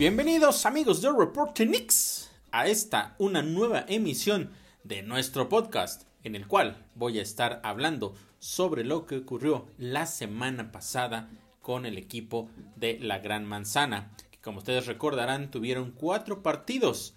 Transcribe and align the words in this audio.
Bienvenidos 0.00 0.64
amigos 0.64 1.02
de 1.02 1.12
Reporte 1.12 1.66
Knicks 1.66 2.30
a 2.52 2.66
esta 2.68 3.14
una 3.18 3.42
nueva 3.42 3.84
emisión 3.86 4.48
de 4.82 5.02
nuestro 5.02 5.50
podcast 5.50 6.04
en 6.24 6.34
el 6.34 6.46
cual 6.46 6.86
voy 6.94 7.18
a 7.18 7.22
estar 7.22 7.60
hablando 7.64 8.14
sobre 8.38 8.82
lo 8.82 9.04
que 9.04 9.18
ocurrió 9.18 9.66
la 9.76 10.06
semana 10.06 10.72
pasada 10.72 11.28
con 11.60 11.84
el 11.84 11.98
equipo 11.98 12.48
de 12.76 12.98
la 12.98 13.18
Gran 13.18 13.44
Manzana, 13.44 14.10
que 14.30 14.38
como 14.38 14.60
ustedes 14.60 14.86
recordarán 14.86 15.50
tuvieron 15.50 15.90
cuatro 15.90 16.42
partidos 16.42 17.12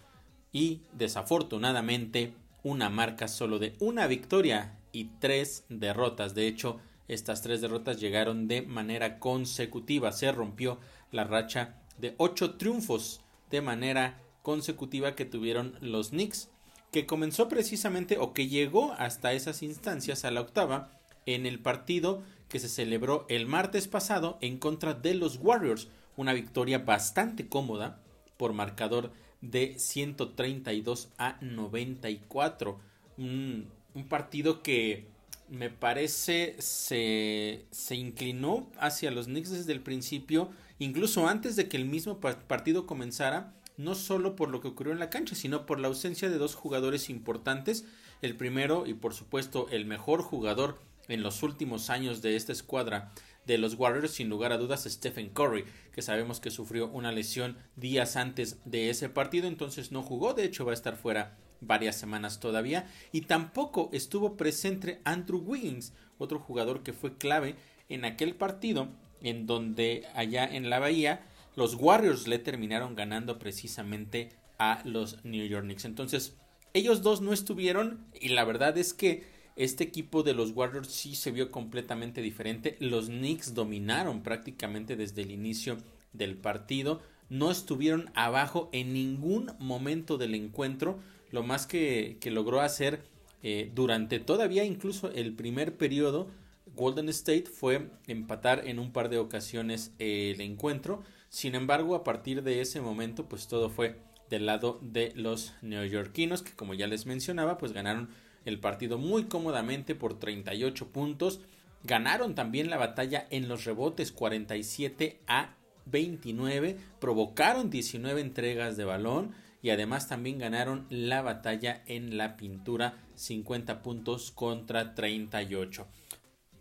y 0.52 0.82
desafortunadamente 0.92 2.34
una 2.64 2.90
marca 2.90 3.30
solo 3.30 3.60
de 3.60 3.78
una 3.80 4.08
victoria 4.08 4.78
y 4.92 5.06
tres 5.22 5.64
derrotas. 5.70 6.36
De 6.36 6.48
hecho, 6.48 6.82
estas 7.08 7.42
tres 7.42 7.62
derrotas 7.62 8.02
llegaron 8.02 8.50
de 8.50 8.62
manera 8.62 9.20
consecutiva. 9.20 10.12
Se 10.12 10.34
rompió 10.34 10.80
la 11.12 11.24
racha 11.24 11.78
de 11.98 12.16
ocho 12.18 12.56
triunfos 12.56 13.22
de 13.50 13.62
manera 13.62 14.20
consecutiva 14.42 15.16
que 15.16 15.26
tuvieron 15.26 15.76
los 15.82 16.10
Knicks, 16.10 16.50
que 16.92 17.06
comenzó 17.06 17.48
precisamente 17.48 18.18
o 18.20 18.34
que 18.34 18.48
llegó 18.48 18.94
hasta 18.94 19.34
esas 19.34 19.64
instancias 19.64 20.26
a 20.26 20.32
la 20.32 20.42
octava 20.42 20.92
en 21.26 21.46
el 21.46 21.60
partido 21.60 22.22
que 22.50 22.60
se 22.60 22.70
celebró 22.70 23.26
el 23.30 23.48
martes 23.48 23.88
pasado 23.88 24.38
en 24.42 24.58
contra 24.58 24.94
de 24.94 25.16
los 25.16 25.40
Warriors, 25.42 25.88
una 26.18 26.34
victoria 26.34 26.80
bastante 26.80 27.48
cómoda 27.48 28.00
por 28.38 28.54
marcador 28.54 29.12
de 29.42 29.80
132 29.80 31.10
a 31.18 31.38
94. 31.42 32.80
Un, 33.18 33.70
un 33.96 34.08
partido 34.08 34.62
que 34.62 35.08
me 35.50 35.70
parece 35.70 36.56
se, 36.60 37.66
se 37.72 37.96
inclinó 37.96 38.68
hacia 38.80 39.12
los 39.12 39.26
Knicks 39.26 39.52
desde 39.52 39.74
el 39.74 39.82
principio, 39.82 40.50
incluso 40.84 41.28
antes 41.28 41.56
de 41.56 41.68
que 41.68 41.78
el 41.78 41.86
mismo 41.86 42.20
partido 42.20 42.86
comenzara, 42.86 43.54
no 43.78 43.96
solo 43.96 44.36
por 44.36 44.50
lo 44.50 44.62
que 44.62 44.68
ocurrió 44.68 44.94
en 44.94 45.00
la 45.00 45.10
cancha, 45.10 45.36
sino 45.36 45.66
por 45.66 45.80
la 45.80 45.88
ausencia 45.88 46.30
de 46.30 46.38
dos 46.38 46.56
jugadores 46.56 47.10
importantes. 47.10 47.86
El 48.22 48.36
primero 48.38 48.86
y 48.86 48.94
por 48.94 49.14
supuesto 49.14 49.68
el 49.72 49.86
mejor 49.86 50.22
jugador 50.22 50.80
en 51.08 51.24
los 51.24 51.44
últimos 51.44 51.90
años 51.90 52.22
de 52.22 52.36
esta 52.36 52.52
escuadra 52.52 53.12
de 53.46 53.58
los 53.58 53.74
Warriors, 53.76 54.12
sin 54.12 54.30
lugar 54.30 54.54
a 54.54 54.58
dudas, 54.58 54.86
Stephen 54.88 55.30
Curry, 55.30 55.66
que 55.92 56.02
sabemos 56.02 56.40
que 56.40 56.50
sufrió 56.50 56.88
una 56.88 57.12
lesión 57.12 57.58
días 57.76 58.16
antes 58.16 58.58
de 58.64 58.90
ese 58.90 59.10
partido, 59.10 59.48
entonces 59.48 59.92
no 59.92 60.02
jugó, 60.02 60.34
de 60.34 60.46
hecho 60.46 60.64
va 60.64 60.72
a 60.72 60.76
estar 60.76 60.96
fuera 60.96 61.38
varias 61.60 61.98
semanas 61.98 62.40
todavía, 62.40 62.90
y 63.12 63.22
tampoco 63.22 63.90
estuvo 63.92 64.38
presente 64.38 65.02
Andrew 65.04 65.40
Wiggins, 65.40 65.94
otro 66.18 66.40
jugador 66.40 66.84
que 66.84 66.94
fue 66.94 67.18
clave 67.18 67.58
en 67.90 68.06
aquel 68.06 68.36
partido 68.36 68.88
en 69.24 69.48
donde 69.48 70.06
allá 70.14 70.46
en 70.46 70.70
la 70.70 70.80
bahía 70.80 71.26
los 71.56 71.76
Warriors 71.76 72.28
le 72.28 72.40
terminaron 72.40 72.96
ganando 72.96 73.40
precisamente 73.40 74.30
a 74.60 74.82
los 74.86 75.24
New 75.24 75.48
York 75.48 75.66
Knicks. 75.66 75.86
Entonces, 75.86 76.36
ellos 76.74 77.02
dos 77.02 77.22
no 77.22 77.34
estuvieron 77.34 78.06
y 78.20 78.30
la 78.30 78.44
verdad 78.46 78.78
es 78.78 78.94
que 78.94 79.24
este 79.56 79.84
equipo 79.84 80.24
de 80.24 80.34
los 80.34 80.52
Warriors 80.52 80.88
sí 80.88 81.16
se 81.16 81.32
vio 81.32 81.52
completamente 81.52 82.22
diferente. 82.22 82.76
Los 82.80 83.08
Knicks 83.08 83.54
dominaron 83.54 84.24
prácticamente 84.24 84.96
desde 84.96 85.22
el 85.22 85.32
inicio 85.32 85.78
del 86.14 86.36
partido. 86.36 87.02
No 87.30 87.52
estuvieron 87.52 88.10
abajo 88.16 88.70
en 88.72 88.94
ningún 88.94 89.52
momento 89.60 90.18
del 90.18 90.34
encuentro. 90.34 91.00
Lo 91.32 91.44
más 91.44 91.68
que, 91.68 92.18
logró 92.26 92.62
hacer 92.62 93.04
eh, 93.44 93.72
durante 93.76 94.20
todavía 94.20 94.64
incluso 94.64 95.12
el 95.12 95.34
primer 95.34 95.76
periodo 95.78 96.28
Golden 96.76 97.10
State 97.10 97.46
fue 97.46 97.90
empatar 98.08 98.68
en 98.68 98.80
un 98.80 98.92
par 98.92 99.10
de 99.10 99.20
ocasiones 99.20 99.92
el 100.00 100.42
encuentro. 100.42 101.04
Sin 101.30 101.56
embargo, 101.56 101.96
a 101.96 102.04
partir 102.04 102.44
de 102.44 102.62
ese 102.62 102.82
momento, 102.82 103.28
pues 103.28 103.48
todo 103.48 103.70
fue 103.70 104.00
del 104.30 104.46
lado 104.46 104.80
de 104.82 105.14
los 105.16 105.54
neoyorquinos, 105.62 106.42
que 106.42 106.54
como 106.54 106.74
ya 106.74 106.88
les 106.88 107.06
mencionaba, 107.06 107.58
pues 107.58 107.74
ganaron 107.74 108.10
el 108.46 108.60
partido 108.60 108.98
muy 108.98 109.26
cómodamente 109.26 109.96
por 109.96 110.20
38 110.20 110.88
puntos. 110.88 111.42
Ganaron 111.84 112.34
también 112.34 112.70
la 112.70 112.78
batalla 112.78 113.28
en 113.30 113.48
los 113.48 113.66
rebotes 113.66 114.12
47 114.12 115.20
a 115.28 115.56
29, 115.86 116.78
provocaron 117.00 117.70
19 117.70 118.22
entregas 118.22 118.78
de 118.78 118.86
balón 118.86 119.32
y 119.62 119.70
además 119.70 120.08
también 120.08 120.40
ganaron 120.40 120.88
la 120.90 121.22
batalla 121.22 121.84
en 121.86 122.18
la 122.18 122.36
pintura 122.38 122.98
50 123.16 123.82
puntos 123.82 124.32
contra 124.32 124.96
38. 124.96 125.88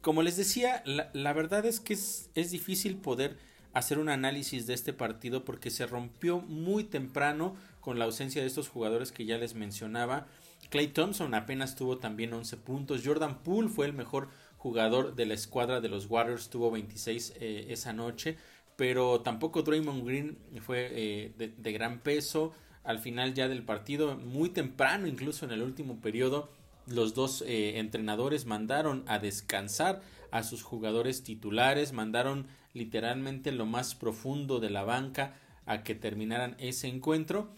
Como 0.02 0.22
les 0.22 0.36
decía, 0.36 0.82
la, 0.84 1.32
verdad 1.32 1.64
es 1.64 1.78
que 1.78 1.94
es, 1.94 2.28
difícil 2.34 2.96
poder 2.96 3.38
hacer 3.72 4.00
un 4.00 4.08
análisis 4.08 4.66
de 4.66 4.74
este 4.74 4.92
partido 4.92 5.44
porque 5.44 5.70
se 5.70 5.86
rompió 5.86 6.40
muy 6.40 6.82
temprano 6.82 7.54
con 7.80 8.00
la 8.00 8.06
ausencia 8.06 8.42
de 8.42 8.48
estos 8.48 8.68
jugadores 8.68 9.12
que 9.12 9.24
ya 9.24 9.38
les 9.38 9.54
mencionaba. 9.54 10.26
Clay 10.70 10.88
Thompson 10.88 11.34
apenas 11.34 11.76
tuvo 11.76 11.98
también 11.98 12.32
11 12.32 12.56
puntos. 12.56 13.02
Jordan 13.04 13.44
Poole 13.44 13.68
fue 13.68 13.86
el 13.86 13.92
mejor 13.92 14.28
jugador 14.56 15.14
de 15.14 15.26
la 15.26 15.34
escuadra 15.34 15.80
de 15.80 15.88
los 15.88 16.06
Warriors, 16.10 16.50
tuvo 16.50 16.72
26 16.72 17.34
eh, 17.38 17.66
esa 17.68 17.92
noche. 17.92 18.36
Pero 18.74 19.20
tampoco 19.20 19.62
Draymond 19.62 20.04
Green 20.04 20.38
fue 20.62 20.88
eh, 20.90 21.32
de, 21.36 21.72
gran 21.72 22.00
peso. 22.00 22.52
Al 22.82 22.98
final 22.98 23.34
ya 23.34 23.46
del 23.46 23.62
partido, 23.62 24.16
muy 24.16 24.48
temprano, 24.48 25.06
incluso 25.06 25.44
en 25.44 25.52
el 25.52 25.62
último 25.62 26.00
periodo, 26.00 26.50
los 26.86 27.14
dos 27.14 27.42
eh, 27.46 27.78
entrenadores 27.78 28.46
mandaron 28.46 29.04
a 29.06 29.18
descansar 29.18 30.02
a 30.30 30.42
sus 30.42 30.62
jugadores 30.62 31.22
titulares, 31.22 31.92
mandaron 31.92 32.46
literalmente 32.72 33.52
lo 33.52 33.66
más 33.66 33.94
profundo 33.94 34.60
de 34.60 34.70
la 34.70 34.82
banca 34.82 35.34
a 35.66 35.82
que 35.82 35.94
terminaran 35.94 36.56
ese 36.58 36.88
encuentro. 36.88 37.50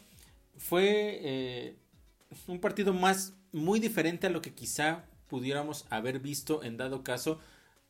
Fue 0.56 1.76
un 2.46 2.60
partido 2.60 2.92
más 2.92 3.34
muy 3.52 3.80
diferente 3.80 4.26
a 4.26 4.30
lo 4.30 4.42
que 4.42 4.54
quizá 4.54 5.04
pudiéramos 5.28 5.86
haber 5.90 6.18
visto 6.20 6.62
en 6.62 6.76
dado 6.76 7.02
caso, 7.02 7.40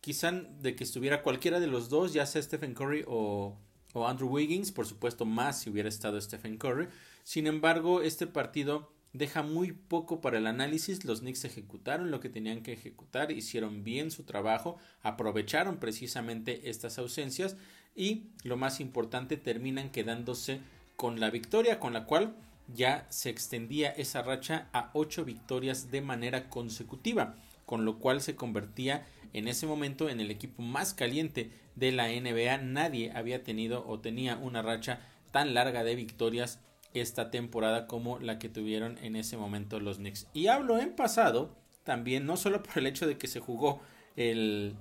quizá 0.01 0.33
de 0.33 0.77
que 0.77 0.84
estuviera 0.84 1.22
cualquiera 1.22 1.61
de 1.61 1.66
los 1.66 1.89
dos, 1.89 2.12
ya 2.12 2.27
sea 2.27 2.43
Stephen 2.43 2.75
Curry 2.75 3.05
o, 3.06 3.56
o 3.93 4.06
Andrew 4.06 4.28
Wiggins, 4.28 4.72
por 4.72 4.87
supuesto 4.87 5.25
más 5.25 5.61
si 5.61 5.71
hubiera 5.71 5.89
estado 5.89 6.21
Stephen 6.21 6.59
Curry. 6.59 6.89
Sin 7.22 7.47
embargo, 7.47 8.03
este 8.03 8.27
partido 8.27 8.93
deja 9.15 9.43
muy 9.43 9.73
poco 9.73 10.21
para 10.21 10.37
el 10.37 10.47
análisis. 10.47 11.05
Los 11.05 11.21
Knicks 11.21 11.47
ejecutaron 11.47 12.11
lo 12.11 12.21
que 12.21 12.29
tenían 12.29 12.63
que 12.63 12.75
ejecutar, 12.75 13.31
hicieron 13.31 13.85
bien 13.85 14.11
su 14.11 14.25
trabajo, 14.25 14.77
aprovecharon 15.03 15.79
precisamente 15.79 16.69
estas 16.69 16.99
ausencias 16.99 17.57
y 17.97 18.27
lo 18.43 18.59
más 18.59 18.81
importante 18.81 19.39
terminan 19.39 19.91
quedándose 19.91 20.61
con 20.97 21.21
la 21.21 21.31
victoria 21.31 21.81
con 21.81 21.93
la 21.93 22.05
cual 22.05 22.35
ya 22.75 23.07
se 23.09 23.31
extendía 23.31 23.91
esa 23.91 24.23
racha 24.23 24.69
a 24.73 24.91
ocho 24.95 25.25
victorias 25.25 25.91
de 25.91 26.01
manera 26.01 26.49
consecutiva, 26.49 27.37
con 27.67 27.85
lo 27.85 27.99
cual 27.99 28.21
se 28.21 28.37
convertía 28.37 29.07
en 29.33 29.49
ese 29.49 29.67
momento 29.67 30.09
en 30.09 30.21
el 30.21 30.31
equipo 30.31 30.63
más 30.63 30.93
caliente 30.93 31.51
de 31.77 31.93
la 31.93 32.09
NBA. 32.09 32.59
Nadie 32.59 33.13
había 33.15 33.45
tenido 33.45 33.87
o 33.87 34.01
tenía 34.01 34.37
una 34.37 34.63
racha 34.63 35.01
tan 35.31 35.55
larga 35.55 35.85
de 35.85 35.95
victorias 35.95 36.61
esta 36.94 37.31
temporada 37.31 37.87
como 37.87 38.19
la 38.19 38.38
que 38.38 38.49
tuvieron 38.49 38.99
en 38.99 39.16
ese 39.16 39.37
momento 39.37 39.81
los 39.81 39.98
Knicks. 39.98 40.28
Y 40.33 40.47
hablo 40.47 40.78
en 40.78 40.95
pasado 40.95 41.54
también, 41.83 42.24
no 42.24 42.36
solo 42.36 42.63
por 42.63 42.78
el 42.78 42.86
hecho 42.86 43.07
de 43.07 43.19
que 43.19 43.28
se 43.28 43.41
jugó 43.41 43.80
el, 44.16 44.74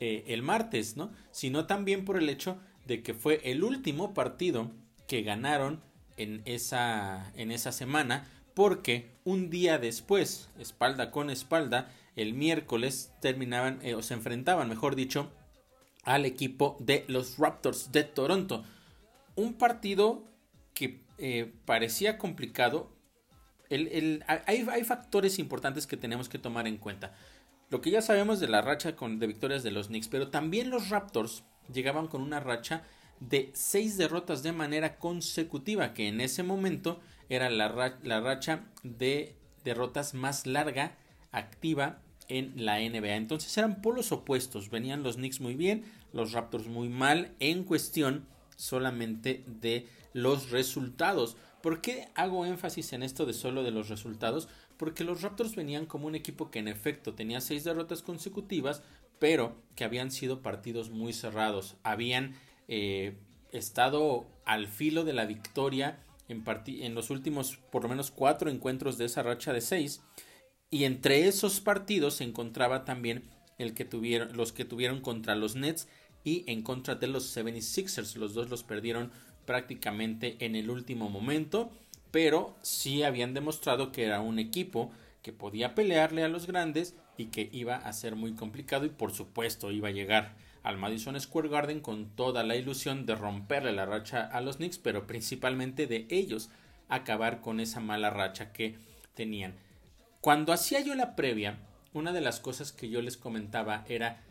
eh, 0.00 0.24
el 0.28 0.42
martes, 0.42 0.96
¿no? 0.96 1.10
sino 1.32 1.66
también 1.66 2.04
por 2.04 2.16
el 2.16 2.28
hecho 2.28 2.56
de 2.86 3.02
que 3.02 3.14
fue 3.14 3.40
el 3.44 3.64
último 3.64 4.14
partido 4.14 4.70
que 5.06 5.22
ganaron 5.22 5.82
en 6.16 6.42
esa, 6.44 7.32
en 7.36 7.50
esa 7.50 7.72
semana 7.72 8.30
porque 8.54 9.10
un 9.24 9.50
día 9.50 9.78
después, 9.78 10.48
espalda 10.58 11.10
con 11.10 11.28
espalda, 11.28 11.92
el 12.14 12.32
miércoles 12.32 13.12
terminaban 13.20 13.80
eh, 13.82 13.94
o 13.94 14.02
se 14.02 14.14
enfrentaban, 14.14 14.68
mejor 14.68 14.96
dicho, 14.96 15.30
al 16.04 16.24
equipo 16.24 16.76
de 16.80 17.04
los 17.08 17.36
Raptors 17.36 17.92
de 17.92 18.04
Toronto. 18.04 18.64
Un 19.34 19.54
partido 19.54 20.24
eh, 21.18 21.52
parecía 21.64 22.18
complicado. 22.18 22.92
Hay, 23.68 24.84
factores 24.84 25.38
importantes 25.38 25.86
que 25.86 25.96
tenemos 25.96 26.28
que 26.28 26.38
tomar 26.38 26.66
en 26.66 26.76
cuenta. 26.76 27.14
Lo 27.68 27.80
que 27.80 27.90
ya 27.90 28.00
sabemos 28.00 28.38
de 28.38 28.48
la 28.48 28.62
racha 28.62 28.94
con, 28.94 29.18
de 29.18 29.26
victorias 29.26 29.62
de 29.62 29.72
los 29.72 29.88
Knicks, 29.88 30.08
pero 30.08 30.28
también 30.28 30.70
los 30.70 30.88
Raptors 30.88 31.42
llegaban 31.72 32.06
con 32.06 32.22
una 32.22 32.38
racha 32.38 32.84
de 33.18 33.50
seis 33.54 33.96
derrotas 33.96 34.42
de 34.42 34.52
manera 34.52 34.98
consecutiva, 34.98 35.94
que 35.94 36.08
en 36.08 36.20
ese 36.20 36.42
momento 36.42 37.00
era 37.28 37.50
la, 37.50 37.68
racha 37.68 38.66
de 38.82 39.34
derrotas 39.64 40.14
más 40.14 40.46
larga 40.46 40.96
activa 41.32 42.00
en 42.28 42.52
la 42.64 42.78
NBA. 42.78 43.16
Entonces 43.16 43.56
eran 43.56 43.82
polos 43.82 44.12
opuestos, 44.12 44.70
venían 44.70 45.02
los 45.02 45.16
Knicks 45.16 45.40
muy 45.40 45.54
bien, 45.54 45.84
los 46.12 46.32
Raptors 46.32 46.66
muy 46.66 46.88
mal 46.88 47.34
en 47.40 47.64
cuestión 47.64 48.26
solamente 48.56 49.44
de 49.46 49.86
los 50.12 50.50
resultados. 50.50 51.36
¿Por 51.62 51.80
qué 51.80 52.08
hago 52.14 52.46
énfasis 52.46 52.92
en 52.92 53.02
esto 53.02 53.26
de 53.26 53.32
solo 53.32 53.62
de 53.62 53.70
los 53.70 53.88
resultados? 53.88 54.48
Porque 54.76 55.04
los 55.04 55.22
Raptors 55.22 55.56
venían 55.56 55.86
como 55.86 56.06
un 56.06 56.14
equipo 56.14 56.50
que 56.50 56.58
en 56.58 56.68
efecto 56.68 57.14
tenía 57.14 57.40
seis 57.40 57.64
derrotas 57.64 58.02
consecutivas, 58.02 58.82
pero 59.18 59.56
que 59.74 59.84
habían 59.84 60.10
sido 60.10 60.42
partidos 60.42 60.90
muy 60.90 61.12
cerrados. 61.12 61.76
Habían 61.82 62.34
eh, 62.68 63.16
estado 63.52 64.26
al 64.44 64.68
filo 64.68 65.04
de 65.04 65.12
la 65.12 65.26
victoria 65.26 65.98
en, 66.28 66.44
en 66.66 66.94
los 66.94 67.10
últimos 67.10 67.56
por 67.70 67.82
lo 67.82 67.88
menos 67.88 68.10
cuatro 68.10 68.50
encuentros 68.50 68.98
de 68.98 69.06
esa 69.06 69.22
racha 69.22 69.52
de 69.52 69.60
seis. 69.60 70.02
Y 70.70 70.84
entre 70.84 71.28
esos 71.28 71.60
partidos 71.60 72.14
se 72.14 72.24
encontraba 72.24 72.84
también 72.84 73.24
el 73.58 73.74
que 73.74 73.84
tuvieron, 73.84 74.36
los 74.36 74.52
que 74.52 74.64
tuvieron 74.64 75.00
contra 75.00 75.34
los 75.34 75.56
Nets 75.56 75.88
y 76.26 76.42
en 76.48 76.62
contra 76.62 76.96
de 76.96 77.06
los 77.06 77.34
76ers. 77.36 78.16
Los 78.16 78.34
dos 78.34 78.50
los 78.50 78.64
perdieron 78.64 79.12
prácticamente 79.46 80.36
en 80.40 80.56
el 80.56 80.70
último 80.70 81.08
momento, 81.08 81.70
pero 82.10 82.56
sí 82.62 83.04
habían 83.04 83.32
demostrado 83.32 83.92
que 83.92 84.04
era 84.04 84.20
un 84.20 84.40
equipo 84.40 84.90
que 85.22 85.32
podía 85.32 85.76
pelearle 85.76 86.24
a 86.24 86.28
los 86.28 86.48
grandes 86.48 86.96
y 87.16 87.26
que 87.26 87.48
iba 87.52 87.76
a 87.76 87.92
ser 87.92 88.16
muy 88.16 88.32
complicado 88.32 88.84
y 88.84 88.88
por 88.88 89.12
supuesto 89.12 89.70
iba 89.70 89.88
a 89.88 89.92
llegar 89.92 90.34
al 90.64 90.78
Madison 90.78 91.18
Square 91.20 91.48
Garden 91.48 91.80
con 91.80 92.10
toda 92.16 92.42
la 92.42 92.56
ilusión 92.56 93.06
de 93.06 93.14
romperle 93.14 93.72
la 93.72 93.86
racha 93.86 94.22
a 94.22 94.40
los 94.40 94.56
Knicks, 94.56 94.78
pero 94.78 95.06
principalmente 95.06 95.86
de 95.86 96.08
ellos 96.10 96.50
acabar 96.88 97.40
con 97.40 97.60
esa 97.60 97.78
mala 97.78 98.10
racha 98.10 98.52
que 98.52 98.74
tenían. 99.14 99.54
Cuando 100.20 100.52
hacía 100.52 100.80
yo 100.80 100.96
la 100.96 101.14
previa, 101.14 101.60
una 101.92 102.12
de 102.12 102.20
las 102.20 102.40
cosas 102.40 102.72
que 102.72 102.88
yo 102.88 103.00
les 103.00 103.16
comentaba 103.16 103.84
era 103.88 104.25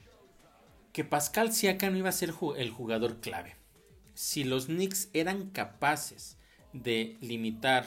que 0.95 1.03
Pascal 1.03 1.51
Siakam 1.51 1.97
iba 1.97 2.07
a 2.07 2.13
ser 2.13 2.33
el 2.55 2.69
jugador 2.69 3.19
clave. 3.19 3.57
Si 4.13 4.45
los 4.45 4.67
Knicks 4.67 5.09
eran 5.11 5.49
capaces 5.49 6.37
de 6.71 7.17
limitar, 7.19 7.85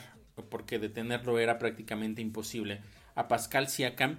porque 0.51 0.79
detenerlo 0.79 1.39
era 1.39 1.59
prácticamente 1.59 2.21
imposible, 2.21 2.83
a 3.15 3.27
Pascal 3.27 3.71
Siakam, 3.71 4.19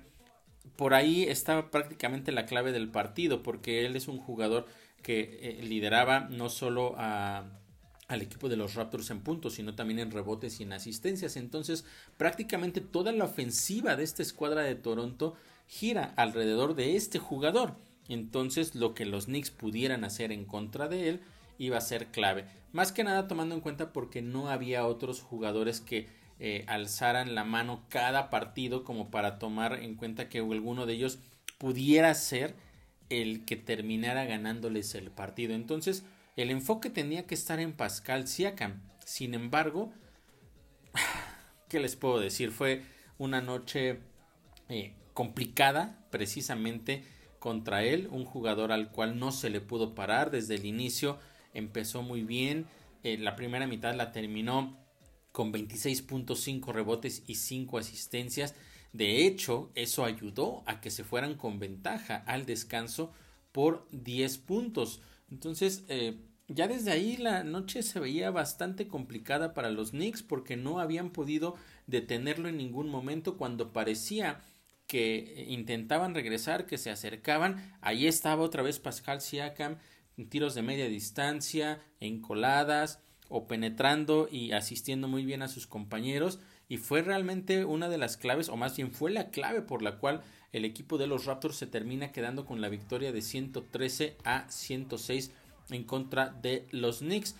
por 0.76 0.96
ahí 0.96 1.26
estaba 1.26 1.70
prácticamente 1.70 2.32
la 2.32 2.48
clave 2.48 2.72
del 2.72 2.90
partido, 2.90 3.44
porque 3.44 3.86
él 3.86 3.96
es 3.96 4.08
un 4.08 4.18
jugador 4.18 4.66
que 5.04 5.38
eh, 5.40 5.62
lideraba 5.62 6.22
no 6.22 6.50
solo 6.50 6.96
al 6.98 8.22
equipo 8.24 8.50
de 8.50 8.58
los 8.58 8.74
Raptors 8.74 9.12
en 9.12 9.22
puntos, 9.22 9.54
sino 9.54 9.76
también 9.76 10.00
en 10.00 10.10
rebotes 10.10 10.60
y 10.60 10.64
en 10.64 10.74
asistencias. 10.74 11.38
Entonces, 11.38 11.86
prácticamente 12.18 12.82
toda 12.82 13.12
la 13.12 13.26
ofensiva 13.26 13.96
de 13.96 14.04
esta 14.04 14.24
escuadra 14.24 14.64
de 14.64 14.74
Toronto 14.74 15.36
gira 15.68 16.12
alrededor 16.16 16.74
de 16.74 16.96
este 16.96 17.20
jugador. 17.20 17.76
Entonces, 18.10 18.76
lo 18.76 18.94
que 18.94 19.06
los 19.06 19.26
Knicks 19.26 19.52
pudieran 19.52 20.04
hacer 20.04 20.32
en 20.34 20.44
contra 20.44 20.90
de 20.90 21.08
él 21.08 21.22
iba 21.58 21.78
a 21.78 21.82
ser 21.82 22.08
clave. 22.08 22.46
Más 22.74 22.92
que 22.92 23.04
nada 23.04 23.28
tomando 23.28 23.56
en 23.56 23.62
cuenta 23.62 23.94
porque 23.94 24.22
no 24.22 24.50
había 24.50 24.86
otros 24.86 25.22
jugadores 25.22 25.80
que 25.80 26.08
eh, 26.40 26.66
alzaran 26.68 27.36
la 27.36 27.44
mano 27.44 27.86
cada 27.90 28.30
partido 28.30 28.84
como 28.84 29.12
para 29.12 29.40
tomar 29.40 29.80
en 29.84 29.96
cuenta 29.96 30.30
que 30.30 30.40
alguno 30.40 30.86
de 30.86 30.94
ellos 30.94 31.20
pudiera 31.58 32.14
ser 32.16 32.56
el 33.10 33.46
que 33.46 33.56
terminara 33.58 34.26
ganándoles 34.26 34.96
el 34.96 35.12
partido. 35.12 35.54
Entonces, 35.54 36.04
el 36.36 36.50
enfoque 36.52 36.90
tenía 36.90 37.28
que 37.28 37.36
estar 37.36 37.60
en 37.60 37.74
Pascal 37.74 38.28
Siakam. 38.28 38.82
Sin 39.06 39.34
embargo, 39.34 39.92
¿qué 41.70 41.80
les 41.80 41.96
puedo 41.96 42.20
decir? 42.20 42.52
Fue 42.52 42.84
una 43.18 43.42
noche 43.42 44.00
eh, 44.70 44.94
complicada 45.14 46.06
precisamente 46.10 47.04
contra 47.40 47.84
él, 47.84 48.08
un 48.12 48.26
jugador 48.26 48.72
al 48.72 48.92
cual 48.92 49.18
no 49.18 49.32
se 49.32 49.50
le 49.50 49.62
pudo 49.62 49.96
parar 49.96 50.32
desde 50.32 50.56
el 50.56 50.66
inicio, 50.66 51.18
empezó 51.54 52.04
muy 52.04 52.24
bien, 52.24 52.68
eh, 53.04 53.18
la 53.18 53.36
primera 53.36 53.66
mitad 53.66 53.96
la 53.96 54.12
terminó 54.12 54.78
con 55.32 55.54
26.5 55.54 56.74
rebotes 56.74 57.24
y 57.28 57.36
5 57.36 57.78
asistencias. 57.78 58.56
De 58.92 59.26
hecho, 59.26 59.72
eso 59.76 60.04
ayudó 60.04 60.64
a 60.66 60.82
que 60.82 60.92
se 60.92 61.04
fueran 61.04 61.36
con 61.36 61.60
ventaja 61.60 62.18
al 62.28 62.46
descanso 62.46 63.14
por 63.52 63.88
10 63.92 64.38
puntos. 64.40 65.02
Entonces, 65.32 65.86
eh, 65.88 66.20
ya 66.48 66.68
desde 66.68 66.92
ahí 66.92 67.18
la 67.18 67.44
noche 67.44 67.84
se 67.84 68.00
veía 68.00 68.32
bastante 68.32 68.88
complicada 68.88 69.54
para 69.54 69.70
los 69.70 69.92
Knicks 69.92 70.24
porque 70.24 70.58
no 70.58 70.80
habían 70.80 71.12
podido 71.12 71.56
detenerlo 71.86 72.50
en 72.50 72.58
ningún 72.58 72.90
momento 72.90 73.38
cuando 73.38 73.72
parecía 73.72 74.42
que 74.90 75.46
intentaban 75.48 76.14
regresar, 76.16 76.66
que 76.66 76.78
se 76.78 76.90
acercaban. 76.90 77.78
Ahí 77.80 78.08
estaba 78.08 78.44
otra 78.44 78.64
vez 78.64 78.80
Pascal 78.80 79.22
Siakam 79.22 79.78
en 80.18 80.28
tiros 80.28 80.56
de 80.56 80.64
media 80.64 80.90
distancia, 80.90 81.80
en 82.02 82.20
coladas, 82.20 83.00
o 83.30 83.48
penetrando 83.48 84.28
y 84.30 84.52
asistiendo 84.52 85.08
muy 85.08 85.24
bien 85.24 85.42
a 85.42 85.48
sus 85.48 85.68
compañeros 85.68 86.40
y 86.68 86.78
fue 86.78 87.02
realmente 87.02 87.64
una 87.64 87.88
de 87.88 87.98
las 87.98 88.18
claves 88.18 88.50
o 88.50 88.58
más 88.58 88.76
bien 88.76 88.92
fue 88.92 89.12
la 89.12 89.30
clave 89.30 89.62
por 89.62 89.82
la 89.82 89.98
cual 89.98 90.24
el 90.52 90.66
equipo 90.66 90.98
de 90.98 91.08
los 91.08 91.26
Raptors 91.26 91.56
se 91.56 91.68
termina 91.68 92.12
quedando 92.12 92.46
con 92.46 92.60
la 92.60 92.70
victoria 92.70 93.12
de 93.12 93.22
113 93.22 94.18
a 94.24 94.50
106 94.50 95.32
en 95.70 95.84
contra 95.84 96.30
de 96.30 96.68
los 96.72 97.00
Knicks. 97.00 97.36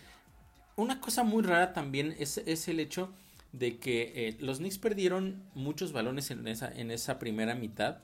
Una 0.76 1.02
cosa 1.02 1.24
muy 1.24 1.42
rara 1.42 1.74
también 1.74 2.16
es, 2.20 2.38
es 2.38 2.68
el 2.68 2.80
hecho 2.80 3.12
de 3.52 3.78
que 3.78 4.14
eh, 4.16 4.38
los 4.40 4.60
Knicks 4.60 4.78
perdieron 4.78 5.44
muchos 5.56 5.92
balones 5.92 6.32
en 6.32 6.48
esa, 6.48 6.72
en 6.72 6.92
esa 6.92 7.20
primera 7.20 7.56
mitad 7.56 8.00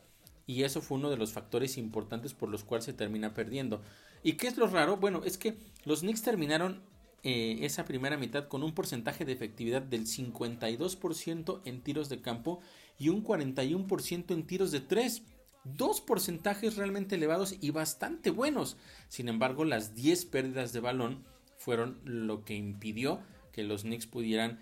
y 0.48 0.64
eso 0.64 0.82
fue 0.82 0.98
uno 0.98 1.10
de 1.10 1.18
los 1.18 1.34
factores 1.34 1.78
importantes 1.78 2.34
por 2.34 2.50
los 2.50 2.64
cuales 2.64 2.86
se 2.86 2.94
termina 2.94 3.34
perdiendo. 3.34 3.82
¿Y 4.24 4.34
qué 4.34 4.48
es 4.48 4.58
lo 4.58 4.68
raro? 4.68 4.98
Bueno, 4.98 5.24
es 5.24 5.38
que 5.38 5.58
los 5.86 6.02
Knicks 6.02 6.22
terminaron 6.22 6.82
eh, 7.24 7.66
esa 7.66 7.86
primera 7.86 8.18
mitad 8.18 8.48
con 8.48 8.64
un 8.64 8.74
porcentaje 8.74 9.26
de 9.26 9.34
efectividad 9.34 9.82
del 9.82 10.06
52% 10.06 11.62
en 11.66 11.82
tiros 11.82 12.10
de 12.10 12.22
campo 12.22 12.60
y 13.00 13.10
un 13.10 13.24
41% 13.24 14.32
en 14.32 14.46
tiros 14.46 14.72
de 14.72 14.82
3. 14.82 15.24
Dos 15.64 16.02
porcentajes 16.02 16.76
realmente 16.76 17.16
elevados 17.16 17.56
y 17.60 17.72
bastante 17.72 18.30
buenos. 18.30 18.78
Sin 19.10 19.30
embargo, 19.30 19.66
las 19.66 19.96
10 19.96 20.26
pérdidas 20.26 20.74
de 20.74 20.80
balón 20.80 21.24
fueron 21.58 22.00
lo 22.04 22.46
que 22.46 22.54
impidió 22.54 23.22
que 23.52 23.64
los 23.64 23.82
Knicks 23.82 24.06
pudieran 24.06 24.60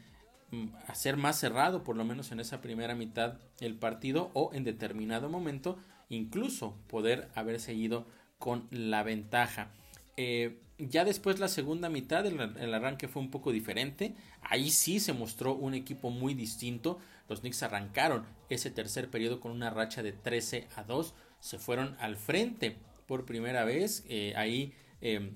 hacer 0.87 1.17
más 1.17 1.39
cerrado, 1.39 1.83
por 1.83 1.95
lo 1.95 2.05
menos 2.05 2.31
en 2.31 2.39
esa 2.39 2.61
primera 2.61 2.95
mitad 2.95 3.39
el 3.59 3.75
partido, 3.75 4.31
o 4.33 4.51
en 4.53 4.63
determinado 4.63 5.29
momento, 5.29 5.77
incluso 6.09 6.77
poder 6.87 7.29
haber 7.35 7.59
seguido 7.59 8.05
con 8.37 8.67
la 8.71 9.03
ventaja. 9.03 9.71
Eh, 10.17 10.59
ya 10.77 11.05
después 11.05 11.39
la 11.39 11.47
segunda 11.47 11.89
mitad, 11.89 12.25
el, 12.25 12.73
arranque 12.73 13.07
fue 13.07 13.21
un 13.21 13.31
poco 13.31 13.51
diferente. 13.51 14.15
Ahí 14.41 14.69
sí 14.69 14.99
se 14.99 15.13
mostró 15.13 15.53
un 15.53 15.73
equipo 15.73 16.09
muy 16.09 16.33
distinto. 16.33 16.99
Los 17.29 17.41
Knicks 17.41 17.63
arrancaron 17.63 18.25
ese 18.49 18.69
tercer 18.71 19.09
periodo 19.09 19.39
con 19.39 19.51
una 19.51 19.69
racha 19.69 20.03
de 20.03 20.11
13 20.11 20.67
a 20.75 20.83
2. 20.83 21.13
Se 21.39 21.57
fueron 21.57 21.95
al 21.99 22.17
frente 22.17 22.77
por 23.07 23.25
primera 23.25 23.63
vez. 23.63 24.03
Eh, 24.09 24.33
ahí 24.35 24.73
eh, 25.01 25.31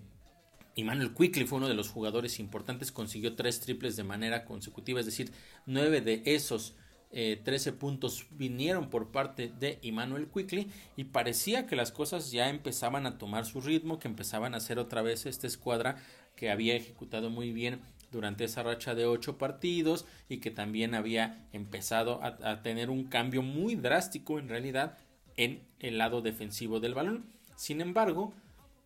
Emmanuel 0.77 1.13
Quickly 1.13 1.45
fue 1.45 1.57
uno 1.57 1.67
de 1.67 1.73
los 1.73 1.89
jugadores 1.89 2.39
importantes. 2.39 2.91
Consiguió 2.91 3.35
tres 3.35 3.59
triples 3.59 3.95
de 3.97 4.03
manera 4.03 4.45
consecutiva. 4.45 4.99
Es 4.99 5.07
decir, 5.07 5.31
nueve 5.65 6.01
de 6.01 6.21
esos 6.25 6.75
13 7.09 7.69
eh, 7.69 7.73
puntos 7.73 8.27
vinieron 8.31 8.89
por 8.89 9.11
parte 9.11 9.51
de 9.59 9.79
Emmanuel 9.81 10.27
Quickly 10.31 10.69
y 10.95 11.05
parecía 11.05 11.65
que 11.65 11.75
las 11.75 11.91
cosas 11.91 12.31
ya 12.31 12.49
empezaban 12.49 13.07
a 13.07 13.17
tomar 13.17 13.45
su 13.45 13.59
ritmo, 13.59 13.97
que 13.97 14.07
empezaban 14.07 14.53
a 14.53 14.57
hacer 14.57 14.77
otra 14.77 15.01
vez 15.01 15.25
esta 15.25 15.47
escuadra 15.47 15.97
que 16.35 16.51
había 16.51 16.75
ejecutado 16.75 17.31
muy 17.31 17.51
bien 17.51 17.81
durante 18.11 18.43
esa 18.43 18.61
racha 18.61 18.93
de 18.93 19.05
ocho 19.05 19.37
partidos 19.37 20.05
y 20.29 20.37
que 20.37 20.51
también 20.51 20.93
había 20.93 21.47
empezado 21.53 22.21
a 22.21 22.61
tener 22.61 22.89
un 22.89 23.05
cambio 23.05 23.41
muy 23.41 23.75
drástico 23.75 24.37
en 24.37 24.47
realidad 24.47 24.97
en 25.37 25.63
el 25.79 25.97
lado 25.97 26.21
defensivo 26.21 26.79
del 26.79 26.93
balón. 26.93 27.25
Sin 27.55 27.81
embargo, 27.81 28.33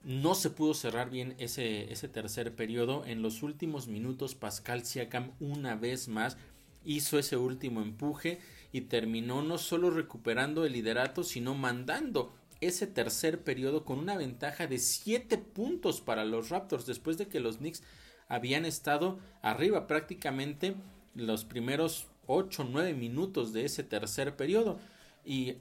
no 0.03 0.35
se 0.35 0.49
pudo 0.49 0.73
cerrar 0.73 1.09
bien 1.09 1.35
ese, 1.37 1.91
ese 1.91 2.07
tercer 2.07 2.55
periodo. 2.55 3.05
En 3.05 3.21
los 3.21 3.43
últimos 3.43 3.87
minutos, 3.87 4.35
Pascal 4.35 4.85
Siakam 4.85 5.31
una 5.39 5.75
vez 5.75 6.07
más 6.07 6.37
hizo 6.83 7.19
ese 7.19 7.37
último 7.37 7.81
empuje 7.81 8.39
y 8.71 8.81
terminó 8.81 9.43
no 9.43 9.57
solo 9.57 9.91
recuperando 9.91 10.65
el 10.65 10.73
liderato, 10.73 11.23
sino 11.23 11.53
mandando 11.53 12.33
ese 12.61 12.87
tercer 12.87 13.43
periodo 13.43 13.83
con 13.85 13.99
una 13.99 14.17
ventaja 14.17 14.67
de 14.67 14.77
7 14.77 15.37
puntos 15.37 15.99
para 15.99 16.25
los 16.25 16.49
Raptors 16.49 16.85
después 16.85 17.17
de 17.17 17.27
que 17.27 17.39
los 17.39 17.57
Knicks 17.57 17.83
habían 18.27 18.65
estado 18.65 19.19
arriba 19.41 19.87
prácticamente 19.87 20.75
los 21.15 21.43
primeros 21.43 22.07
8 22.27 22.67
9 22.71 22.93
minutos 22.93 23.51
de 23.51 23.65
ese 23.65 23.83
tercer 23.83 24.35
periodo 24.35 24.79
y 25.25 25.55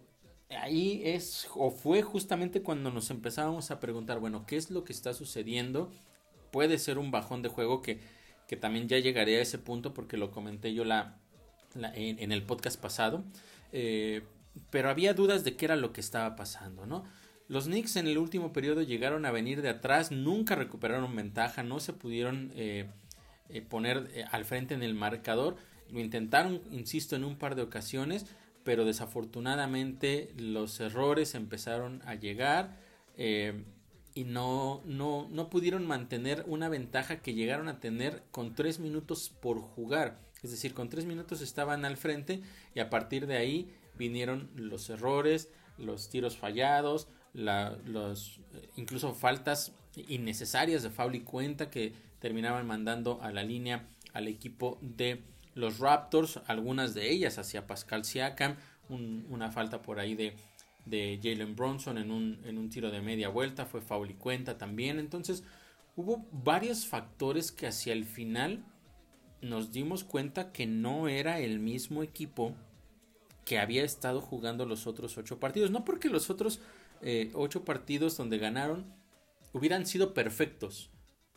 ahí 0.50 1.02
es 1.04 1.48
o 1.54 1.70
fue 1.70 2.02
justamente 2.02 2.62
cuando 2.62 2.90
nos 2.90 3.10
empezábamos 3.10 3.70
a 3.70 3.80
preguntar 3.80 4.18
bueno 4.18 4.46
qué 4.46 4.56
es 4.56 4.70
lo 4.70 4.84
que 4.84 4.92
está 4.92 5.14
sucediendo 5.14 5.90
puede 6.50 6.78
ser 6.78 6.98
un 6.98 7.10
bajón 7.10 7.42
de 7.42 7.48
juego 7.48 7.82
que 7.82 8.00
que 8.50 8.56
también 8.56 8.88
ya 8.88 8.98
llegaré 8.98 9.38
a 9.38 9.42
ese 9.42 9.58
punto 9.58 9.94
porque 9.94 10.16
lo 10.16 10.32
comenté 10.32 10.74
yo 10.74 10.84
la, 10.84 11.14
en, 11.94 12.32
el 12.32 12.42
podcast 12.42 12.80
pasado. 12.80 13.22
Eh, 13.70 14.24
pero 14.70 14.90
había 14.90 15.14
dudas 15.14 15.44
de 15.44 15.54
qué 15.54 15.66
era 15.66 15.76
lo 15.76 15.92
que 15.92 16.00
estaba 16.00 16.34
pasando, 16.34 16.84
¿no? 16.84 17.04
Los 17.46 17.66
Knicks 17.66 17.94
en 17.94 18.08
el 18.08 18.18
último 18.18 18.52
periodo 18.52 18.82
llegaron 18.82 19.24
a 19.24 19.30
venir 19.30 19.62
de 19.62 19.68
atrás, 19.68 20.10
nunca 20.10 20.56
recuperaron 20.56 21.14
ventaja, 21.14 21.62
no 21.62 21.78
se 21.78 21.92
pudieron 21.92 22.50
eh, 22.56 22.86
eh, 23.50 23.62
poner 23.62 24.26
al 24.32 24.44
frente 24.44 24.74
en 24.74 24.82
el 24.82 24.94
marcador. 24.94 25.56
Lo 25.88 26.00
intentaron, 26.00 26.60
insisto, 26.72 27.14
en 27.14 27.22
un 27.22 27.36
par 27.36 27.54
de 27.54 27.62
ocasiones, 27.62 28.26
pero 28.70 28.84
desafortunadamente 28.84 30.32
los 30.36 30.78
errores 30.78 31.34
empezaron 31.34 32.02
a 32.06 32.14
llegar 32.14 32.76
y 33.16 34.22
no, 34.22 34.80
no, 34.84 35.26
no 35.28 35.50
pudieron 35.50 35.88
mantener 35.88 36.44
una 36.46 36.68
ventaja 36.68 37.20
que 37.20 37.34
llegaron 37.34 37.66
a 37.66 37.80
tener 37.80 38.22
con 38.30 38.54
tres 38.54 38.78
minutos 38.78 39.32
por 39.42 39.58
jugar. 39.60 40.20
Es 40.44 40.52
decir, 40.52 40.72
con 40.72 40.88
tres 40.88 41.04
minutos 41.04 41.40
estaban 41.40 41.84
al 41.84 41.96
frente 41.96 42.42
y 42.72 42.78
a 42.78 42.90
partir 42.90 43.26
de 43.26 43.38
ahí 43.38 43.74
vinieron 43.98 44.48
los 44.54 44.88
errores, 44.88 45.50
los 45.76 46.08
tiros 46.08 46.36
fallados, 46.36 47.08
los, 47.34 48.38
incluso 48.76 49.14
faltas 49.14 49.72
innecesarias 49.96 50.84
de 50.84 50.90
foul 50.90 51.16
y 51.16 51.22
cuenta 51.22 51.70
que 51.70 51.92
terminaban 52.20 52.68
mandando 52.68 53.20
a 53.20 53.32
la 53.32 53.42
línea 53.42 53.88
al 54.12 54.28
equipo 54.28 54.78
de 54.80 55.24
los 55.54 55.78
Raptors, 55.78 56.40
algunas 56.46 56.94
de 56.94 57.10
ellas 57.10 57.38
hacia 57.38 57.66
Pascal 57.66 58.04
Siakam, 58.04 58.56
una 58.88 59.50
falta 59.50 59.82
por 59.82 60.00
ahí 60.00 60.14
de 60.14 60.34
de 60.84 61.20
Jalen 61.22 61.56
Bronson 61.56 61.98
en 61.98 62.10
un, 62.10 62.40
en 62.44 62.58
un 62.58 62.70
tiro 62.70 62.90
de 62.90 63.00
media 63.00 63.28
vuelta, 63.28 63.66
fue 63.66 63.80
foul 63.80 64.10
y 64.10 64.14
cuenta 64.14 64.58
también. 64.58 64.98
Entonces 64.98 65.44
hubo 65.96 66.26
varios 66.32 66.86
factores 66.86 67.52
que 67.52 67.66
hacia 67.66 67.92
el 67.92 68.04
final 68.04 68.64
nos 69.40 69.72
dimos 69.72 70.04
cuenta 70.04 70.52
que 70.52 70.66
no 70.66 71.08
era 71.08 71.40
el 71.40 71.60
mismo 71.60 72.02
equipo 72.02 72.54
que 73.44 73.58
había 73.58 73.84
estado 73.84 74.20
jugando 74.20 74.66
los 74.66 74.86
otros 74.86 75.16
ocho 75.16 75.40
partidos. 75.40 75.70
No 75.70 75.84
porque 75.84 76.08
los 76.08 76.30
otros 76.30 76.60
eh, 77.02 77.30
ocho 77.34 77.64
partidos 77.64 78.16
donde 78.16 78.38
ganaron 78.38 78.84
hubieran 79.52 79.86
sido 79.86 80.14
perfectos. 80.14 80.90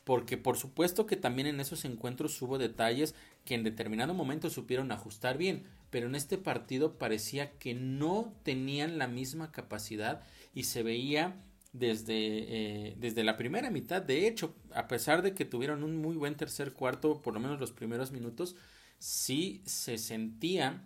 Porque 0.03 0.37
por 0.37 0.57
supuesto 0.57 1.05
que 1.05 1.15
también 1.15 1.47
en 1.47 1.61
esos 1.61 1.85
encuentros 1.85 2.41
hubo 2.41 2.57
detalles 2.57 3.15
que 3.45 3.55
en 3.55 3.63
determinado 3.63 4.13
momento 4.13 4.49
supieron 4.49 4.91
ajustar 4.91 5.37
bien 5.37 5.63
pero 5.93 6.07
en 6.07 6.15
este 6.15 6.39
partido 6.39 6.97
parecía 6.97 7.51
que 7.59 7.75
no 7.75 8.33
tenían 8.41 8.97
la 8.97 9.07
misma 9.07 9.51
capacidad 9.51 10.23
y 10.55 10.63
se 10.63 10.81
veía 10.81 11.35
desde, 11.71 12.15
eh, 12.15 12.95
desde 12.97 13.23
la 13.23 13.37
primera 13.37 13.69
mitad. 13.69 14.01
De 14.01 14.27
hecho, 14.27 14.55
a 14.73 14.87
pesar 14.87 15.21
de 15.21 15.35
que 15.35 15.45
tuvieron 15.45 15.83
un 15.83 15.97
muy 15.97 16.15
buen 16.15 16.35
tercer 16.35 16.73
cuarto, 16.73 17.21
por 17.21 17.35
lo 17.35 17.39
menos 17.39 17.59
los 17.59 17.71
primeros 17.71 18.11
minutos, 18.11 18.55
sí 18.97 19.61
se 19.67 19.99
sentía 19.99 20.81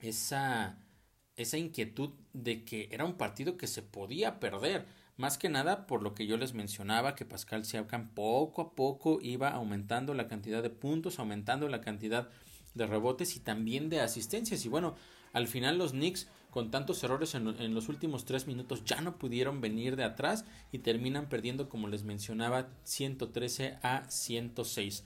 esa, 0.00 0.84
esa 1.36 1.56
inquietud 1.56 2.10
de 2.34 2.62
que 2.62 2.90
era 2.92 3.06
un 3.06 3.14
partido 3.14 3.56
que 3.56 3.66
se 3.66 3.80
podía 3.80 4.38
perder. 4.38 4.84
Más 5.16 5.38
que 5.38 5.48
nada 5.48 5.86
por 5.86 6.02
lo 6.02 6.14
que 6.14 6.26
yo 6.26 6.36
les 6.36 6.52
mencionaba, 6.52 7.14
que 7.14 7.24
Pascal 7.24 7.64
Siakam 7.64 8.10
poco 8.10 8.60
a 8.60 8.74
poco 8.74 9.18
iba 9.22 9.48
aumentando 9.48 10.12
la 10.12 10.28
cantidad 10.28 10.62
de 10.62 10.70
puntos, 10.70 11.18
aumentando 11.18 11.68
la 11.68 11.80
cantidad 11.80 12.28
de 12.74 12.86
rebotes 12.86 13.36
y 13.36 13.40
también 13.40 13.88
de 13.88 14.00
asistencias. 14.00 14.64
Y 14.66 14.68
bueno, 14.68 14.94
al 15.32 15.46
final 15.46 15.78
los 15.78 15.92
Knicks 15.92 16.28
con 16.50 16.70
tantos 16.70 17.02
errores 17.04 17.34
en, 17.34 17.74
los 17.74 17.88
últimos 17.90 18.24
tres 18.24 18.46
minutos 18.46 18.82
ya 18.84 19.02
no 19.02 19.18
pudieron 19.18 19.60
venir 19.60 19.96
de 19.96 20.04
atrás 20.04 20.46
y 20.72 20.78
terminan 20.78 21.28
perdiendo, 21.28 21.68
como 21.68 21.88
les 21.88 22.02
mencionaba, 22.02 22.68
113 22.84 23.78
a 23.82 24.04
106. 24.08 25.04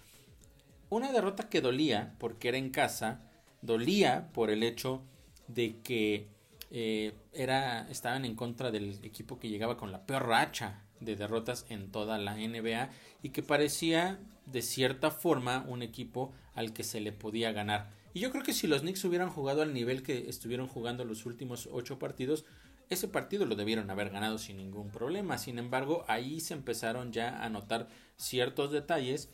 Una 0.91 1.11
derrota 1.11 1.49
que 1.49 1.61
dolía 1.61 2.15
porque 2.19 2.49
era 2.49 2.59
en 2.59 2.71
casa, 2.71 3.21
dolía 3.63 4.31
por 4.33 4.51
el 4.51 4.63
hecho 4.63 5.03
de 5.49 5.81
que 5.81 6.29
eh, 6.71 7.15
era, 7.33 7.89
estaban 7.91 8.25
en 8.25 8.37
contra 8.37 8.71
del 8.71 8.99
equipo 9.03 9.39
que 9.39 9.49
llegaba 9.49 9.77
con 9.77 9.91
la 9.91 10.07
peor 10.07 10.27
racha 10.27 10.83
de 11.01 11.17
derrotas 11.17 11.67
en 11.69 11.91
toda 11.91 12.19
la 12.19 12.37
NBA 12.37 12.91
y 13.23 13.31
que 13.31 13.43
parecía 13.43 14.21
de 14.47 14.63
cierta 14.63 15.11
forma 15.11 15.65
un 15.69 15.83
equipo 15.83 16.33
al 16.55 16.73
que 16.73 16.85
se 16.85 17.01
le 17.01 17.13
podía 17.13 17.53
ganar. 17.53 17.91
Y 18.13 18.21
yo 18.21 18.31
creo 18.31 18.43
que 18.43 18.53
si 18.53 18.67
los 18.67 18.83
Knicks 18.83 19.05
hubieran 19.05 19.31
jugado 19.31 19.63
al 19.63 19.73
nivel 19.73 20.03
que 20.03 20.29
estuvieron 20.29 20.67
jugando 20.67 21.05
los 21.05 21.27
últimos 21.27 21.69
ocho 21.73 21.99
partidos, 21.99 22.45
ese 22.89 23.07
partido 23.07 23.47
lo 23.47 23.55
debieron 23.55 23.89
haber 23.91 24.11
ganado 24.11 24.39
sin 24.39 24.57
ningún 24.57 24.91
problema. 24.91 25.39
Sin 25.39 25.59
embargo, 25.59 26.05
ahí 26.09 26.41
se 26.41 26.55
empezaron 26.55 27.13
ya 27.13 27.43
a 27.43 27.49
notar 27.49 27.89
ciertos 28.17 28.73
detalles 28.73 29.31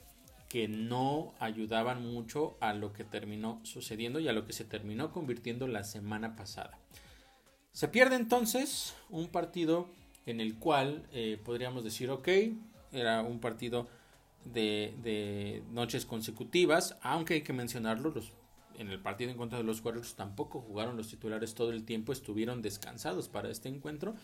que 0.49 0.69
no 0.69 1.35
ayudaban 1.41 2.03
mucho 2.03 2.57
a 2.61 2.75
lo 2.75 2.93
que 2.93 3.05
terminó 3.05 3.61
sucediendo 3.65 4.21
y 4.21 4.29
a 4.29 4.33
lo 4.33 4.47
que 4.47 4.53
se 4.53 4.65
terminó 4.65 5.11
convirtiendo 5.11 5.67
la 5.67 5.85
semana 5.85 6.37
pasada. 6.37 6.79
Se 7.77 7.89
pierde 7.89 8.17
entonces 8.17 8.95
un 9.11 9.29
partido 9.29 9.91
en 10.25 10.41
el 10.41 10.55
cual 10.55 11.07
eh, 11.13 11.39
podríamos 11.45 11.85
decir, 11.85 12.09
ok, 12.09 12.27
era 12.91 13.21
un 13.21 13.39
partido 13.39 13.87
de, 14.47 15.63
noches 15.73 16.07
consecutivas, 16.07 16.97
aunque 17.03 17.35
hay 17.35 17.43
que 17.43 17.53
mencionarlo, 17.53 18.13
los, 18.15 18.33
en 18.79 18.89
el 18.89 18.99
partido 18.99 19.31
en 19.31 19.37
contra 19.37 19.59
de 19.59 19.65
los 19.65 19.85
Warriors 19.85 20.15
tampoco 20.15 20.63
jugaron 20.63 20.97
los 20.97 21.09
titulares 21.09 21.55
todo 21.55 21.71
el 21.71 21.85
tiempo, 21.85 22.15
estuvieron 22.15 22.63
descansados 22.63 23.29
para 23.29 23.51
este 23.51 23.69
encuentro, 23.69 24.15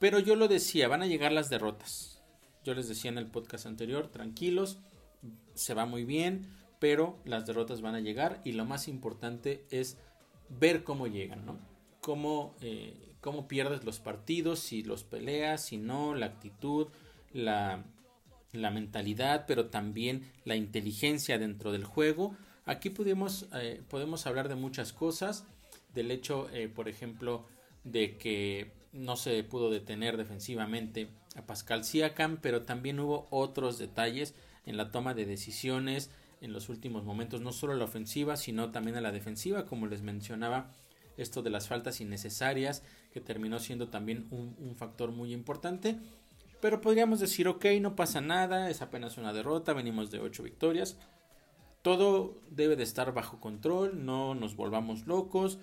pero 0.00 0.18
yo 0.18 0.34
lo 0.34 0.48
decía, 0.48 0.88
van 0.88 1.02
a 1.02 1.06
llegar 1.06 1.32
las 1.32 1.50
derrotas. 1.50 2.22
Yo 2.64 2.72
les 2.72 2.88
decía 2.88 3.10
en 3.10 3.18
el 3.18 3.26
podcast 3.26 3.66
anterior, 3.66 4.08
tranquilos, 4.08 4.78
se 5.52 5.74
va 5.74 5.84
muy 5.84 6.06
bien, 6.06 6.48
pero 6.78 7.18
las 7.26 7.44
derrotas 7.44 7.82
van 7.82 7.96
a 7.96 8.00
llegar 8.00 8.40
y 8.46 8.52
lo 8.52 8.64
más 8.64 8.88
importante 8.88 9.66
es 9.68 9.98
ver 10.48 10.84
cómo 10.84 11.06
llegan, 11.06 11.44
¿no? 11.44 11.71
Cómo, 12.02 12.54
eh, 12.60 13.14
cómo 13.22 13.48
pierdes 13.48 13.84
los 13.84 13.98
partidos, 13.98 14.58
si 14.58 14.82
los 14.82 15.04
peleas, 15.04 15.64
si 15.64 15.78
no, 15.78 16.14
la 16.14 16.26
actitud, 16.26 16.88
la, 17.32 17.84
la 18.52 18.70
mentalidad, 18.70 19.46
pero 19.46 19.70
también 19.70 20.30
la 20.44 20.56
inteligencia 20.56 21.38
dentro 21.38 21.72
del 21.72 21.84
juego. 21.84 22.36
Aquí 22.66 22.90
podemos, 22.90 23.48
eh, 23.54 23.80
podemos 23.88 24.26
hablar 24.26 24.48
de 24.48 24.56
muchas 24.56 24.92
cosas, 24.92 25.46
del 25.94 26.10
hecho, 26.10 26.50
eh, 26.50 26.68
por 26.68 26.88
ejemplo, 26.88 27.46
de 27.84 28.18
que 28.18 28.72
no 28.92 29.16
se 29.16 29.42
pudo 29.42 29.70
detener 29.70 30.16
defensivamente 30.16 31.08
a 31.34 31.46
Pascal 31.46 31.84
Siakam, 31.84 32.38
pero 32.42 32.62
también 32.62 33.00
hubo 33.00 33.26
otros 33.30 33.78
detalles 33.78 34.34
en 34.66 34.76
la 34.76 34.90
toma 34.90 35.14
de 35.14 35.24
decisiones 35.24 36.10
en 36.40 36.52
los 36.52 36.68
últimos 36.68 37.04
momentos, 37.04 37.40
no 37.40 37.52
solo 37.52 37.72
a 37.72 37.76
la 37.76 37.84
ofensiva, 37.84 38.36
sino 38.36 38.70
también 38.70 38.96
a 38.96 39.00
la 39.00 39.12
defensiva, 39.12 39.64
como 39.64 39.86
les 39.86 40.02
mencionaba, 40.02 40.72
esto 41.16 41.42
de 41.42 41.50
las 41.50 41.68
faltas 41.68 42.00
innecesarias, 42.00 42.82
que 43.12 43.20
terminó 43.20 43.58
siendo 43.58 43.88
también 43.88 44.26
un, 44.30 44.74
factor 44.76 45.12
muy 45.12 45.32
importante. 45.32 45.98
Pero 46.60 46.80
podríamos 46.80 47.20
decir, 47.20 47.48
ok, 47.48 47.66
no 47.80 47.96
pasa 47.96 48.20
nada, 48.20 48.70
es 48.70 48.82
apenas 48.82 49.18
una 49.18 49.32
derrota, 49.32 49.72
venimos 49.72 50.10
de 50.10 50.20
8 50.20 50.42
victorias. 50.42 50.96
Todo 51.82 52.40
debe 52.50 52.76
de 52.76 52.84
estar 52.84 53.12
bajo 53.12 53.40
control, 53.40 54.04
no 54.04 54.34
nos 54.34 54.54
volvamos 54.54 55.06
locos 55.06 55.58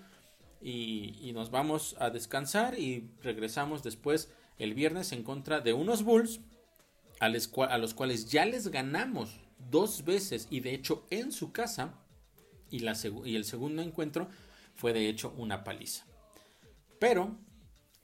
y, 0.61 1.31
nos 1.33 1.51
vamos 1.51 1.95
a 1.99 2.09
descansar 2.09 2.77
y 2.77 3.09
regresamos 3.23 3.81
después 3.81 4.29
el 4.57 4.73
viernes 4.73 5.13
en 5.13 5.23
contra 5.23 5.61
de 5.61 5.71
unos 5.71 6.03
Bulls 6.03 6.41
a, 7.21 7.29
los 7.29 7.93
cuales 7.93 8.29
ya 8.29 8.45
les 8.45 8.67
ganamos 8.67 9.39
dos 9.71 10.03
veces 10.03 10.47
y 10.49 10.59
de 10.59 10.73
hecho 10.73 11.05
en 11.09 11.31
su 11.31 11.53
casa 11.53 11.93
y 12.69 12.85
el 12.85 13.45
segundo 13.45 13.81
encuentro 13.81 14.29
fue 14.79 14.93
de 14.93 15.09
hecho 15.09 15.33
una 15.37 15.65
paliza. 15.65 16.05
Pero 16.99 17.35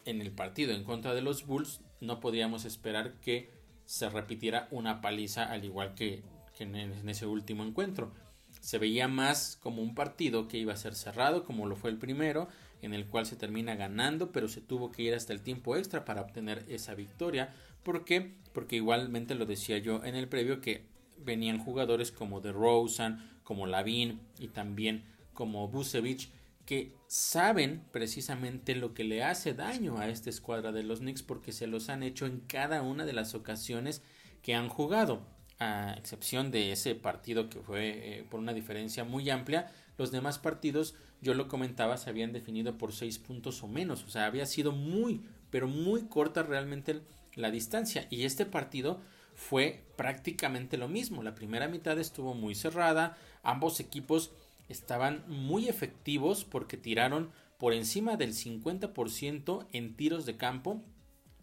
en 0.04 0.22
el 0.22 0.32
partido 0.32 0.74
en 0.74 0.84
contra 0.84 1.14
de 1.14 1.22
los 1.22 1.46
Bulls 1.46 1.80
no 2.02 2.20
podíamos 2.20 2.66
esperar 2.66 3.14
que 3.22 3.50
se 3.86 4.10
repitiera 4.10 4.68
una 4.72 5.00
paliza 5.00 5.46
al 5.46 5.64
igual 5.64 5.96
que, 5.96 6.24
en, 6.60 6.76
ese 7.08 7.26
último 7.26 7.64
encuentro. 7.64 8.12
Se 8.60 8.78
veía 8.78 9.08
más 9.08 9.58
como 9.62 9.82
un 9.82 9.96
partido 9.96 10.50
que 10.50 10.58
iba 10.58 10.74
a 10.74 10.78
ser 10.78 10.96
cerrado, 10.96 11.46
como 11.46 11.66
lo 11.66 11.78
fue 11.78 11.92
el 11.92 11.98
primero, 11.98 12.50
en 12.82 12.94
el 12.94 13.06
cual 13.08 13.26
se 13.26 13.38
termina 13.38 13.76
ganando, 13.76 14.34
pero 14.34 14.50
se 14.50 14.60
tuvo 14.60 14.92
que 14.92 15.04
ir 15.04 15.14
hasta 15.14 15.32
el 15.32 15.42
tiempo 15.42 15.78
extra 15.78 16.04
para 16.04 16.22
obtener 16.22 16.66
esa 16.68 16.94
victoria. 16.94 17.54
¿Por 17.84 18.04
qué? 18.04 18.34
Porque 18.54 18.76
igualmente 18.76 19.34
lo 19.36 19.46
decía 19.46 19.78
yo 19.78 20.04
en 20.04 20.16
el 20.16 20.28
previo 20.28 20.60
que 20.60 20.84
venían 21.18 21.58
jugadores 21.58 22.12
como 22.12 22.42
de 22.42 22.52
Rosen, 22.52 23.20
como 23.44 23.66
Lavin 23.66 24.20
y 24.40 24.50
también 24.50 25.06
como 25.34 25.70
Busevich 25.70 26.32
que 26.66 26.96
saben 27.08 27.84
precisamente 27.92 28.76
lo 28.76 28.94
que 28.94 29.04
le 29.04 29.24
hace 29.24 29.54
daño 29.54 30.00
a 30.00 30.10
esta 30.10 30.30
escuadra 30.30 30.72
de 30.72 30.84
los 30.84 31.00
Knicks 31.00 31.24
porque 31.24 31.52
se 31.52 31.68
los 31.68 31.90
han 31.90 32.04
hecho 32.04 32.26
en 32.26 32.40
cada 32.42 32.82
una 32.82 33.06
de 33.06 33.14
las 33.14 33.36
ocasiones 33.36 34.02
que 34.42 34.56
han 34.56 34.70
jugado. 34.70 35.22
A 35.58 35.94
excepción 35.98 36.52
de 36.52 36.74
ese 36.74 36.96
partido 36.96 37.50
que 37.50 37.60
fue 37.62 38.20
eh, 38.20 38.26
por 38.30 38.42
una 38.42 38.54
diferencia 38.54 39.06
muy 39.06 39.30
amplia, 39.30 39.72
los 39.98 40.12
demás 40.12 40.38
partidos, 40.40 40.96
yo 41.22 41.34
lo 41.34 41.48
comentaba, 41.48 41.98
se 41.98 42.10
habían 42.10 42.34
definido 42.34 42.78
por 42.78 42.92
seis 42.92 43.20
puntos 43.20 43.64
o 43.64 43.68
menos. 43.68 44.04
O 44.04 44.10
sea, 44.10 44.26
había 44.26 44.46
sido 44.46 44.74
muy, 44.74 45.22
pero 45.50 45.68
muy 45.68 46.04
corta 46.08 46.44
realmente 46.44 47.02
la 47.36 47.52
distancia. 47.52 48.08
Y 48.10 48.26
este 48.26 48.46
partido 48.46 49.00
fue 49.36 49.86
prácticamente 49.96 50.78
lo 50.78 50.88
mismo. 50.88 51.24
La 51.24 51.36
primera 51.36 51.68
mitad 51.68 51.98
estuvo 52.00 52.34
muy 52.34 52.56
cerrada. 52.56 53.18
Ambos 53.44 53.80
equipos 53.80 54.32
estaban 54.68 55.24
muy 55.28 55.68
efectivos 55.68 56.46
porque 56.46 56.78
tiraron 56.78 57.32
por 57.58 57.74
encima 57.74 58.18
del 58.18 58.34
50% 58.34 59.68
en 59.72 59.96
tiros 59.96 60.26
de 60.26 60.38
campo 60.38 60.84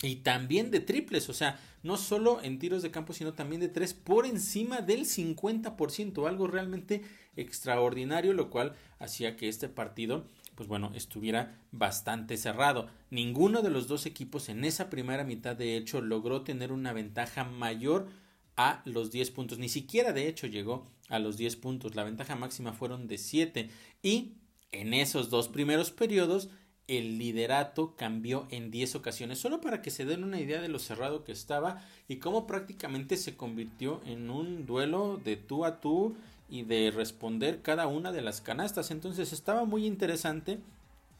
y 0.03 0.17
también 0.17 0.71
de 0.71 0.81
triples, 0.81 1.29
o 1.29 1.33
sea, 1.33 1.61
no 1.83 1.97
solo 1.97 2.43
en 2.43 2.59
tiros 2.59 2.83
de 2.83 2.91
campo, 2.91 3.13
sino 3.13 3.35
también 3.35 3.61
de 3.61 3.69
tres 3.69 3.95
por 3.95 4.27
encima 4.27 4.81
del 4.81 5.07
50%, 5.07 6.29
algo 6.29 6.47
realmente 6.49 7.03
extraordinario, 7.37 8.33
lo 8.33 8.51
cual 8.51 8.75
hacía 8.99 9.37
que 9.37 9.49
este 9.49 9.69
partido 9.69 10.27
pues 10.55 10.69
bueno, 10.69 10.93
estuviera 10.95 11.59
bastante 11.71 12.37
cerrado. 12.37 12.89
Ninguno 13.11 13.63
de 13.63 13.71
los 13.71 13.89
dos 13.89 14.07
equipos 14.07 14.49
en 14.49 14.65
esa 14.65 14.91
primera 14.91 15.25
mitad, 15.25 15.57
de 15.57 15.77
hecho, 15.77 16.01
logró 16.01 16.43
tener 16.43 16.73
una 16.73 16.93
ventaja 16.93 17.45
mayor 17.45 18.09
a 18.57 18.83
los 18.85 19.11
10 19.11 19.31
puntos. 19.31 19.59
Ni 19.59 19.69
siquiera, 19.69 20.13
de 20.13 20.29
hecho, 20.29 20.47
llegó 20.47 20.87
a 21.09 21.19
los 21.19 21.37
10 21.37 21.57
puntos. 21.57 21.95
La 21.95 22.05
ventaja 22.05 22.37
máxima 22.37 22.73
fueron 22.73 23.07
de 23.07 23.19
7. 23.19 23.71
Y 24.03 24.33
en 24.73 24.95
esos 24.95 25.31
dos 25.31 25.49
primeros 25.49 25.91
periodos, 25.91 26.49
el 26.89 27.19
liderato 27.19 27.95
cambió 27.97 28.47
en 28.51 28.71
10 28.71 28.97
ocasiones, 28.97 29.39
solo 29.39 29.61
para 29.61 29.83
que 29.83 29.91
se 29.91 30.05
den 30.05 30.25
una 30.25 30.41
idea 30.41 30.61
de 30.61 30.69
lo 30.69 30.79
cerrado 30.79 31.25
que 31.25 31.33
estaba 31.33 31.85
y 32.09 32.17
cómo 32.17 32.47
prácticamente 32.47 33.17
se 33.17 33.37
convirtió 33.37 34.03
en 34.05 34.31
un 34.31 34.67
duelo 34.67 35.21
de 35.23 35.37
tú 35.37 35.65
a 35.65 35.81
tú 35.81 36.17
y 36.51 36.63
de 36.63 36.91
responder 36.91 37.63
cada 37.63 37.87
una 37.87 38.13
de 38.13 38.21
las 38.21 38.41
canastas. 38.41 38.91
Entonces 38.91 39.33
estaba 39.33 39.65
muy 39.65 39.87
interesante 39.87 40.59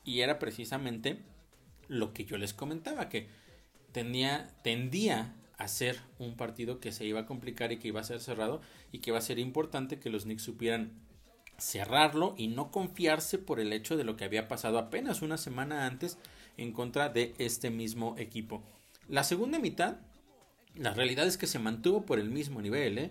y 0.05 0.21
era 0.21 0.39
precisamente 0.39 1.19
lo 1.89 2.13
que 2.13 2.25
yo 2.25 2.37
les 2.39 2.53
comentaba, 2.53 3.09
que 3.09 3.29
tenía, 3.93 4.49
tendía 4.63 5.35
a 5.63 5.69
ser 5.69 6.01
un 6.19 6.37
partido 6.37 6.81
que 6.81 6.93
se 6.93 7.05
iba 7.05 7.21
a 7.21 7.27
complicar 7.27 7.73
y 7.73 7.79
que 7.79 7.89
iba 7.89 8.01
a 8.01 8.05
ser 8.05 8.21
cerrado 8.21 8.61
y 8.91 8.99
que 8.99 9.11
iba 9.11 9.19
a 9.19 9.23
ser 9.23 9.39
importante 9.39 9.99
que 9.99 10.11
los 10.11 10.25
Knicks 10.25 10.43
supieran 10.43 10.93
cerrarlo 11.59 12.35
y 12.37 12.49
no 12.49 12.71
confiarse 12.71 13.39
por 13.39 13.61
el 13.61 13.73
hecho 13.73 13.97
de 13.97 14.05
lo 14.05 14.17
que 14.17 14.25
había 14.25 14.49
pasado 14.49 14.79
apenas 14.79 15.23
una 15.23 15.39
semana 15.39 15.87
antes 15.87 16.19
en 16.57 16.73
contra 16.73 17.09
de 17.09 17.35
este 17.39 17.71
mismo 17.71 18.17
equipo. 18.19 18.63
La 19.09 19.25
segunda 19.25 19.59
mitad, 19.59 19.97
la 20.75 20.95
realidad 20.95 21.27
es 21.27 21.37
que 21.37 21.47
se 21.47 21.59
mantuvo 21.59 22.05
por 22.05 22.19
el 22.19 22.31
mismo 22.31 22.61
nivel, 22.61 22.99
¿eh? 22.99 23.11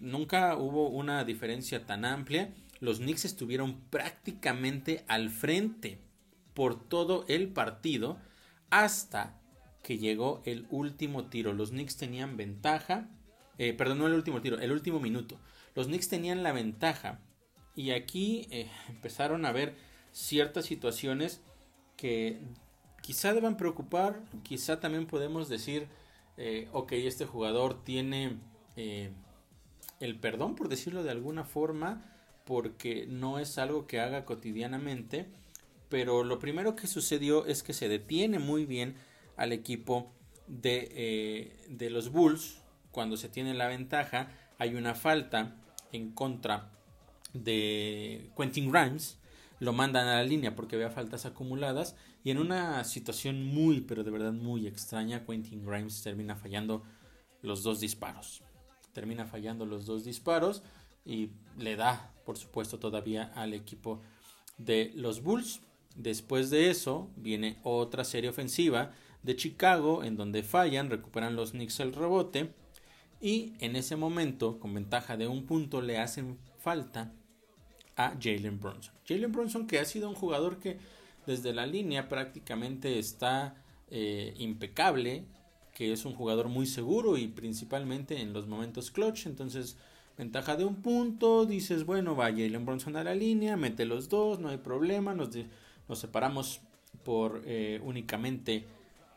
nunca 0.00 0.56
hubo 0.56 0.88
una 0.88 1.24
diferencia 1.24 1.86
tan 1.86 2.04
amplia. 2.04 2.52
Los 2.80 2.98
Knicks 2.98 3.24
estuvieron 3.24 3.80
prácticamente 3.90 5.04
al 5.08 5.30
frente 5.30 5.98
por 6.54 6.88
todo 6.88 7.24
el 7.28 7.48
partido 7.48 8.18
hasta 8.70 9.40
que 9.84 9.98
llegó 9.98 10.42
el 10.44 10.66
último 10.70 11.26
tiro. 11.26 11.52
Los 11.52 11.70
Knicks 11.70 11.96
tenían 11.96 12.36
ventaja, 12.36 13.06
eh, 13.58 13.74
perdón, 13.74 13.98
no 13.98 14.06
el 14.08 14.14
último 14.14 14.40
tiro, 14.40 14.58
el 14.58 14.72
último 14.72 14.98
minuto. 14.98 15.38
Los 15.76 15.86
Knicks 15.86 16.08
tenían 16.08 16.42
la 16.42 16.52
ventaja 16.52 17.20
y 17.76 17.90
aquí 17.90 18.48
eh, 18.50 18.68
empezaron 18.88 19.44
a 19.44 19.52
ver 19.52 19.76
ciertas 20.10 20.64
situaciones 20.64 21.42
que 21.96 22.40
quizá 23.02 23.34
deban 23.34 23.58
preocupar, 23.58 24.24
quizá 24.42 24.80
también 24.80 25.06
podemos 25.06 25.48
decir, 25.50 25.86
eh, 26.38 26.66
ok, 26.72 26.92
este 26.92 27.26
jugador 27.26 27.84
tiene 27.84 28.38
el 30.00 30.18
perdón, 30.18 30.56
por 30.56 30.68
decirlo 30.68 31.04
de 31.04 31.10
alguna 31.10 31.44
forma, 31.44 32.10
porque 32.46 33.06
no 33.06 33.38
es 33.38 33.58
algo 33.58 33.86
que 33.86 34.00
haga 34.00 34.24
cotidianamente, 34.24 35.28
pero 35.90 36.24
lo 36.24 36.38
primero 36.38 36.74
que 36.74 36.86
sucedió 36.86 37.44
es 37.44 37.62
que 37.62 37.74
se 37.74 37.88
detiene 37.88 38.38
muy 38.38 38.64
bien 38.64 38.96
al 39.36 39.52
equipo 39.52 40.12
de, 40.46 40.90
eh, 40.94 41.66
de 41.68 41.90
los 41.90 42.10
Bulls 42.10 42.62
cuando 42.90 43.16
se 43.16 43.28
tiene 43.28 43.54
la 43.54 43.68
ventaja. 43.68 44.28
Hay 44.58 44.74
una 44.74 44.94
falta 44.94 45.56
en 45.92 46.12
contra 46.12 46.70
de 47.32 48.30
Quentin 48.36 48.70
Grimes. 48.70 49.18
Lo 49.60 49.72
mandan 49.72 50.06
a 50.08 50.16
la 50.16 50.24
línea 50.24 50.54
porque 50.54 50.76
había 50.76 50.90
faltas 50.90 51.26
acumuladas. 51.26 51.96
Y 52.22 52.30
en 52.30 52.38
una 52.38 52.82
situación 52.84 53.44
muy, 53.44 53.80
pero 53.80 54.04
de 54.04 54.10
verdad 54.10 54.32
muy 54.32 54.66
extraña, 54.66 55.24
Quentin 55.26 55.64
Grimes 55.64 56.02
termina 56.02 56.36
fallando 56.36 56.82
los 57.42 57.62
dos 57.62 57.80
disparos 57.80 58.42
termina 58.94 59.26
fallando 59.26 59.66
los 59.66 59.84
dos 59.84 60.04
disparos 60.04 60.62
y 61.04 61.32
le 61.58 61.76
da, 61.76 62.14
por 62.24 62.38
supuesto, 62.38 62.78
todavía 62.78 63.30
al 63.34 63.52
equipo 63.52 64.00
de 64.56 64.92
los 64.94 65.22
Bulls. 65.22 65.60
Después 65.96 66.48
de 66.48 66.70
eso 66.70 67.10
viene 67.16 67.58
otra 67.62 68.04
serie 68.04 68.30
ofensiva 68.30 68.92
de 69.24 69.36
Chicago 69.36 70.04
en 70.04 70.16
donde 70.16 70.42
fallan, 70.42 70.90
recuperan 70.90 71.34
los 71.34 71.50
Knicks 71.50 71.80
el 71.80 71.92
rebote 71.92 72.50
y 73.20 73.54
en 73.58 73.74
ese 73.74 73.96
momento, 73.96 74.60
con 74.60 74.74
ventaja 74.74 75.16
de 75.16 75.26
un 75.26 75.46
punto, 75.46 75.80
le 75.80 75.98
hacen 75.98 76.38
falta 76.58 77.12
a 77.96 78.14
Jalen 78.20 78.60
Brunson. 78.60 78.94
Jalen 79.08 79.32
Brunson 79.32 79.66
que 79.66 79.78
ha 79.78 79.84
sido 79.84 80.08
un 80.08 80.14
jugador 80.14 80.58
que 80.58 80.78
desde 81.26 81.54
la 81.54 81.66
línea 81.66 82.08
prácticamente 82.08 82.98
está 82.98 83.54
eh, 83.90 84.34
impecable, 84.36 85.24
que 85.72 85.92
es 85.92 86.04
un 86.04 86.14
jugador 86.14 86.48
muy 86.48 86.66
seguro 86.66 87.16
y 87.16 87.28
principalmente 87.28 88.20
en 88.20 88.32
los 88.32 88.46
momentos 88.46 88.90
clutch. 88.90 89.26
Entonces, 89.26 89.76
ventaja 90.18 90.56
de 90.56 90.64
un 90.64 90.76
punto, 90.76 91.46
dices, 91.46 91.84
bueno, 91.86 92.14
va 92.14 92.26
Jalen 92.26 92.64
Bronson 92.64 92.96
a 92.96 93.04
la 93.04 93.14
línea, 93.14 93.56
mete 93.56 93.84
los 93.84 94.08
dos, 94.08 94.38
no 94.38 94.50
hay 94.50 94.58
problema, 94.58 95.14
nos, 95.14 95.30
nos 95.88 95.98
separamos 95.98 96.60
por 97.04 97.42
eh, 97.44 97.80
únicamente, 97.82 98.66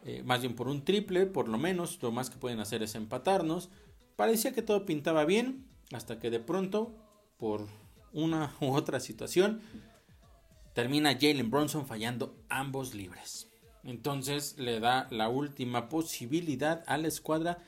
eh, 0.06 0.24
más 0.24 0.42
bien 0.42 0.56
por 0.56 0.68
un 0.68 0.84
triple, 0.84 1.26
por 1.26 1.48
lo 1.48 1.58
menos, 1.58 2.00
lo 2.02 2.12
más 2.12 2.30
que 2.30 2.38
pueden 2.38 2.60
hacer 2.60 2.84
es 2.84 2.96
empatarnos. 2.96 3.70
Parecía 4.16 4.54
que 4.54 4.62
todo 4.62 4.86
pintaba 4.86 5.26
bien, 5.26 5.66
hasta 5.92 6.20
que 6.20 6.30
de 6.30 6.40
pronto, 6.40 6.96
por 7.38 7.68
una 8.14 8.56
u 8.62 8.74
otra 8.74 9.00
situación, 9.00 9.62
termina 10.74 11.14
Jalen 11.14 11.50
Bronson 11.50 11.86
fallando 11.86 12.36
ambos 12.50 12.94
libres. 12.94 13.50
Entonces 13.84 14.58
le 14.58 14.80
da 14.80 15.08
la 15.12 15.30
última 15.30 15.90
posibilidad 15.90 16.84
a 16.88 16.98
la 16.98 17.08
escuadra 17.08 17.60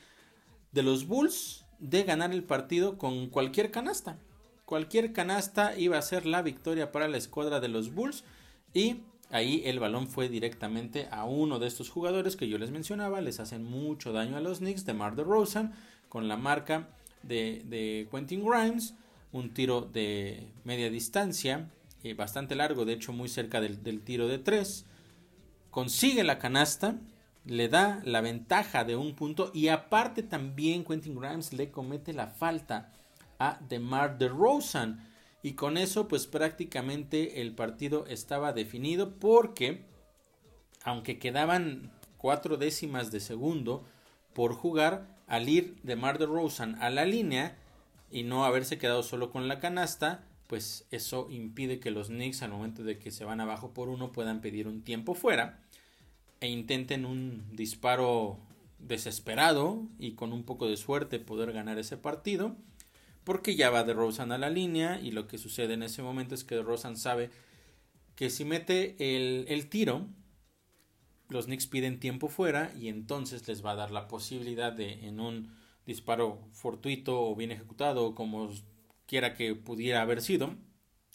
de 0.72 0.84
los 0.84 1.08
Bulls 1.08 1.65
de 1.80 2.04
ganar 2.04 2.32
el 2.34 2.44
partido 2.44 2.98
con 2.98 3.30
cualquier 3.30 3.72
canasta. 3.72 4.20
Cualquier 4.65 5.13
canasta 5.13 5.78
iba 5.78 5.98
a 5.98 6.02
ser 6.02 6.26
la 6.26 6.42
victoria 6.42 6.92
para 6.92 7.08
la 7.08 7.18
escuadra 7.18 7.60
de 7.60 7.70
los 7.70 7.94
Bulls 7.94 8.24
y 8.74 8.98
ahí 9.30 9.62
el 9.65 9.80
balón 9.80 10.08
fue 10.08 10.30
directamente 10.30 11.08
a 11.12 11.26
uno 11.26 11.60
de 11.60 11.68
estos 11.68 11.89
jugadores 11.89 12.36
que 12.36 12.48
yo 12.48 12.58
les 12.58 12.72
mencionaba, 12.72 13.22
les 13.22 13.39
hacen 13.39 13.63
mucho 13.63 14.12
daño 14.12 14.38
a 14.38 14.42
los 14.42 14.60
Knicks 14.60 14.86
de 14.86 14.94
Mar 14.94 15.15
de 15.15 15.24
Rosen 15.24 15.72
con 16.08 16.28
la 16.28 16.38
marca 16.38 16.89
de, 17.24 18.08
Quentin 18.12 18.44
Grimes, 18.44 18.96
un 19.32 19.54
tiro 19.54 19.82
de 19.82 20.48
media 20.63 20.89
distancia, 20.89 21.70
eh, 22.04 22.13
bastante 22.13 22.56
largo, 22.56 22.86
de 22.86 22.94
hecho 22.94 23.13
muy 23.13 23.30
cerca 23.30 23.62
del, 23.62 24.02
tiro 24.02 24.28
de 24.28 24.39
tres. 24.39 24.86
Consigue 25.70 26.24
la 26.24 26.39
canasta, 26.39 26.96
le 27.46 27.68
da 27.70 28.02
la 28.06 28.22
ventaja 28.22 28.84
de 28.84 28.96
un 28.96 29.13
punto 29.15 29.52
y 29.54 29.68
aparte 29.68 30.24
también 30.24 30.84
Quentin 30.84 31.15
Grimes 31.15 31.54
le 31.54 31.70
comete 31.70 32.13
la 32.13 32.28
falta 32.28 32.92
a 33.38 33.60
DeMar 33.70 34.18
DeRozan 34.18 35.09
y 35.41 35.54
con 35.54 35.78
eso 35.78 36.08
pues 36.08 36.28
prácticamente 36.28 37.41
el 37.41 37.54
partido 37.54 38.06
estaba 38.08 38.54
definido 38.54 39.15
porque 39.15 39.86
aunque 40.84 41.19
quedaban 41.19 41.91
cuatro 42.17 42.58
décimas 42.58 43.12
de 43.12 43.19
segundo 43.19 43.86
por 44.34 44.54
jugar 44.54 45.17
al 45.28 45.47
ir 45.47 45.75
DeMar 45.84 46.17
DeRozan 46.17 46.75
a 46.82 46.89
la 46.89 47.06
línea 47.06 47.58
y 48.12 48.23
no 48.23 48.45
haberse 48.45 48.78
quedado 48.78 49.04
solo 49.04 49.32
con 49.32 49.47
la 49.47 49.60
canasta 49.60 50.25
pues 50.47 50.86
eso 50.91 51.28
impide 51.30 51.80
que 51.80 51.91
los 51.91 52.08
Knicks 52.08 52.41
al 52.41 52.52
momento 52.52 52.84
de 52.84 52.97
que 52.97 53.12
se 53.12 53.23
van 53.23 53.39
abajo 53.39 53.73
por 53.73 53.88
uno 53.88 54.12
puedan 54.12 54.41
pedir 54.41 54.67
un 54.67 54.82
tiempo 54.82 55.13
fuera 55.13 55.60
e 56.41 56.47
intenten 56.47 57.06
un 57.06 57.56
disparo 57.56 58.39
desesperado 58.80 59.84
y 59.99 60.13
con 60.13 60.34
un 60.34 60.43
poco 60.43 60.67
de 60.67 60.78
suerte 60.78 61.19
poder 61.19 61.52
ganar 61.52 61.78
ese 61.78 61.97
partido 61.97 62.56
porque 63.23 63.55
ya 63.55 63.69
va 63.69 63.84
de 63.84 63.93
Rosen 63.93 64.32
a 64.32 64.38
la 64.38 64.49
línea 64.49 64.99
y 64.99 65.12
lo 65.12 65.27
que 65.27 65.38
sucede 65.38 65.73
en 65.73 65.84
ese 65.84 66.01
momento 66.01 66.36
es 66.36 66.43
que 66.43 66.62
Rosen 66.62 66.97
sabe 66.97 67.29
que 68.15 68.29
si 68.29 68.45
mete 68.45 68.95
el, 68.99 69.45
el 69.47 69.69
tiro 69.69 70.08
los 71.29 71.45
Knicks 71.45 71.67
piden 71.67 71.99
tiempo 71.99 72.27
fuera 72.27 72.73
y 72.77 72.89
entonces 72.89 73.47
les 73.47 73.63
va 73.63 73.71
a 73.71 73.75
dar 73.75 73.91
la 73.91 74.08
posibilidad 74.08 74.73
de 74.73 75.08
en 75.08 75.19
un 75.19 75.55
disparo 75.86 76.39
fortuito 76.51 77.21
o 77.21 77.36
bien 77.36 77.51
ejecutado 77.51 78.08
o 78.08 78.15
como 78.15 78.49
quiera 79.05 79.34
que 79.36 79.55
pudiera 79.55 80.01
haber 80.01 80.21
sido, 80.21 80.55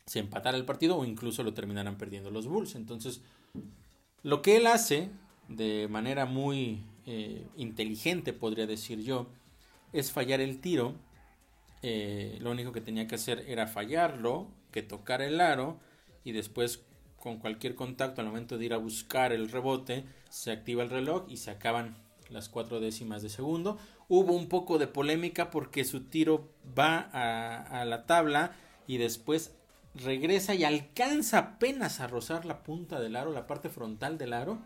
se 0.07 0.21
empatara 0.21 0.57
el 0.57 0.65
partido 0.65 0.97
o 0.97 1.05
incluso 1.05 1.43
lo 1.43 1.55
terminaran 1.55 1.99
perdiendo 1.99 2.31
los 2.31 2.47
Bulls. 2.47 2.75
Entonces, 2.75 3.23
lo 4.23 4.43
que 4.43 4.57
él 4.57 4.67
hace 4.67 5.11
de 5.49 5.89
manera 5.89 6.27
muy 6.27 6.83
eh, 7.07 7.47
inteligente, 7.57 8.33
podría 8.33 8.67
decir 8.67 9.03
yo, 9.03 9.29
es 9.93 10.13
fallar 10.13 10.41
el 10.41 10.61
tiro. 10.61 10.95
Eh, 11.87 12.39
lo 12.41 12.51
único 12.51 12.73
que 12.73 12.81
tenía 12.81 13.07
que 13.07 13.17
hacer 13.17 13.45
era 13.47 13.67
fallarlo, 13.67 14.49
que 14.71 14.81
tocar 14.81 15.21
el 15.21 15.39
aro 15.39 15.79
y 16.25 16.33
después 16.33 16.83
con 17.19 17.37
cualquier 17.37 17.75
contacto 17.75 18.23
al 18.23 18.29
momento 18.29 18.57
de 18.57 18.65
ir 18.65 18.73
a 18.73 18.79
buscar 18.79 19.33
el 19.33 19.51
rebote 19.51 20.07
se 20.31 20.51
activa 20.51 20.83
el 20.83 20.89
reloj 20.89 21.27
y 21.29 21.37
se 21.37 21.51
acaban 21.51 21.95
las 22.31 22.49
cuatro 22.49 22.81
décimas 22.81 23.21
de 23.21 23.29
segundo. 23.29 23.77
Hubo 24.09 24.33
un 24.33 24.49
poco 24.49 24.79
de 24.79 24.87
polémica 24.87 25.51
porque 25.51 25.85
su 25.85 26.05
tiro 26.05 26.49
va 26.67 27.11
a, 27.13 27.85
la 27.85 28.07
tabla 28.07 28.53
y 28.87 28.97
después 28.97 29.55
regresa 29.95 30.55
y 30.55 30.65
alcanza 30.65 31.39
apenas 31.39 32.01
a 32.01 32.07
rozar 32.07 32.47
la 32.47 32.63
punta 32.63 32.99
del 32.99 33.15
aro, 33.15 33.31
la 33.31 33.47
parte 33.47 33.69
frontal 33.69 34.17
del 34.17 34.33
aro. 34.33 34.59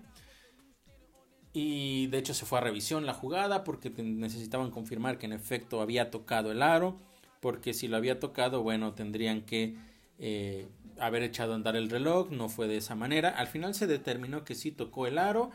Y 1.52 2.06
de 2.06 2.18
hecho 2.18 2.32
se 2.32 2.46
fue 2.46 2.58
a 2.58 2.62
revisión 2.62 3.06
la 3.06 3.14
jugada 3.14 3.64
porque 3.64 3.90
necesitaban 3.90 4.70
confirmar 4.70 5.18
que 5.18 5.26
en 5.26 5.32
efecto 5.32 5.80
había 5.80 6.12
tocado 6.12 6.52
el 6.52 6.62
aro. 6.62 7.07
Porque 7.40 7.74
si 7.74 7.88
lo 7.88 7.96
había 7.96 8.18
tocado, 8.18 8.62
bueno, 8.62 8.94
tendrían 8.94 9.42
que 9.42 9.76
eh, 10.18 10.66
haber 10.98 11.22
echado 11.22 11.52
a 11.52 11.56
andar 11.56 11.76
el 11.76 11.90
reloj, 11.90 12.30
no 12.30 12.48
fue 12.48 12.66
de 12.66 12.76
esa 12.76 12.94
manera. 12.94 13.30
Al 13.30 13.46
final 13.46 13.74
se 13.74 13.86
determinó 13.86 14.44
que 14.44 14.54
sí 14.54 14.72
tocó 14.72 15.06
el 15.06 15.18
aro, 15.18 15.50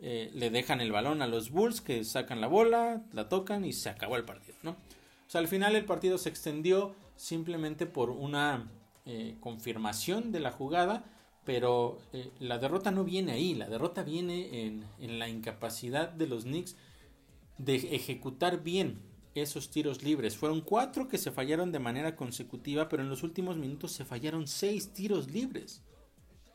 eh, 0.00 0.30
le 0.34 0.50
dejan 0.50 0.80
el 0.80 0.90
balón 0.90 1.22
a 1.22 1.26
los 1.26 1.50
Bulls 1.50 1.80
que 1.80 2.02
sacan 2.04 2.40
la 2.40 2.48
bola, 2.48 3.02
la 3.12 3.28
tocan 3.28 3.64
y 3.64 3.72
se 3.72 3.88
acabó 3.88 4.16
el 4.16 4.24
partido, 4.24 4.56
¿no? 4.62 4.70
O 4.70 5.30
sea, 5.30 5.40
al 5.40 5.48
final 5.48 5.76
el 5.76 5.84
partido 5.84 6.18
se 6.18 6.28
extendió 6.28 6.94
simplemente 7.14 7.86
por 7.86 8.10
una 8.10 8.68
eh, 9.06 9.36
confirmación 9.38 10.32
de 10.32 10.40
la 10.40 10.50
jugada, 10.50 11.04
pero 11.44 11.98
la 12.40 12.58
derrota 12.58 12.90
no 12.90 13.04
viene 13.04 13.32
ahí, 13.32 13.54
la 13.54 13.68
derrota 13.68 14.02
viene 14.02 14.66
en, 14.66 14.84
en 14.98 15.18
la 15.18 15.28
incapacidad 15.28 16.08
de 16.08 16.26
los 16.26 16.44
Knicks 16.44 16.76
de 17.58 17.76
ejecutar 17.94 18.62
bien 18.62 18.98
esos 19.34 19.70
tiros 19.70 20.02
libres. 20.02 20.36
Fueron 20.36 20.60
cuatro 20.60 21.08
que 21.08 21.18
se 21.18 21.30
fallaron 21.30 21.72
de 21.72 21.78
manera 21.78 22.16
consecutiva, 22.16 22.88
pero 22.88 23.02
en 23.02 23.08
los 23.08 23.22
últimos 23.22 23.56
minutos 23.56 23.92
se 23.92 24.04
fallaron 24.04 24.46
seis 24.46 24.92
tiros 24.92 25.30
libres. 25.30 25.82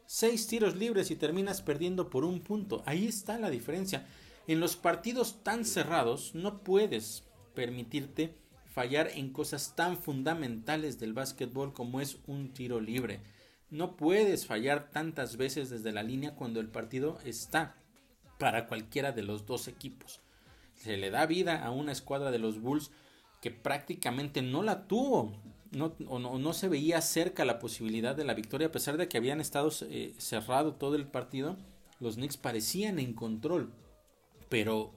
Seis 0.06 0.48
tiros 0.48 0.76
libres 0.76 1.10
y 1.12 1.16
terminas 1.16 1.62
perdiendo 1.62 2.10
por 2.10 2.26
un 2.26 2.42
punto. 2.42 2.84
Ahí 2.86 3.08
está 3.08 3.40
la 3.40 3.50
diferencia. 3.50 4.06
En 4.48 4.60
los 4.60 4.76
partidos 4.76 5.44
tan 5.44 5.66
cerrados 5.66 6.36
no 6.36 6.64
puedes 6.64 7.24
permitirte 7.56 8.36
fallar 8.68 9.10
en 9.16 9.32
cosas 9.32 9.76
tan 9.76 9.98
fundamentales 9.98 11.00
del 11.00 11.14
básquetbol 11.14 11.74
como 11.74 12.02
es 12.02 12.18
un 12.28 12.54
tiro 12.54 12.82
libre. 12.82 13.22
No 13.72 13.96
puedes 13.96 14.46
fallar 14.46 14.92
tantas 14.92 15.38
veces 15.38 15.70
desde 15.70 15.92
la 15.92 16.04
línea 16.04 16.36
cuando 16.36 16.60
el 16.60 16.68
partido 16.68 17.18
está 17.26 17.78
para 18.38 18.68
cualquiera 18.68 19.12
de 19.12 19.24
los 19.24 19.46
dos 19.46 19.68
equipos 19.68 20.25
se 20.76 20.98
le 20.98 21.10
da 21.10 21.26
vida 21.26 21.66
a 21.66 21.72
una 21.72 21.92
escuadra 21.92 22.32
de 22.32 22.40
los 22.40 22.62
Bulls 22.62 22.92
que 23.42 23.52
prácticamente 23.52 24.42
no 24.42 24.64
la 24.64 24.88
tuvo. 24.88 25.34
No, 25.72 25.94
o 26.08 26.20
no, 26.20 26.54
se 26.54 26.70
veía 26.70 27.02
cerca 27.02 27.44
la 27.44 27.60
posibilidad 27.60 28.16
de 28.16 28.24
la 28.24 28.34
victoria, 28.34 28.68
a 28.68 28.72
pesar 28.72 28.96
de 28.96 29.10
que 29.10 29.18
habían 29.18 29.42
estado 29.42 29.70
eh, 29.90 30.14
cerrado 30.18 30.76
todo 30.76 30.96
el 30.96 31.06
partido, 31.06 31.58
los 32.00 32.16
Knicks 32.16 32.38
parecían 32.38 32.98
en 32.98 33.14
control. 33.14 33.74
Pero 34.48 34.94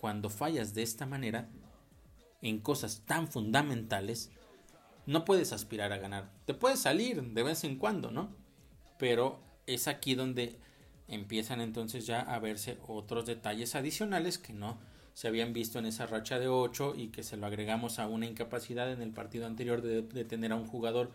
cuando 0.00 0.28
fallas 0.28 0.74
de 0.74 0.82
esta 0.82 1.06
manera, 1.06 1.48
en 2.42 2.58
cosas 2.58 3.02
tan 3.06 3.28
fundamentales, 3.28 4.30
no 5.06 5.24
puedes 5.24 5.52
aspirar 5.52 5.92
a 5.92 5.98
ganar. 5.98 6.30
Te 6.44 6.54
puedes 6.54 6.80
salir 6.80 7.22
de 7.22 7.42
vez 7.42 7.62
en 7.62 7.76
cuando, 7.76 8.10
¿no? 8.10 8.30
Pero 8.98 9.40
es 9.66 9.86
aquí 9.86 10.14
donde 10.14 10.58
empiezan 11.08 11.60
entonces 11.60 12.06
ya 12.06 12.20
a 12.20 12.38
verse 12.40 12.78
otros 12.88 13.26
detalles 13.26 13.74
adicionales 13.74 14.38
que 14.38 14.52
no 14.52 14.78
se 15.16 15.28
habían 15.28 15.54
visto 15.54 15.78
en 15.78 15.86
esa 15.86 16.06
racha 16.06 16.38
de 16.38 16.46
8 16.46 16.92
y 16.94 17.08
que 17.08 17.22
se 17.22 17.38
lo 17.38 17.46
agregamos 17.46 17.98
a 17.98 18.06
una 18.06 18.26
incapacidad 18.26 18.92
en 18.92 19.00
el 19.00 19.12
partido 19.12 19.46
anterior 19.46 19.80
de, 19.80 20.02
tener 20.26 20.52
a 20.52 20.56
un 20.56 20.66
jugador 20.66 21.10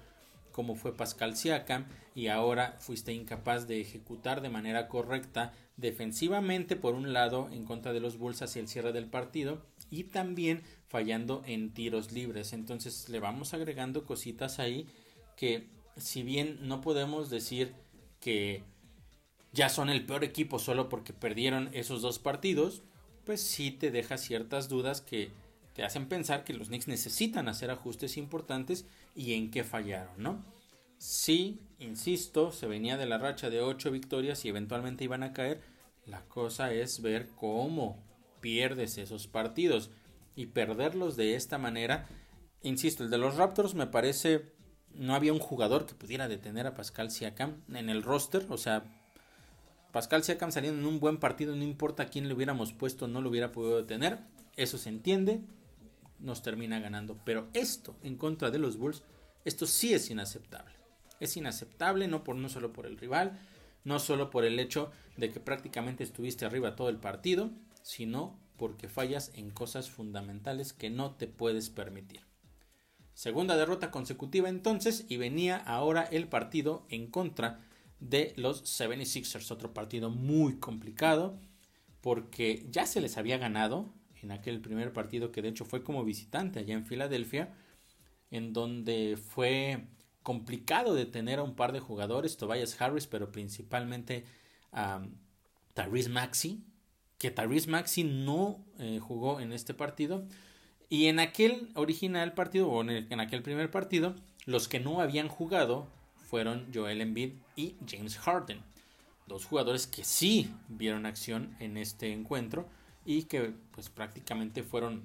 como 0.52 0.74
fue 0.74 0.98
Pascal 0.98 1.38
Siakam 1.38 1.86
y 2.16 2.26
ahora 2.26 2.76
fuiste 2.80 3.14
incapaz 3.14 3.68
de 3.68 3.80
ejecutar 3.80 4.42
de 4.42 4.50
manera 4.50 4.88
correcta 4.88 5.54
defensivamente 5.78 6.76
por 6.76 6.96
un 6.96 7.14
lado 7.14 7.48
en 7.52 7.64
contra 7.64 7.94
de 7.94 8.00
los 8.00 8.18
Bulls 8.18 8.42
hacia 8.42 8.60
el 8.60 8.68
cierre 8.68 8.92
del 8.92 9.06
partido 9.06 9.62
y 9.92 10.06
también 10.06 10.64
fallando 10.88 11.44
en 11.46 11.72
tiros 11.72 12.12
libres. 12.12 12.54
Entonces 12.54 13.08
le 13.08 13.20
vamos 13.20 13.54
agregando 13.54 14.04
cositas 14.04 14.58
ahí 14.58 14.88
que 15.38 15.68
si 15.96 16.24
bien 16.24 16.58
no 16.64 16.82
podemos 16.82 17.30
decir 17.30 17.76
que 18.20 18.64
ya 19.54 19.70
son 19.70 19.92
el 19.92 20.08
peor 20.08 20.24
equipo 20.24 20.58
solo 20.58 20.90
porque 20.90 21.14
perdieron 21.14 21.70
esos 21.74 22.02
dos 22.02 22.18
partidos 22.18 22.82
pues 23.26 23.42
sí 23.42 23.72
te 23.72 23.92
deja 23.92 24.18
ciertas 24.18 24.70
dudas 24.70 25.02
que 25.02 25.32
te 25.74 25.84
hacen 25.84 26.08
pensar 26.08 26.44
que 26.44 26.54
los 26.54 26.68
Knicks 26.68 26.88
necesitan 26.88 27.48
hacer 27.48 27.72
ajustes 27.72 28.18
importantes 28.18 28.86
y 29.16 29.34
en 29.34 29.52
qué 29.52 29.64
fallaron, 29.64 30.14
¿no? 30.18 30.44
Sí, 30.98 31.60
insisto, 31.80 32.52
se 32.52 32.68
venía 32.68 32.98
de 32.98 33.06
la 33.06 33.18
racha 33.18 33.50
de 33.50 33.62
8 33.62 33.90
victorias 33.92 34.46
y 34.46 34.50
eventualmente 34.50 35.04
iban 35.04 35.24
a 35.24 35.34
caer. 35.34 35.62
La 36.06 36.22
cosa 36.26 36.74
es 36.74 37.02
ver 37.02 37.30
cómo 37.36 38.04
pierdes 38.40 38.98
esos 38.98 39.28
partidos 39.28 39.90
y 40.36 40.48
perderlos 40.48 41.16
de 41.16 41.36
esta 41.36 41.58
manera. 41.58 42.08
Insisto, 42.62 43.04
el 43.04 43.10
de 43.10 43.18
los 43.18 43.36
Raptors 43.36 43.74
me 43.74 43.88
parece 43.88 44.52
no 44.94 45.16
había 45.16 45.34
un 45.34 45.40
jugador 45.40 45.86
que 45.86 45.96
pudiera 45.96 46.28
detener 46.28 46.68
a 46.68 46.76
Pascal 46.76 47.12
Siakam 47.12 47.64
en 47.74 47.90
el 47.90 48.04
roster, 48.04 48.46
o 48.50 48.58
sea, 48.58 48.84
Pascal 49.92 50.24
Siakam 50.24 50.52
saliendo 50.52 50.80
en 50.80 50.88
un 50.88 51.00
buen 51.00 51.18
partido, 51.18 51.56
no 51.56 51.64
importa 51.64 52.08
quién 52.08 52.28
le 52.28 52.34
hubiéramos 52.34 52.74
puesto, 52.74 53.08
no 53.08 53.22
lo 53.22 53.30
hubiera 53.30 53.52
podido 53.52 53.78
detener. 53.78 54.20
Eso 54.56 54.78
se 54.78 54.90
entiende, 54.90 55.42
nos 56.20 56.42
termina 56.42 56.80
ganando. 56.80 57.20
Pero 57.26 57.50
esto 57.54 57.96
en 58.04 58.16
contra 58.16 58.52
de 58.52 58.60
los 58.60 58.78
Bulls, 58.78 59.04
esto 59.44 59.66
sí 59.66 59.94
es 59.94 60.10
inaceptable. 60.10 60.74
Es 61.20 61.36
inaceptable 61.38 62.08
no, 62.08 62.24
por, 62.24 62.36
no 62.36 62.50
solo 62.50 62.74
por 62.74 62.86
el 62.86 62.98
rival, 62.98 63.40
no 63.84 64.00
solo 64.00 64.30
por 64.30 64.46
el 64.46 64.60
hecho 64.60 64.92
de 65.18 65.30
que 65.30 65.40
prácticamente 65.40 66.04
estuviste 66.04 66.46
arriba 66.46 66.76
todo 66.76 66.90
el 66.90 66.98
partido, 66.98 67.52
sino 67.84 68.40
porque 68.58 68.88
fallas 68.88 69.32
en 69.36 69.52
cosas 69.52 69.90
fundamentales 69.90 70.72
que 70.74 70.90
no 70.90 71.16
te 71.16 71.28
puedes 71.28 71.70
permitir. 71.70 72.22
Segunda 73.14 73.58
derrota 73.58 73.92
consecutiva 73.92 74.50
entonces 74.50 75.06
y 75.10 75.18
venía 75.18 75.58
ahora 75.58 76.04
el 76.04 76.28
partido 76.28 76.86
en 76.90 77.08
contra 77.08 77.60
de 78.02 78.34
los 78.36 78.64
76ers. 78.64 79.50
Otro 79.52 79.74
partido 79.74 80.10
muy 80.10 80.58
complicado 80.58 81.40
porque 82.02 82.66
ya 82.70 82.86
se 82.86 83.00
les 83.00 83.18
había 83.18 83.38
ganado 83.38 83.94
en 84.22 84.32
aquel 84.32 84.60
primer 84.60 84.92
partido 84.92 85.32
que 85.32 85.42
de 85.42 85.50
hecho 85.50 85.66
fue 85.66 85.84
como 85.84 86.04
visitante 86.04 86.60
allá 86.60 86.74
en 86.74 86.86
Filadelfia, 86.86 87.54
en 88.30 88.54
donde 88.54 89.18
fue 89.18 89.86
complicado 90.24 90.94
de 90.94 91.06
tener 91.06 91.40
a 91.40 91.44
un 91.44 91.56
par 91.56 91.72
de 91.72 91.80
jugadores, 91.80 92.38
Tobias 92.38 92.80
Harris, 92.80 93.08
pero 93.08 93.32
principalmente 93.32 94.26
a 94.72 95.06
Tyrese 95.74 96.10
Maxi, 96.10 96.64
que 97.18 97.32
Tyrese 97.32 97.70
Maxi 97.70 98.04
no 98.04 98.66
eh, 98.80 99.00
jugó 99.00 99.40
en 99.40 99.54
este 99.54 99.74
partido. 99.74 100.26
Y 100.90 101.08
en 101.08 101.20
aquel 101.20 101.70
original 101.76 102.34
partido, 102.34 102.70
o 102.70 102.84
en 102.84 103.20
aquel 103.20 103.42
primer 103.42 103.72
partido, 103.72 104.16
los 104.46 104.68
que 104.68 104.80
no 104.80 105.02
habían 105.02 105.30
jugado 105.30 105.88
fueron 106.32 106.72
Joel 106.74 107.02
Embiid 107.02 107.34
y 107.58 107.76
James 107.86 108.18
Harden. 108.18 108.64
Dos 109.28 109.44
jugadores 109.44 109.86
que 109.86 110.06
sí 110.06 110.50
vieron 110.70 111.06
acción 111.06 111.58
en 111.60 111.76
este 111.76 112.14
encuentro 112.14 112.70
y 113.06 113.24
que 113.24 113.54
pues 113.72 113.90
prácticamente 113.90 114.64
fueron 114.64 115.04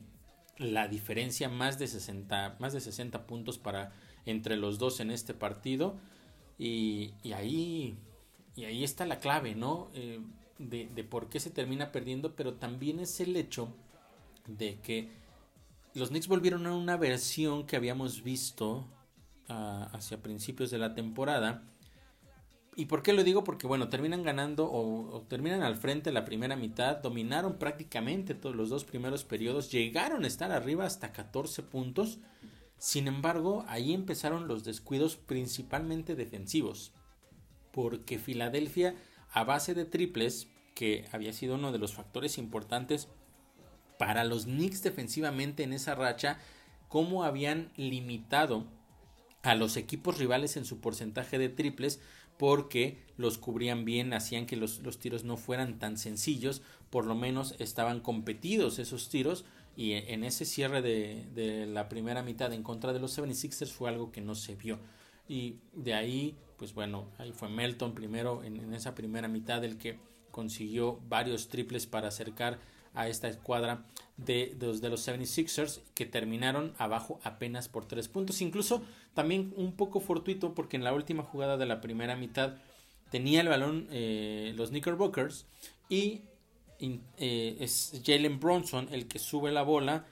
la 0.57 0.87
diferencia 0.87 1.49
más 1.49 1.81
de 1.81 1.89
60, 1.89 2.57
más 2.61 2.73
de 2.73 2.81
60 2.81 3.27
puntos 3.27 3.59
para 3.59 3.93
entre 4.25 4.57
los 4.57 4.79
dos 4.79 5.01
en 5.01 5.11
este 5.11 5.35
partido 5.35 5.97
y, 6.59 7.13
ahí 7.35 7.99
y 8.55 8.65
ahí 8.65 8.85
está 8.85 9.05
la 9.05 9.19
clave 9.19 9.55
no 9.55 9.91
eh, 9.95 10.21
de, 10.59 10.89
de, 10.95 11.05
por 11.05 11.29
qué 11.29 11.41
se 11.41 11.51
termina 11.51 11.93
perdiendo 11.93 12.35
pero 12.35 12.55
también 12.55 12.99
es 13.01 13.21
el 13.21 13.37
hecho 13.37 13.69
de 14.47 14.79
que 14.81 15.11
los 15.95 16.09
Knicks 16.09 16.29
volvieron 16.29 16.67
a 16.67 16.75
una 16.75 16.97
versión 16.97 17.67
que 17.67 17.77
habíamos 17.77 18.23
visto 18.23 18.87
hacia 19.49 20.23
principios 20.23 20.71
de 20.71 20.79
la 20.79 20.95
temporada. 20.95 21.63
¿Y 22.75 22.87
por 22.87 23.03
qué 23.03 23.15
lo 23.15 23.25
digo? 23.25 23.43
Porque 23.43 23.67
bueno, 23.67 23.89
terminan 23.89 24.23
ganando 24.23 24.71
o, 24.71 25.23
terminan 25.29 25.63
al 25.63 25.77
frente 25.77 26.13
la 26.13 26.27
primera 26.27 26.57
mitad, 26.57 26.99
dominaron 26.99 27.59
prácticamente 27.59 28.35
todos 28.35 28.55
los 28.55 28.69
dos 28.69 28.85
primeros 28.85 29.25
periodos, 29.25 29.71
llegaron 29.71 30.25
a 30.25 30.27
estar 30.27 30.53
arriba 30.53 30.85
hasta 30.85 31.13
14 31.13 31.63
puntos. 31.63 32.19
Sin 32.79 33.09
embargo, 33.09 33.65
ahí 33.69 33.95
empezaron 33.95 34.47
los 34.47 34.63
descuidos 34.63 35.17
principalmente 35.17 36.15
defensivos, 36.15 36.93
porque 37.73 38.19
Filadelfia 38.19 38.95
a 39.33 39.45
base 39.45 39.75
de 39.75 39.85
triples, 39.85 40.49
que 40.75 41.07
había 41.13 41.33
sido 41.33 41.55
uno 41.55 41.73
de 41.73 41.79
los 41.79 41.95
factores 41.95 42.37
importantes 42.37 43.09
para 43.99 44.25
los 44.25 44.45
Knicks 44.45 44.83
defensivamente 44.83 45.63
en 45.63 45.73
esa 45.73 45.95
racha, 45.95 46.39
cómo 46.89 47.25
habían 47.25 47.73
limitado 47.77 48.65
a 49.47 49.55
los 49.55 49.77
equipos 49.77 50.19
rivales 50.19 50.57
en 50.57 50.65
su 50.65 50.81
porcentaje 50.81 51.39
de 51.39 51.49
triples 51.49 52.01
porque 52.37 52.99
los 53.17 53.39
cubrían 53.39 53.85
bien, 53.85 54.13
hacían 54.13 54.45
que 54.45 54.57
los, 54.57 54.81
tiros 54.99 55.23
no 55.23 55.37
fueran 55.37 55.79
tan 55.79 55.97
sencillos, 55.97 56.63
por 56.91 57.07
lo 57.07 57.15
menos 57.15 57.55
estaban 57.61 58.01
competidos 58.01 58.81
esos 58.81 59.09
tiros 59.09 59.45
y 59.77 59.93
en 59.93 60.25
ese 60.25 60.45
cierre 60.45 60.83
de, 60.83 61.67
la 61.67 61.89
primera 61.89 62.25
mitad 62.25 62.53
en 62.53 62.65
contra 62.65 62.93
de 62.93 62.99
los 62.99 63.17
76ers 63.17 63.71
fue 63.71 63.89
algo 63.89 64.11
que 64.11 64.21
no 64.21 64.35
se 64.35 64.57
vio. 64.57 64.81
Y 65.29 65.61
de 65.73 65.95
ahí, 65.95 66.37
pues 66.57 66.75
bueno, 66.75 67.07
ahí 67.19 67.33
fue 67.33 67.49
Melton 67.49 67.95
primero 67.95 68.43
en, 68.43 68.57
en 68.57 68.75
esa 68.75 68.95
primera 68.95 69.29
mitad 69.29 69.65
el 69.65 69.79
que 69.79 69.99
consiguió 70.33 71.01
varios 71.09 71.49
triples 71.49 71.87
para 71.87 72.09
acercar 72.09 72.59
a 72.97 73.09
esta 73.09 73.29
escuadra 73.29 73.85
de, 74.17 74.57
los 74.59 74.81
76ers 75.07 75.81
que 75.95 76.07
terminaron 76.07 76.73
abajo 76.79 77.21
apenas 77.23 77.69
por 77.69 77.87
tres 77.87 78.09
puntos. 78.09 78.41
Incluso 78.41 78.83
también 79.15 79.53
un 79.57 79.73
poco 79.73 80.01
fortuito 80.01 80.55
porque 80.55 80.77
en 80.77 80.85
la 80.85 80.93
última 80.93 81.23
jugada 81.23 81.57
de 81.57 81.67
la 81.67 81.81
primera 81.81 82.17
mitad 82.17 82.55
tenía 83.11 83.43
el 83.43 83.49
balón 83.49 83.87
eh, 83.91 84.53
los 84.57 84.71
Knickerbockers 84.71 85.47
y 85.89 86.23
eh, 87.19 87.57
es 87.61 88.03
Jalen 88.05 88.41
Bronson 88.41 88.89
el 88.91 89.07
que 89.07 89.19
sube 89.19 89.53
la 89.53 89.63
bola. 89.63 90.07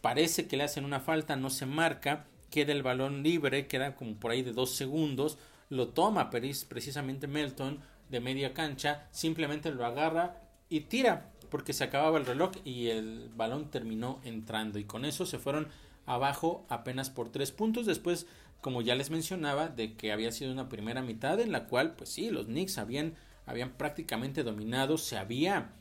Parece 0.00 0.46
que 0.46 0.56
le 0.56 0.62
hacen 0.62 0.84
una 0.84 1.00
falta, 1.00 1.34
no 1.34 1.50
se 1.50 1.66
marca, 1.66 2.26
queda 2.50 2.72
el 2.72 2.84
balón 2.84 3.24
libre, 3.24 3.66
queda 3.66 3.96
como 3.96 4.14
por 4.14 4.30
ahí 4.30 4.42
de 4.42 4.52
dos 4.52 4.70
segundos. 4.70 5.38
lo 5.70 5.88
toma 5.88 6.30
precisamente 6.30 7.26
Melton 7.26 7.80
de 8.08 8.20
media 8.20 8.54
cancha, 8.54 9.06
simplemente 9.10 9.70
lo 9.70 9.84
agarra 9.84 10.40
y 10.70 10.80
tira 10.80 11.30
porque 11.50 11.72
se 11.72 11.84
acababa 11.84 12.18
el 12.18 12.26
reloj 12.26 12.52
y 12.64 12.88
el 12.88 13.30
balón 13.36 13.70
terminó 13.70 14.20
entrando 14.24 14.78
y 14.78 14.84
con 14.84 15.04
eso 15.04 15.26
se 15.26 15.38
fueron 15.38 15.68
abajo 16.06 16.64
apenas 16.68 17.10
por 17.10 17.30
tres 17.30 17.52
puntos 17.52 17.86
después 17.86 18.26
como 18.60 18.82
ya 18.82 18.94
les 18.94 19.10
mencionaba 19.10 19.68
de 19.68 19.94
que 19.94 20.12
había 20.12 20.32
sido 20.32 20.52
una 20.52 20.68
primera 20.68 21.02
mitad 21.02 21.38
en 21.40 21.52
la 21.52 21.66
cual 21.66 21.94
pues 21.94 22.10
sí 22.10 22.30
los 22.30 22.46
Knicks 22.46 22.78
habían 22.78 23.14
habían 23.46 23.72
prácticamente 23.72 24.42
dominado 24.42 24.98
se 24.98 25.16
había 25.16 25.72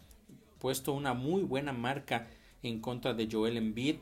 puesto 0.60 0.94
una 0.94 1.14
muy 1.14 1.44
buena 1.44 1.74
marca 1.74 2.28
en 2.64 2.80
contra 2.82 3.14
de 3.14 3.28
Joel 3.32 3.58
Embiid 3.58 3.98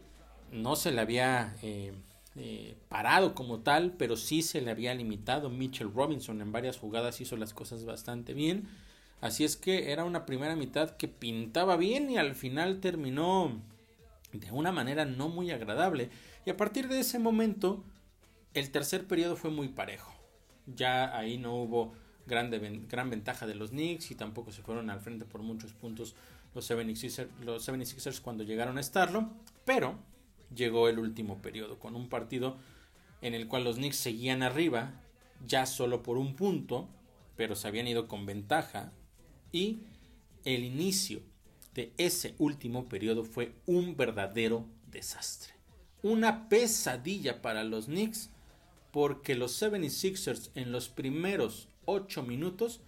no 0.51 0.75
se 0.75 0.91
le 0.91 1.01
había 1.01 1.55
eh, 1.61 1.93
eh, 2.35 2.75
parado 2.89 3.33
como 3.35 3.59
tal, 3.59 3.93
pero 3.97 4.17
sí 4.17 4.41
se 4.41 4.61
le 4.61 4.71
había 4.71 4.93
limitado. 4.93 5.49
Mitchell 5.49 5.91
Robinson 5.93 6.41
en 6.41 6.51
varias 6.51 6.77
jugadas 6.77 7.21
hizo 7.21 7.37
las 7.37 7.53
cosas 7.53 7.85
bastante 7.85 8.33
bien. 8.33 8.67
Así 9.25 9.43
es 9.43 9.57
que 9.57 9.91
era 9.91 10.05
una 10.05 10.23
primera 10.23 10.55
mitad 10.55 10.91
que 10.91 11.07
pintaba 11.07 11.77
bien 11.77 12.11
y 12.11 12.17
al 12.19 12.35
final 12.35 12.79
terminó 12.79 13.59
de 14.31 14.51
una 14.51 14.71
manera 14.71 15.03
no 15.03 15.29
muy 15.29 15.49
agradable. 15.49 16.11
Y 16.45 16.51
a 16.51 16.57
partir 16.57 16.87
de 16.87 16.99
ese 16.99 17.17
momento, 17.17 17.83
el 18.53 18.69
tercer 18.69 19.07
periodo 19.07 19.35
fue 19.35 19.49
muy 19.49 19.69
parejo. 19.69 20.13
Ya 20.67 21.17
ahí 21.17 21.39
no 21.39 21.55
hubo 21.55 21.93
grande, 22.27 22.59
gran 22.87 23.09
ventaja 23.09 23.47
de 23.47 23.55
los 23.55 23.71
Knicks 23.71 24.11
y 24.11 24.15
tampoco 24.15 24.51
se 24.51 24.61
fueron 24.61 24.91
al 24.91 24.99
frente 24.99 25.25
por 25.25 25.41
muchos 25.41 25.73
puntos 25.73 26.13
los 26.53 26.69
76ers, 26.69 27.29
los 27.43 27.67
76ers 27.67 28.21
cuando 28.21 28.43
llegaron 28.43 28.77
a 28.77 28.81
estarlo. 28.81 29.31
Pero 29.65 29.97
llegó 30.53 30.87
el 30.87 30.99
último 30.99 31.41
periodo, 31.41 31.79
con 31.79 31.95
un 31.95 32.09
partido 32.09 32.57
en 33.21 33.33
el 33.33 33.47
cual 33.47 33.63
los 33.63 33.77
Knicks 33.77 33.97
seguían 33.97 34.43
arriba, 34.43 35.01
ya 35.47 35.65
solo 35.65 36.03
por 36.03 36.19
un 36.19 36.35
punto, 36.35 36.87
pero 37.35 37.55
se 37.55 37.67
habían 37.67 37.87
ido 37.87 38.07
con 38.07 38.27
ventaja, 38.27 38.91
y 39.55 39.79
el 40.43 40.65
inicio 40.65 41.21
de 41.73 41.93
ese 41.97 42.35
último 42.39 42.89
periodo 42.89 43.23
fue 43.23 43.55
un 43.65 43.95
verdadero 43.95 44.65
desastre. 44.91 45.53
Una 46.03 46.49
pesadilla 46.49 47.41
para 47.41 47.63
los 47.63 47.85
Knicks, 47.85 48.31
porque 48.91 49.33
los 49.33 49.61
76ers 49.61 50.51
en 50.55 50.73
los 50.73 50.89
primeros 50.89 51.69
8 51.85 52.23
minutos 52.23 52.81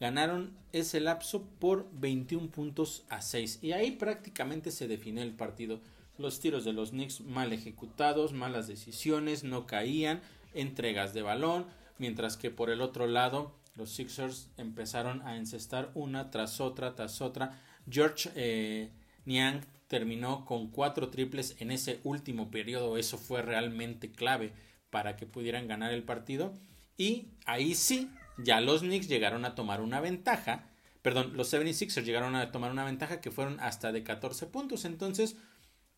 ganaron 0.00 0.56
ese 0.72 0.98
lapso 1.00 1.42
por 1.58 1.86
21 1.92 2.50
puntos 2.50 3.04
a 3.10 3.20
6. 3.20 3.58
Y 3.60 3.72
ahí 3.72 3.90
prácticamente 3.90 4.70
se 4.70 4.88
definió 4.88 5.22
el 5.22 5.32
partido. 5.32 5.80
Los 6.16 6.40
tiros 6.40 6.64
de 6.64 6.72
los 6.72 6.90
Knicks 6.90 7.20
mal 7.20 7.52
ejecutados, 7.52 8.32
malas 8.32 8.66
decisiones, 8.66 9.44
no 9.44 9.66
caían, 9.66 10.22
entregas 10.54 11.12
de 11.12 11.20
balón, 11.20 11.66
mientras 11.98 12.38
que 12.38 12.50
por 12.50 12.70
el 12.70 12.80
otro 12.80 13.06
lado 13.06 13.57
los 13.78 13.90
Sixers 13.90 14.50
empezaron 14.56 15.22
a 15.22 15.36
encestar 15.36 15.90
una 15.94 16.30
tras 16.30 16.60
otra, 16.60 16.94
tras 16.94 17.22
otra. 17.22 17.58
George 17.88 18.30
eh, 18.34 18.90
Niang 19.24 19.62
terminó 19.86 20.44
con 20.44 20.70
cuatro 20.70 21.08
triples 21.08 21.56
en 21.60 21.70
ese 21.70 22.00
último 22.04 22.50
periodo, 22.50 22.98
eso 22.98 23.16
fue 23.16 23.40
realmente 23.40 24.10
clave 24.10 24.52
para 24.90 25.16
que 25.16 25.26
pudieran 25.26 25.68
ganar 25.68 25.92
el 25.92 26.02
partido. 26.02 26.52
Y 26.96 27.28
ahí 27.46 27.74
sí, 27.74 28.10
ya 28.36 28.60
los 28.60 28.80
Knicks 28.80 29.08
llegaron 29.08 29.44
a 29.44 29.54
tomar 29.54 29.80
una 29.80 30.00
ventaja, 30.00 30.68
perdón, 31.00 31.36
los 31.36 31.52
76ers 31.52 32.04
llegaron 32.04 32.34
a 32.34 32.50
tomar 32.50 32.72
una 32.72 32.84
ventaja 32.84 33.20
que 33.20 33.30
fueron 33.30 33.60
hasta 33.60 33.92
de 33.92 34.02
14 34.02 34.46
puntos, 34.46 34.84
entonces 34.84 35.36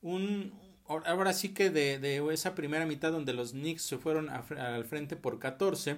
un 0.02 0.52
ahora 0.86 1.32
sí 1.32 1.50
que 1.50 1.70
de, 1.70 2.22
esa 2.32 2.54
primera 2.54 2.84
mitad 2.84 3.12
donde 3.12 3.32
los 3.32 3.52
Knicks 3.52 3.82
se 3.82 3.98
fueron 3.98 4.28
al 4.28 4.84
frente 4.84 5.16
por 5.16 5.38
14, 5.38 5.96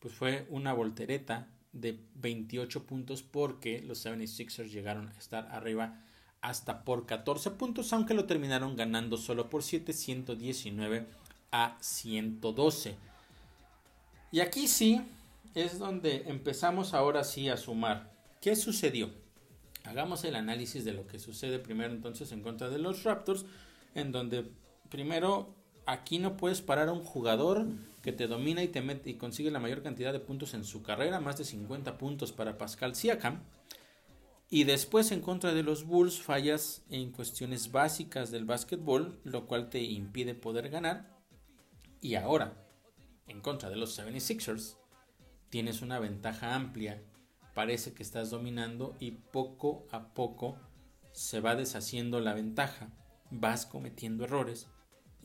pues 0.00 0.14
fue 0.14 0.46
una 0.50 0.72
voltereta 0.72 1.48
de 1.72 1.98
28 2.14 2.84
puntos 2.84 3.22
porque 3.22 3.82
los 3.82 4.04
76ers 4.04 4.70
llegaron 4.70 5.08
a 5.08 5.18
estar 5.18 5.48
arriba 5.52 6.02
hasta 6.40 6.84
por 6.84 7.06
14 7.06 7.50
puntos, 7.52 7.92
aunque 7.92 8.14
lo 8.14 8.24
terminaron 8.24 8.76
ganando 8.76 9.16
solo 9.16 9.50
por 9.50 9.62
7, 9.62 9.92
119 9.92 11.06
a 11.50 11.76
112. 11.80 12.96
Y 14.32 14.40
aquí 14.40 14.68
sí 14.68 15.02
es 15.54 15.78
donde 15.78 16.24
empezamos 16.26 16.94
ahora 16.94 17.24
sí 17.24 17.48
a 17.48 17.56
sumar. 17.56 18.12
¿Qué 18.40 18.54
sucedió? 18.54 19.10
Hagamos 19.84 20.24
el 20.24 20.36
análisis 20.36 20.84
de 20.84 20.92
lo 20.92 21.06
que 21.06 21.18
sucede 21.18 21.58
primero 21.58 21.92
entonces 21.92 22.32
en 22.32 22.42
contra 22.42 22.68
de 22.68 22.78
los 22.78 23.04
Raptors, 23.04 23.46
en 23.94 24.12
donde 24.12 24.50
primero 24.90 25.54
aquí 25.86 26.18
no 26.18 26.36
puedes 26.36 26.60
parar 26.60 26.88
a 26.88 26.92
un 26.92 27.02
jugador 27.02 27.66
que 28.02 28.12
te 28.12 28.26
domina 28.26 28.62
y 28.62 28.68
te 28.68 28.82
mete 28.82 29.10
y 29.10 29.14
consigue 29.14 29.50
la 29.50 29.60
mayor 29.60 29.82
cantidad 29.82 30.12
de 30.12 30.20
puntos 30.20 30.52
en 30.54 30.64
su 30.64 30.82
carrera, 30.82 31.20
más 31.20 31.38
de 31.38 31.44
50 31.44 31.96
puntos 31.96 32.32
para 32.32 32.58
Pascal 32.58 32.94
Siakam. 32.94 33.42
Y 34.48 34.64
después 34.64 35.10
en 35.10 35.22
contra 35.22 35.54
de 35.54 35.62
los 35.62 35.84
Bulls 35.84 36.20
fallas 36.20 36.84
en 36.90 37.10
cuestiones 37.10 37.72
básicas 37.72 38.30
del 38.30 38.44
básquetbol, 38.44 39.20
lo 39.24 39.46
cual 39.46 39.70
te 39.70 39.82
impide 39.82 40.34
poder 40.34 40.68
ganar. 40.68 41.16
Y 42.00 42.14
ahora, 42.14 42.64
en 43.26 43.40
contra 43.40 43.70
de 43.70 43.76
los 43.76 43.98
76ers, 43.98 44.76
tienes 45.48 45.82
una 45.82 45.98
ventaja 45.98 46.54
amplia 46.54 47.02
parece 47.54 47.94
que 47.94 48.02
estás 48.02 48.28
dominando 48.28 48.94
y 49.00 49.12
poco 49.12 49.86
a 49.90 50.12
poco 50.12 50.58
se 51.12 51.40
va 51.40 51.56
deshaciendo 51.56 52.20
la 52.20 52.34
ventaja, 52.34 52.90
vas 53.30 53.64
cometiendo 53.64 54.24
errores 54.24 54.68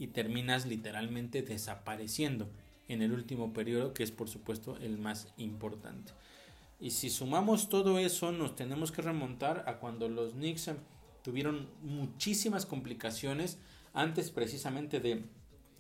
y 0.02 0.08
terminas 0.08 0.66
literalmente 0.66 1.44
desapareciendo 1.44 2.50
en 2.88 3.04
el 3.04 3.12
último 3.12 3.54
periodo 3.54 3.94
que 3.94 4.02
es 4.02 4.10
por 4.10 4.28
supuesto 4.28 4.76
el 4.78 4.98
más 4.98 5.28
importante. 5.38 6.12
Y 6.80 6.90
si 6.90 7.12
sumamos 7.12 7.70
todo 7.70 8.00
eso 8.00 8.32
nos 8.32 8.56
tenemos 8.56 8.92
que 8.92 9.04
remontar 9.04 9.64
a 9.68 9.78
cuando 9.78 10.10
los 10.10 10.32
Knicks 10.32 10.72
tuvieron 11.22 11.70
muchísimas 11.84 12.66
complicaciones 12.66 13.60
antes 13.94 14.32
precisamente 14.32 15.00
de, 15.00 15.22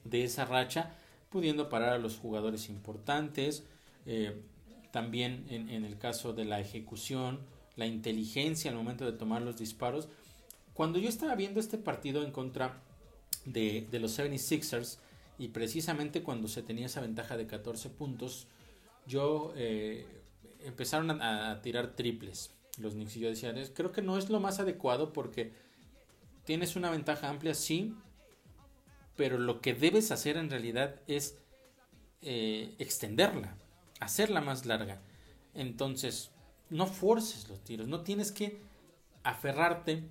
de 0.03 0.23
esa 0.23 0.45
racha, 0.45 0.93
pudiendo 1.31 1.67
parar 1.67 1.93
a 1.93 1.97
los 1.97 2.17
jugadores 2.19 2.69
importantes, 2.69 3.63
eh, 4.05 4.39
también 4.91 5.47
en, 5.49 5.83
el 5.83 5.97
caso 5.97 6.33
de 6.33 6.45
la 6.45 6.59
ejecución, 6.59 7.39
la 7.75 7.87
inteligencia 7.87 8.69
al 8.69 8.77
momento 8.77 9.03
de 9.03 9.13
tomar 9.13 9.41
los 9.41 9.57
disparos. 9.57 10.09
Cuando 10.75 10.99
yo 10.99 11.09
estaba 11.09 11.33
viendo 11.33 11.59
este 11.59 11.79
partido 11.79 12.23
en 12.23 12.31
contra 12.31 12.83
de, 13.45 13.87
los 13.93 14.17
76ers 14.17 14.97
y 15.37 15.49
precisamente 15.49 16.23
cuando 16.23 16.47
se 16.47 16.61
tenía 16.61 16.85
esa 16.85 17.01
ventaja 17.01 17.37
de 17.37 17.47
14 17.47 17.89
puntos, 17.89 18.47
yo 19.07 19.53
eh, 19.55 20.05
empezaron 20.63 21.21
a, 21.21 21.61
tirar 21.61 21.95
triples 21.95 22.51
los 22.77 22.93
Knicks 22.93 23.17
y 23.17 23.19
yo 23.19 23.29
decía, 23.29 23.53
creo 23.73 23.91
que 23.91 24.01
no 24.01 24.17
es 24.17 24.29
lo 24.29 24.39
más 24.39 24.59
adecuado 24.59 25.13
porque 25.13 25.51
tienes 26.45 26.75
una 26.75 26.89
ventaja 26.89 27.29
amplia, 27.29 27.53
sí, 27.53 27.95
pero 29.15 29.37
lo 29.37 29.61
que 29.61 29.73
debes 29.73 30.11
hacer 30.11 30.37
en 30.37 30.49
realidad 30.49 30.95
es 31.07 31.37
eh, 32.21 32.73
extenderla 32.79 33.55
hacerla 34.01 34.41
más 34.41 34.65
larga. 34.65 34.99
Entonces, 35.53 36.31
no 36.69 36.87
forces 36.87 37.47
los 37.47 37.63
tiros, 37.63 37.87
no 37.87 38.01
tienes 38.01 38.33
que 38.33 38.59
aferrarte 39.23 40.03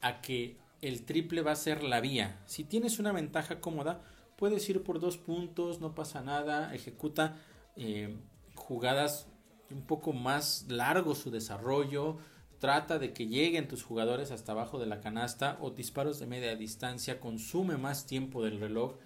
a 0.00 0.20
que 0.20 0.56
el 0.80 1.04
triple 1.04 1.42
va 1.42 1.52
a 1.52 1.56
ser 1.56 1.82
la 1.82 2.00
vía. 2.00 2.40
Si 2.46 2.64
tienes 2.64 2.98
una 2.98 3.12
ventaja 3.12 3.60
cómoda, 3.60 4.02
puedes 4.36 4.68
ir 4.68 4.82
por 4.82 5.00
dos 5.00 5.18
puntos, 5.18 5.80
no 5.80 5.94
pasa 5.94 6.22
nada, 6.22 6.74
ejecuta 6.74 7.36
eh, 7.76 8.16
jugadas 8.54 9.26
un 9.70 9.82
poco 9.82 10.12
más 10.12 10.66
largo 10.68 11.14
su 11.14 11.30
desarrollo, 11.30 12.18
trata 12.58 12.98
de 12.98 13.12
que 13.12 13.26
lleguen 13.26 13.68
tus 13.68 13.82
jugadores 13.82 14.30
hasta 14.30 14.52
abajo 14.52 14.78
de 14.78 14.86
la 14.86 15.00
canasta 15.00 15.58
o 15.60 15.70
disparos 15.70 16.18
de 16.18 16.26
media 16.26 16.56
distancia, 16.56 17.20
consume 17.20 17.76
más 17.76 18.06
tiempo 18.06 18.42
del 18.42 18.60
reloj 18.60 18.96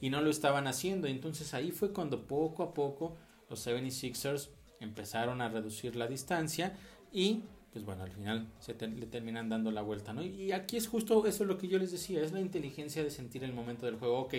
y 0.00 0.10
no 0.10 0.20
lo 0.20 0.30
estaban 0.30 0.66
haciendo. 0.66 1.06
Entonces 1.06 1.54
ahí 1.54 1.70
fue 1.70 1.92
cuando 1.92 2.26
poco 2.26 2.62
a 2.62 2.74
poco 2.74 3.16
los 3.48 3.66
76ers 3.66 4.50
empezaron 4.80 5.40
a 5.40 5.48
reducir 5.48 5.96
la 5.96 6.06
distancia 6.06 6.76
y 7.12 7.42
pues 7.78 7.86
bueno, 7.86 8.02
al 8.02 8.10
final 8.10 8.46
se 8.58 8.74
le 8.74 9.06
terminan 9.06 9.48
dando 9.48 9.70
la 9.70 9.82
vuelta, 9.82 10.12
¿no? 10.12 10.22
Y 10.24 10.50
aquí 10.50 10.76
es 10.76 10.88
justo 10.88 11.26
eso 11.26 11.44
lo 11.44 11.58
que 11.58 11.68
yo 11.68 11.78
les 11.78 11.92
decía, 11.92 12.20
es 12.22 12.32
la 12.32 12.40
inteligencia 12.40 13.04
de 13.04 13.10
sentir 13.10 13.44
el 13.44 13.52
momento 13.52 13.86
del 13.86 13.96
juego. 13.96 14.18
Ok, 14.18 14.34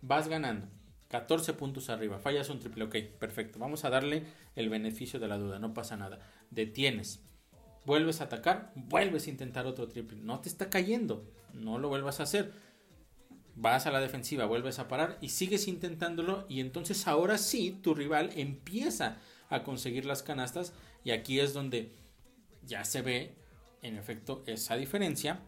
vas 0.00 0.28
ganando, 0.28 0.66
14 1.08 1.52
puntos 1.52 1.90
arriba, 1.90 2.18
fallas 2.18 2.48
un 2.48 2.60
triple, 2.60 2.84
ok, 2.84 2.96
perfecto, 3.18 3.58
vamos 3.58 3.84
a 3.84 3.90
darle 3.90 4.24
el 4.56 4.70
beneficio 4.70 5.20
de 5.20 5.28
la 5.28 5.36
duda, 5.36 5.58
no 5.58 5.74
pasa 5.74 5.98
nada. 5.98 6.18
Detienes, 6.50 7.20
vuelves 7.84 8.22
a 8.22 8.24
atacar, 8.24 8.72
vuelves 8.74 9.26
a 9.26 9.30
intentar 9.30 9.66
otro 9.66 9.86
triple, 9.86 10.18
no 10.22 10.40
te 10.40 10.48
está 10.48 10.70
cayendo, 10.70 11.30
no 11.52 11.78
lo 11.78 11.88
vuelvas 11.88 12.20
a 12.20 12.22
hacer 12.22 12.52
vas 13.60 13.86
a 13.86 13.90
la 13.90 14.00
defensiva, 14.00 14.46
vuelves 14.46 14.78
a 14.78 14.86
parar 14.86 15.18
y 15.20 15.30
sigues 15.30 15.66
intentándolo 15.66 16.46
y 16.48 16.60
entonces 16.60 17.08
ahora 17.08 17.38
sí 17.38 17.76
tu 17.82 17.92
rival 17.92 18.30
empieza 18.36 19.18
a 19.50 19.64
conseguir 19.64 20.06
las 20.06 20.22
canastas 20.22 20.72
y 21.02 21.10
aquí 21.10 21.40
es 21.40 21.54
donde 21.54 21.92
ya 22.68 22.84
se 22.84 23.02
ve 23.02 23.34
en 23.82 23.96
efecto 23.96 24.44
esa 24.46 24.76
diferencia 24.76 25.40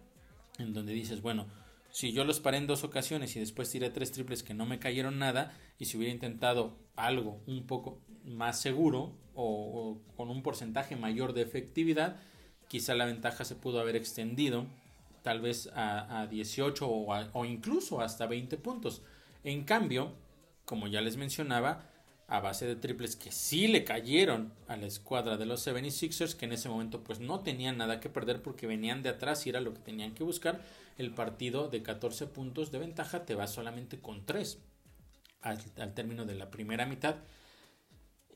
en 0.59 0.72
donde 0.72 0.92
dices, 0.92 1.22
bueno, 1.22 1.46
si 1.90 2.12
yo 2.12 2.24
los 2.24 2.40
paré 2.40 2.59
en 2.59 2.66
dos 2.66 2.85
ocasiones 2.85 3.37
y 3.37 3.40
después 3.40 3.70
tiré 3.70 3.90
tres 3.90 4.12
triples 4.12 4.42
que 4.42 4.54
no 4.54 4.66
me 4.66 4.78
cayeron 4.78 5.18
nada 5.18 5.56
y 5.78 5.85
si 5.85 5.96
hubiera 5.96 6.12
intentado 6.12 6.76
algo 6.96 7.40
un 7.46 7.66
poco 7.66 8.00
más 8.24 8.61
seguro 8.61 9.16
o, 9.35 10.00
con 10.16 10.30
un 10.30 10.42
porcentaje 10.42 10.96
mayor 10.96 11.33
de 11.33 11.42
efectividad, 11.42 12.16
quizá 12.68 12.94
la 12.94 13.06
ventaja 13.06 13.44
se 13.44 13.56
pudo 13.56 13.80
haber 13.80 13.96
extendido 13.96 14.66
tal 15.22 15.40
vez 15.40 15.70
a, 15.74 16.26
18 16.30 16.87
o, 16.87 17.14
o, 17.33 17.44
incluso 17.44 18.00
hasta 18.00 18.26
20 18.26 18.56
puntos. 18.59 19.02
En 19.44 19.64
cambio, 19.64 20.14
como 20.64 20.87
ya 20.87 21.00
les 21.00 21.16
mencionaba, 21.16 21.89
a 22.31 22.38
base 22.38 22.64
de 22.64 22.77
triples 22.77 23.16
que 23.16 23.33
sí 23.33 23.66
le 23.66 23.83
cayeron 23.83 24.53
a 24.69 24.77
la 24.77 24.87
escuadra 24.87 25.37
de 25.37 25.47
los 25.47 25.66
76ers, 25.66 26.37
que 26.37 26.45
en 26.45 26.53
ese 26.53 26.69
momento 26.69 27.03
pues 27.03 27.19
no 27.19 27.40
tenían 27.40 27.77
nada 27.77 27.99
que 27.99 28.09
perder 28.09 28.40
porque 28.40 28.69
venían 28.69 29.03
de 29.03 29.09
atrás 29.09 29.45
y 29.45 29.51
era 29.51 29.61
lo 29.61 29.75
que 29.75 29.81
tenían 29.81 30.14
que 30.14 30.23
buscar, 30.23 30.62
el 30.97 31.12
partido 31.12 31.69
de 31.69 31.83
14 31.83 32.29
puntos 32.29 32.71
de 32.71 32.79
ventaja 32.79 33.27
te 33.27 33.35
va 33.35 33.49
solamente 33.49 33.99
con 33.99 34.25
3 34.27 34.59
al, 35.40 35.95
término 35.95 36.25
de 36.25 36.37
la 36.37 36.53
primera 36.53 36.87
mitad. 36.87 37.16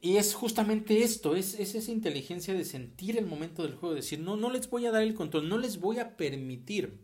Y 0.00 0.16
es 0.16 0.34
justamente 0.34 1.04
esto, 1.04 1.36
es, 1.36 1.54
es, 1.60 1.76
esa 1.76 1.92
inteligencia 1.92 2.52
de 2.52 2.64
sentir 2.64 3.16
el 3.16 3.26
momento 3.26 3.62
del 3.62 3.76
juego, 3.76 3.94
decir, 3.94 4.18
no, 4.18 4.36
no 4.36 4.50
les 4.50 4.68
voy 4.68 4.86
a 4.86 4.90
dar 4.90 5.02
el 5.02 5.14
control, 5.14 5.48
no 5.48 5.56
les 5.56 5.78
voy 5.78 6.00
a 6.00 6.16
permitir 6.16 6.98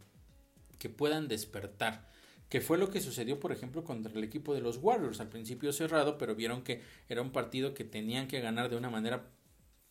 que 0.81 0.88
puedan 0.88 1.29
despertar 1.29 2.11
que 2.50 2.60
fue 2.60 2.78
lo 2.78 2.90
que 2.90 3.00
sucedió, 3.00 3.38
por 3.38 3.52
ejemplo, 3.52 3.84
contra 3.84 4.12
el 4.12 4.24
equipo 4.24 4.52
de 4.52 4.60
los 4.60 4.78
Warriors, 4.78 5.20
al 5.20 5.28
principio 5.28 5.72
cerrado, 5.72 6.18
pero 6.18 6.34
vieron 6.34 6.62
que 6.62 6.82
era 7.08 7.22
un 7.22 7.30
partido 7.30 7.74
que 7.74 7.84
tenían 7.84 8.26
que 8.26 8.40
ganar 8.40 8.68
de 8.68 8.76
una 8.76 8.90
manera 8.90 9.30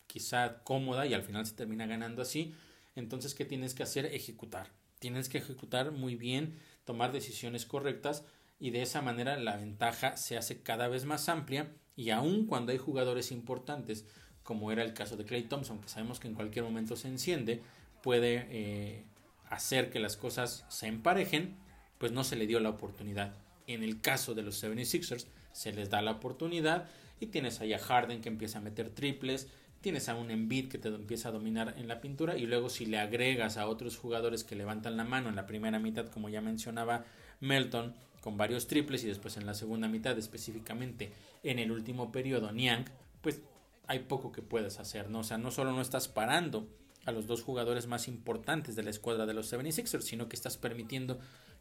quizá 0.06 0.62
cómoda 0.62 1.06
y 1.06 1.14
al 1.14 1.22
final 1.22 1.46
se 1.46 1.54
termina 1.54 1.86
ganando 1.86 2.20
así. 2.20 2.54
Entonces, 2.94 3.34
¿qué 3.34 3.46
tienes 3.46 3.72
que 3.72 3.82
hacer? 3.82 4.04
Ejecutar. 4.04 4.68
Tienes 4.98 5.30
que 5.30 5.38
ejecutar 5.38 5.90
muy 5.90 6.16
bien, 6.16 6.58
tomar 6.84 7.12
decisiones 7.12 7.64
correctas 7.64 8.26
y 8.58 8.70
de 8.72 8.82
esa 8.82 9.00
manera 9.00 9.38
la 9.38 9.56
ventaja 9.56 10.18
se 10.18 10.36
hace 10.36 10.62
cada 10.62 10.86
vez 10.88 11.06
más 11.06 11.30
amplia 11.30 11.74
y 11.96 12.10
aun 12.10 12.44
cuando 12.44 12.72
hay 12.72 12.78
jugadores 12.78 13.32
importantes, 13.32 14.04
como 14.42 14.70
era 14.70 14.82
el 14.82 14.92
caso 14.92 15.16
de 15.16 15.24
Clay 15.24 15.44
Thompson, 15.44 15.80
que 15.80 15.88
sabemos 15.88 16.20
que 16.20 16.28
en 16.28 16.34
cualquier 16.34 16.66
momento 16.66 16.94
se 16.94 17.08
enciende, 17.08 17.62
puede 18.02 18.46
eh, 18.50 19.06
hacer 19.48 19.88
que 19.88 19.98
las 19.98 20.18
cosas 20.18 20.66
se 20.68 20.88
emparejen 20.88 21.56
pues 22.00 22.12
no 22.12 22.24
se 22.24 22.34
le 22.34 22.46
dio 22.46 22.60
la 22.60 22.70
oportunidad. 22.70 23.34
En 23.66 23.82
el 23.82 24.00
caso 24.00 24.34
de 24.34 24.42
los 24.42 24.64
76ers, 24.64 25.26
se 25.52 25.72
les 25.72 25.90
da 25.90 26.00
la 26.00 26.12
oportunidad 26.12 26.88
y 27.20 27.26
tienes 27.26 27.60
ahí 27.60 27.74
a 27.74 27.78
Harden 27.78 28.22
que 28.22 28.30
empieza 28.30 28.58
a 28.58 28.62
meter 28.62 28.88
triples, 28.88 29.48
tienes 29.82 30.08
a 30.08 30.14
un 30.14 30.30
Embiid 30.30 30.70
que 30.70 30.78
te 30.78 30.88
empieza 30.88 31.28
a 31.28 31.32
dominar 31.32 31.74
en 31.76 31.88
la 31.88 32.00
pintura 32.00 32.38
y 32.38 32.46
luego 32.46 32.70
si 32.70 32.86
le 32.86 32.98
agregas 32.98 33.58
a 33.58 33.68
otros 33.68 33.98
jugadores 33.98 34.44
que 34.44 34.56
levantan 34.56 34.96
la 34.96 35.04
mano 35.04 35.28
en 35.28 35.36
la 35.36 35.46
primera 35.46 35.78
mitad, 35.78 36.06
como 36.06 36.30
ya 36.30 36.40
mencionaba 36.40 37.04
Melton, 37.40 37.94
con 38.22 38.38
varios 38.38 38.66
triples 38.66 39.04
y 39.04 39.08
después 39.08 39.36
en 39.36 39.44
la 39.44 39.52
segunda 39.52 39.86
mitad 39.86 40.18
específicamente 40.18 41.12
en 41.42 41.58
el 41.58 41.70
último 41.70 42.10
periodo 42.10 42.50
Niang, 42.50 42.86
pues 43.20 43.42
hay 43.86 43.98
poco 44.00 44.32
que 44.32 44.40
puedes 44.40 44.80
hacer, 44.80 45.10
¿no? 45.10 45.18
O 45.20 45.24
sea, 45.24 45.36
no 45.36 45.50
solo 45.50 45.72
no 45.72 45.82
estás 45.82 46.08
parando 46.08 46.66
a 47.04 47.12
los 47.12 47.26
dos 47.26 47.42
jugadores 47.42 47.86
más 47.86 48.08
importantes 48.08 48.76
de 48.76 48.82
la 48.82 48.90
escuadra 48.90 49.26
de 49.26 49.34
los 49.34 49.52
76ers, 49.52 50.02
sino 50.02 50.28
que 50.28 50.36
estás 50.36 50.56
permitiendo 50.56 51.18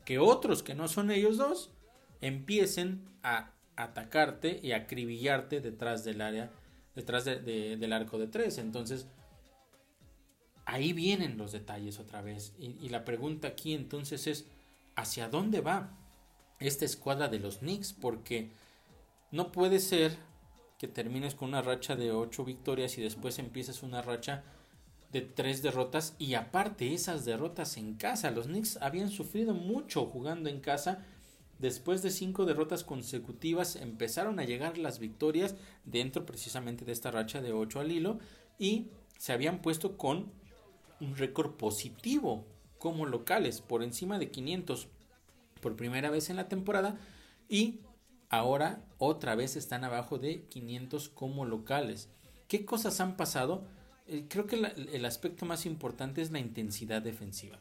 que 0.09 0.17
otros 0.17 0.63
que 0.63 0.73
no 0.73 0.87
son 0.87 1.11
ellos 1.11 1.37
dos 1.37 1.69
empiecen 2.19 3.07
a 3.21 3.51
atacarte 3.75 4.59
y 4.63 4.71
acribillarte 4.71 5.61
detrás 5.61 6.03
del 6.03 6.21
área, 6.21 6.49
detrás 6.95 7.25
del 7.25 7.93
arco 7.93 8.17
de 8.17 8.25
tres. 8.25 8.57
Entonces, 8.57 9.05
ahí 10.65 10.93
vienen 10.93 11.37
los 11.37 11.51
detalles 11.51 11.99
otra 11.99 12.23
vez. 12.23 12.55
Y, 12.57 12.75
y, 12.83 12.89
la 12.89 13.05
pregunta 13.05 13.49
aquí 13.49 13.75
entonces 13.75 14.25
es, 14.25 14.47
¿hacia 14.95 15.29
dónde 15.29 15.61
va 15.61 15.95
esta 16.57 16.85
escuadra 16.85 17.27
de 17.27 17.37
los 17.37 17.59
Knicks? 17.59 17.93
Porque 17.93 18.49
no 19.29 19.51
puede 19.51 19.77
ser 19.77 20.17
que 20.79 20.87
termines 20.87 21.35
con 21.35 21.49
una 21.49 21.61
racha 21.61 21.95
de 21.95 22.11
ocho 22.11 22.43
victorias 22.43 22.97
y 22.97 23.03
después 23.03 23.37
empieces 23.37 23.83
una 23.83 24.01
racha 24.01 24.43
de 25.11 25.21
tres 25.21 25.61
derrotas 25.61 26.15
y 26.19 26.35
aparte 26.35 26.93
esas 26.93 27.25
derrotas 27.25 27.77
en 27.77 27.95
casa. 27.95 28.31
Los 28.31 28.45
Knicks 28.47 28.77
habían 28.81 29.09
sufrido 29.09 29.53
mucho 29.53 30.05
jugando 30.05 30.49
en 30.49 30.59
casa. 30.59 31.05
Después 31.57 32.01
de 32.01 32.11
cinco 32.11 32.45
derrotas 32.45 32.83
consecutivas 32.83 33.75
empezaron 33.75 34.39
a 34.39 34.45
llegar 34.45 34.77
las 34.77 34.99
victorias 34.99 35.55
dentro 35.83 36.25
precisamente 36.25 36.85
de 36.85 36.91
esta 36.91 37.11
racha 37.11 37.41
de 37.41 37.51
8 37.51 37.79
al 37.79 37.91
hilo 37.91 38.19
y 38.57 38.87
se 39.17 39.33
habían 39.33 39.61
puesto 39.61 39.97
con 39.97 40.31
un 41.01 41.17
récord 41.17 41.55
positivo 41.55 42.45
como 42.77 43.05
locales 43.05 43.59
por 43.59 43.83
encima 43.83 44.19
de 44.19 44.31
500 44.31 44.87
por 45.59 45.75
primera 45.75 46.09
vez 46.09 46.29
en 46.29 46.37
la 46.37 46.47
temporada 46.47 46.97
y 47.49 47.81
ahora 48.29 48.85
otra 48.97 49.35
vez 49.35 49.57
están 49.57 49.83
abajo 49.83 50.17
de 50.17 50.43
500 50.45 51.09
como 51.09 51.45
locales. 51.45 52.09
¿Qué 52.47 52.65
cosas 52.65 53.01
han 53.01 53.17
pasado? 53.17 53.67
Eh, 54.09 54.25
creo 54.27 54.47
que 54.47 54.55
el 54.55 55.05
aspecto 55.05 55.45
más 55.45 55.65
importante 55.65 56.21
es 56.21 56.31
la 56.31 56.39
intensidad 56.39 57.01
defensiva. 57.01 57.59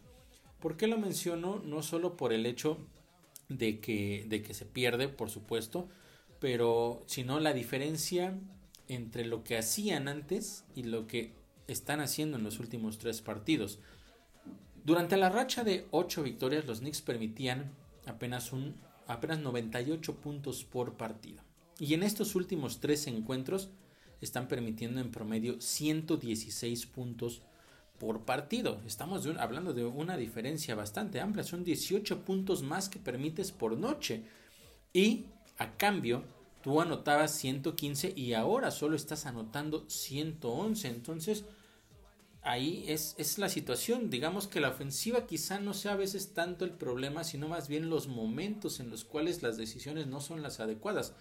¿Por 0.61 0.76
qué 0.76 0.87
lo 0.87 0.96
menciono? 0.96 1.61
No 1.64 1.82
solo 1.82 2.16
por 2.16 2.32
el 2.32 2.46
hecho 2.46 2.78
de 3.48 3.80
que, 3.80 4.24
de 4.28 4.42
que 4.42 4.54
se 4.54 4.64
pierde, 4.64 5.08
por 5.08 5.30
supuesto, 5.30 5.88
pero 6.40 7.02
sino 7.06 7.38
la 7.38 7.52
diferencia 7.52 8.38
entre 8.88 9.26
lo 9.26 9.44
que 9.44 9.58
hacían 9.58 10.08
antes 10.08 10.64
y 10.74 10.84
lo 10.84 11.06
que 11.06 11.34
están 11.66 12.00
haciendo 12.00 12.38
en 12.38 12.44
los 12.44 12.61
últimos 12.61 12.98
tres 12.98 13.20
partidos. 13.20 13.78
Durante 14.84 15.18
la 15.18 15.28
racha 15.28 15.64
de 15.64 15.87
ocho 15.90 16.22
victorias, 16.22 16.64
los 16.64 16.80
Knicks 16.80 17.02
permitían 17.02 17.70
apenas, 18.06 18.52
un, 18.52 18.74
apenas 19.06 19.40
98 19.40 20.16
puntos 20.16 20.64
por 20.64 20.94
partido. 20.94 21.42
Y 21.78 21.92
en 21.92 22.02
estos 22.02 22.34
últimos 22.34 22.80
tres 22.80 23.06
encuentros, 23.06 23.68
están 24.20 24.48
permitiendo 24.48 25.00
en 25.00 25.11
promedio 25.11 25.61
116 25.61 26.87
puntos 26.87 27.42
por 27.98 28.24
partido. 28.24 28.81
Estamos 28.87 29.26
hablando 29.38 29.72
de 29.72 29.85
una 29.85 30.16
diferencia 30.16 30.74
bastante 30.74 31.20
amplia. 31.20 31.44
Son 31.44 31.64
18 31.64 32.24
puntos 32.24 32.62
más 32.62 32.88
que 32.88 32.98
permites 32.98 33.52
por 33.52 33.76
noche. 33.76 34.22
Y 34.92 35.26
a 35.59 35.76
cambio, 35.76 36.24
tú 36.62 36.81
anotabas 36.81 37.33
115 37.33 38.12
y 38.16 38.35
ahora 38.35 38.70
solo 38.70 38.96
estás 38.96 39.26
anotando 39.26 39.85
111. 39.88 40.88
Entonces, 40.88 41.44
ahí 42.42 42.85
es, 42.87 43.14
es 43.18 43.38
la 43.38 43.48
situación. 43.48 44.11
Digamos 44.11 44.46
que 44.46 44.61
la 44.61 44.70
ofensiva 44.70 45.26
quizá 45.26 45.59
no 45.59 45.74
sea 45.74 45.92
a 45.92 45.96
veces 45.96 46.35
tanto 46.35 46.64
el 46.64 46.72
problema, 46.72 47.24
sino 47.24 47.48
más 47.48 47.68
bien 47.68 47.90
los 47.90 48.07
momentos 48.07 48.81
en 48.81 48.90
los 48.90 49.04
cuales 49.04 49.42
las 49.42 49.57
decisiones 49.57 50.07
no 50.07 50.20
son 50.20 50.42
las 50.42 50.61
adecuadas 50.61 51.14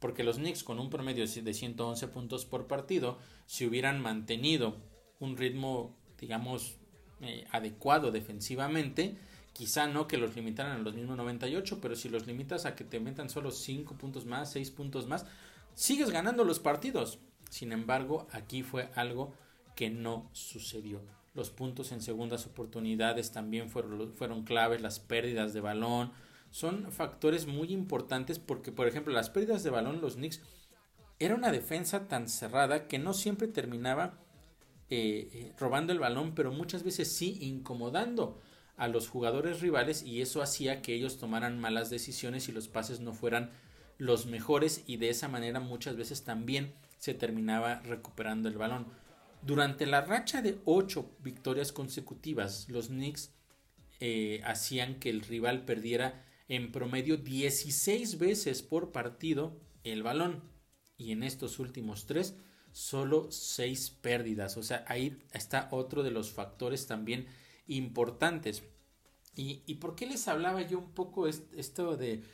porque 0.00 0.24
los 0.24 0.38
Knicks 0.38 0.64
con 0.64 0.80
un 0.80 0.90
promedio 0.90 1.26
de 1.26 1.54
111 1.54 2.08
puntos 2.08 2.44
por 2.46 2.66
partido, 2.66 3.18
si 3.46 3.66
hubieran 3.66 4.00
mantenido 4.00 4.76
un 5.20 5.36
ritmo, 5.36 5.94
digamos, 6.18 6.78
eh, 7.20 7.46
adecuado 7.52 8.10
defensivamente, 8.10 9.16
quizá 9.52 9.86
no 9.86 10.08
que 10.08 10.16
los 10.16 10.34
limitaran 10.34 10.80
a 10.80 10.82
los 10.82 10.94
mismos 10.94 11.18
98, 11.18 11.80
pero 11.82 11.94
si 11.94 12.08
los 12.08 12.26
limitas 12.26 12.64
a 12.64 12.74
que 12.74 12.84
te 12.84 12.98
metan 12.98 13.28
solo 13.28 13.50
5 13.50 13.94
puntos 13.96 14.24
más, 14.24 14.50
6 14.52 14.70
puntos 14.70 15.06
más, 15.06 15.26
sigues 15.74 16.10
ganando 16.10 16.44
los 16.44 16.60
partidos. 16.60 17.18
Sin 17.50 17.72
embargo, 17.72 18.26
aquí 18.32 18.62
fue 18.62 18.88
algo 18.94 19.34
que 19.76 19.90
no 19.90 20.30
sucedió. 20.32 21.02
Los 21.34 21.50
puntos 21.50 21.92
en 21.92 22.00
segundas 22.00 22.46
oportunidades 22.46 23.32
también 23.32 23.68
fueron, 23.68 24.14
fueron 24.14 24.44
claves, 24.44 24.80
las 24.80 24.98
pérdidas 24.98 25.52
de 25.52 25.60
balón, 25.60 26.12
son 26.50 26.90
factores 26.92 27.46
muy 27.46 27.72
importantes 27.72 28.38
porque, 28.38 28.72
por 28.72 28.88
ejemplo, 28.88 29.12
las 29.12 29.30
pérdidas 29.30 29.62
de 29.62 29.70
balón, 29.70 30.00
los 30.00 30.16
Knicks, 30.16 30.40
era 31.18 31.34
una 31.34 31.52
defensa 31.52 32.08
tan 32.08 32.28
cerrada 32.28 32.88
que 32.88 32.98
no 32.98 33.12
siempre 33.12 33.46
terminaba 33.46 34.18
eh, 34.88 35.28
eh, 35.32 35.52
robando 35.58 35.92
el 35.92 35.98
balón, 35.98 36.34
pero 36.34 36.50
muchas 36.50 36.82
veces 36.82 37.12
sí 37.12 37.38
incomodando 37.40 38.40
a 38.76 38.88
los 38.88 39.08
jugadores 39.08 39.60
rivales 39.60 40.02
y 40.02 40.22
eso 40.22 40.42
hacía 40.42 40.82
que 40.82 40.94
ellos 40.94 41.18
tomaran 41.18 41.60
malas 41.60 41.90
decisiones 41.90 42.48
y 42.48 42.52
los 42.52 42.68
pases 42.68 43.00
no 43.00 43.12
fueran 43.12 43.50
los 43.98 44.24
mejores 44.24 44.82
y 44.86 44.96
de 44.96 45.10
esa 45.10 45.28
manera 45.28 45.60
muchas 45.60 45.96
veces 45.96 46.24
también 46.24 46.72
se 46.98 47.12
terminaba 47.12 47.80
recuperando 47.80 48.48
el 48.48 48.56
balón. 48.56 48.86
Durante 49.42 49.86
la 49.86 50.00
racha 50.00 50.42
de 50.42 50.58
ocho 50.64 51.10
victorias 51.20 51.72
consecutivas, 51.72 52.68
los 52.70 52.88
Knicks 52.88 53.34
eh, 54.00 54.40
hacían 54.44 54.98
que 54.98 55.10
el 55.10 55.20
rival 55.20 55.66
perdiera 55.66 56.24
en 56.50 56.72
promedio 56.72 57.16
16 57.16 58.18
veces 58.18 58.62
por 58.62 58.90
partido 58.90 59.56
el 59.84 60.02
balón. 60.02 60.42
Y 60.98 61.12
en 61.12 61.22
estos 61.22 61.60
últimos 61.60 62.06
tres, 62.06 62.34
solo 62.72 63.30
6 63.30 63.90
pérdidas. 64.02 64.56
O 64.56 64.64
sea, 64.64 64.84
ahí 64.88 65.16
está 65.32 65.68
otro 65.70 66.02
de 66.02 66.10
los 66.10 66.32
factores 66.32 66.88
también 66.88 67.28
importantes. 67.68 68.64
¿Y, 69.36 69.62
y 69.64 69.76
por 69.76 69.94
qué 69.94 70.06
les 70.06 70.26
hablaba 70.26 70.60
yo 70.62 70.80
un 70.80 70.90
poco 70.90 71.28
esto 71.28 71.96
de, 71.96 72.24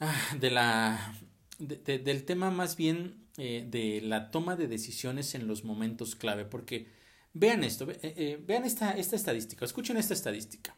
ah, 0.00 0.36
de 0.40 0.50
la, 0.50 1.16
del 1.60 2.24
tema 2.24 2.50
más 2.50 2.76
bien 2.76 3.28
eh, 3.36 3.64
de 3.70 4.00
la 4.00 4.32
toma 4.32 4.56
de 4.56 4.66
decisiones 4.66 5.36
en 5.36 5.46
los 5.46 5.62
momentos 5.62 6.16
clave? 6.16 6.46
Porque 6.46 6.88
vean 7.32 7.62
esto, 7.62 7.88
eh, 7.88 7.98
eh, 8.02 8.42
vean 8.44 8.64
esta, 8.64 8.90
esta 8.90 9.14
estadística, 9.14 9.64
escuchen 9.64 9.98
esta 9.98 10.14
estadística. 10.14 10.76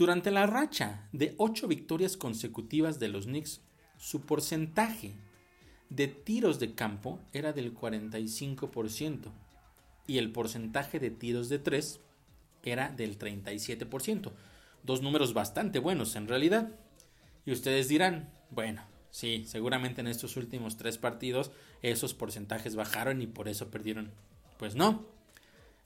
Durante 0.00 0.30
la 0.30 0.46
racha 0.46 1.06
de 1.12 1.34
ocho 1.36 1.68
victorias 1.68 2.16
consecutivas 2.16 2.98
de 2.98 3.08
los 3.08 3.26
Knicks, 3.26 3.60
su 3.98 4.22
porcentaje 4.22 5.12
de 5.90 6.08
tiros 6.08 6.58
de 6.58 6.74
campo 6.74 7.20
era 7.34 7.52
del 7.52 7.74
45% 7.74 9.30
y 10.06 10.16
el 10.16 10.32
porcentaje 10.32 11.00
de 11.00 11.10
tiros 11.10 11.50
de 11.50 11.58
3 11.58 12.00
era 12.62 12.88
del 12.88 13.18
37%. 13.18 14.32
Dos 14.84 15.02
números 15.02 15.34
bastante 15.34 15.80
buenos 15.80 16.16
en 16.16 16.28
realidad. 16.28 16.70
Y 17.44 17.52
ustedes 17.52 17.88
dirán, 17.88 18.32
bueno, 18.48 18.82
sí, 19.10 19.44
seguramente 19.46 20.00
en 20.00 20.06
estos 20.06 20.38
últimos 20.38 20.78
tres 20.78 20.96
partidos 20.96 21.50
esos 21.82 22.14
porcentajes 22.14 22.74
bajaron 22.74 23.20
y 23.20 23.26
por 23.26 23.48
eso 23.48 23.70
perdieron. 23.70 24.10
Pues 24.56 24.74
no. 24.74 25.19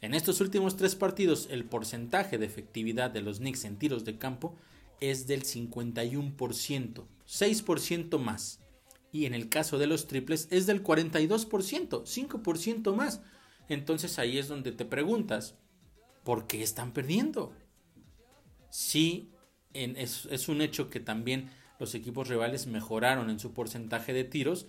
En 0.05 0.13
estos 0.13 0.43
últimos 0.43 0.77
tres 0.77 0.95
partidos 0.97 1.49
el 1.51 1.65
porcentaje 1.65 2.37
de 2.37 2.45
efectividad 2.45 3.11
de 3.11 3.23
los 3.23 3.39
Knicks 3.39 3.65
en 3.65 3.79
tiros 3.79 4.05
de 4.05 4.19
campo 4.19 4.55
es 5.01 5.27
del 5.27 5.45
51%, 5.45 7.07
6% 7.27 8.19
más. 8.19 8.61
Y 9.13 9.25
en 9.25 9.33
el 9.33 9.49
caso 9.49 9.79
de 9.79 9.87
los 9.87 10.07
triples 10.07 10.47
es 10.51 10.67
del 10.67 10.85
42%, 10.85 11.49
5% 11.49 12.95
más. 12.95 13.23
Entonces 13.71 14.19
ahí 14.19 14.37
es 14.37 14.47
donde 14.47 14.73
te 14.73 14.85
preguntas, 14.85 15.55
¿por 16.23 16.47
qué 16.47 16.63
están 16.63 16.93
perdiendo? 16.93 17.55
Sí, 18.69 19.33
es, 19.73 20.49
un 20.51 20.61
hecho 20.61 20.91
que 20.91 21.01
también 21.01 21.49
los 21.81 21.95
equipos 21.95 22.29
rivales 22.29 22.67
mejoraron 22.67 23.31
en 23.31 23.39
su 23.41 23.55
porcentaje 23.55 24.13
de 24.13 24.25
tiros, 24.25 24.67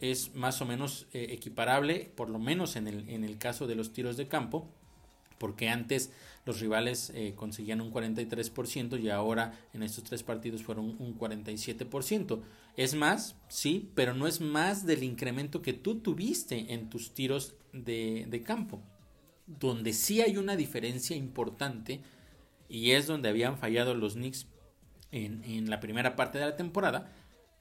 es 0.00 0.34
más 0.34 0.62
o 0.62 0.64
menos 0.64 1.08
eh, 1.12 1.26
equiparable, 1.28 2.10
por 2.16 2.30
lo 2.30 2.38
menos 2.38 2.76
en 2.76 2.88
el, 2.88 3.06
en 3.10 3.22
el 3.22 3.36
caso 3.36 3.66
de 3.66 3.74
los 3.74 3.92
tiros 3.92 4.16
de 4.16 4.28
campo, 4.28 4.72
porque 5.38 5.68
antes 5.68 6.12
los 6.48 6.60
rivales 6.60 7.12
eh, 7.14 7.34
conseguían 7.36 7.82
un 7.82 7.92
43% 7.92 8.98
y 9.00 9.10
ahora 9.10 9.52
en 9.74 9.82
estos 9.82 10.04
tres 10.04 10.22
partidos 10.22 10.62
fueron 10.62 10.96
un 10.98 11.18
47%. 11.18 12.40
Es 12.76 12.94
más, 12.94 13.36
sí, 13.48 13.90
pero 13.94 14.14
no 14.14 14.26
es 14.26 14.40
más 14.40 14.86
del 14.86 15.02
incremento 15.02 15.60
que 15.60 15.74
tú 15.74 15.96
tuviste 15.96 16.72
en 16.72 16.88
tus 16.88 17.12
tiros 17.12 17.54
de, 17.72 18.42
campo. 18.46 18.80
Donde 19.46 19.92
sí 19.92 20.22
hay 20.22 20.38
una 20.38 20.56
diferencia 20.56 21.16
importante 21.16 22.00
y 22.68 22.92
es 22.92 23.06
donde 23.06 23.28
habían 23.28 23.58
fallado 23.58 23.94
los 23.94 24.14
Knicks 24.14 24.46
en, 25.10 25.44
en 25.44 25.68
la 25.68 25.80
primera 25.80 26.16
parte 26.16 26.38
de 26.38 26.46
la 26.46 26.56
temporada, 26.56 27.12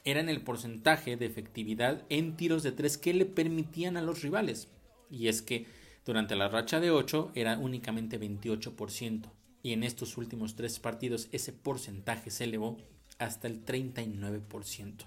era 0.05 0.21
en 0.21 0.29
el 0.29 0.41
porcentaje 0.41 1.17
de 1.17 1.25
efectividad 1.25 2.05
en 2.07 2.37
tiros 2.37 2.63
de 2.63 2.71
tres 2.71 2.97
que 2.97 3.13
le 3.13 3.25
permitían 3.25 3.97
a 3.97 4.01
los 4.01 4.21
rivales. 4.21 4.69
Y 5.11 5.27
es 5.27 5.41
que 5.41 5.65
durante 6.07 6.37
la 6.37 6.47
racha 6.47 6.79
de 6.79 6.89
8 6.89 7.33
era 7.35 7.57
únicamente 7.57 8.17
28% 8.17 9.23
y 9.61 9.73
en 9.73 9.83
estos 9.83 10.15
últimos 10.15 10.55
tres 10.55 10.79
partidos 10.79 11.27
ese 11.33 11.51
porcentaje 11.51 12.31
se 12.31 12.45
elevó 12.45 12.77
hasta 13.19 13.47
el 13.47 13.65
39%. 13.65 15.05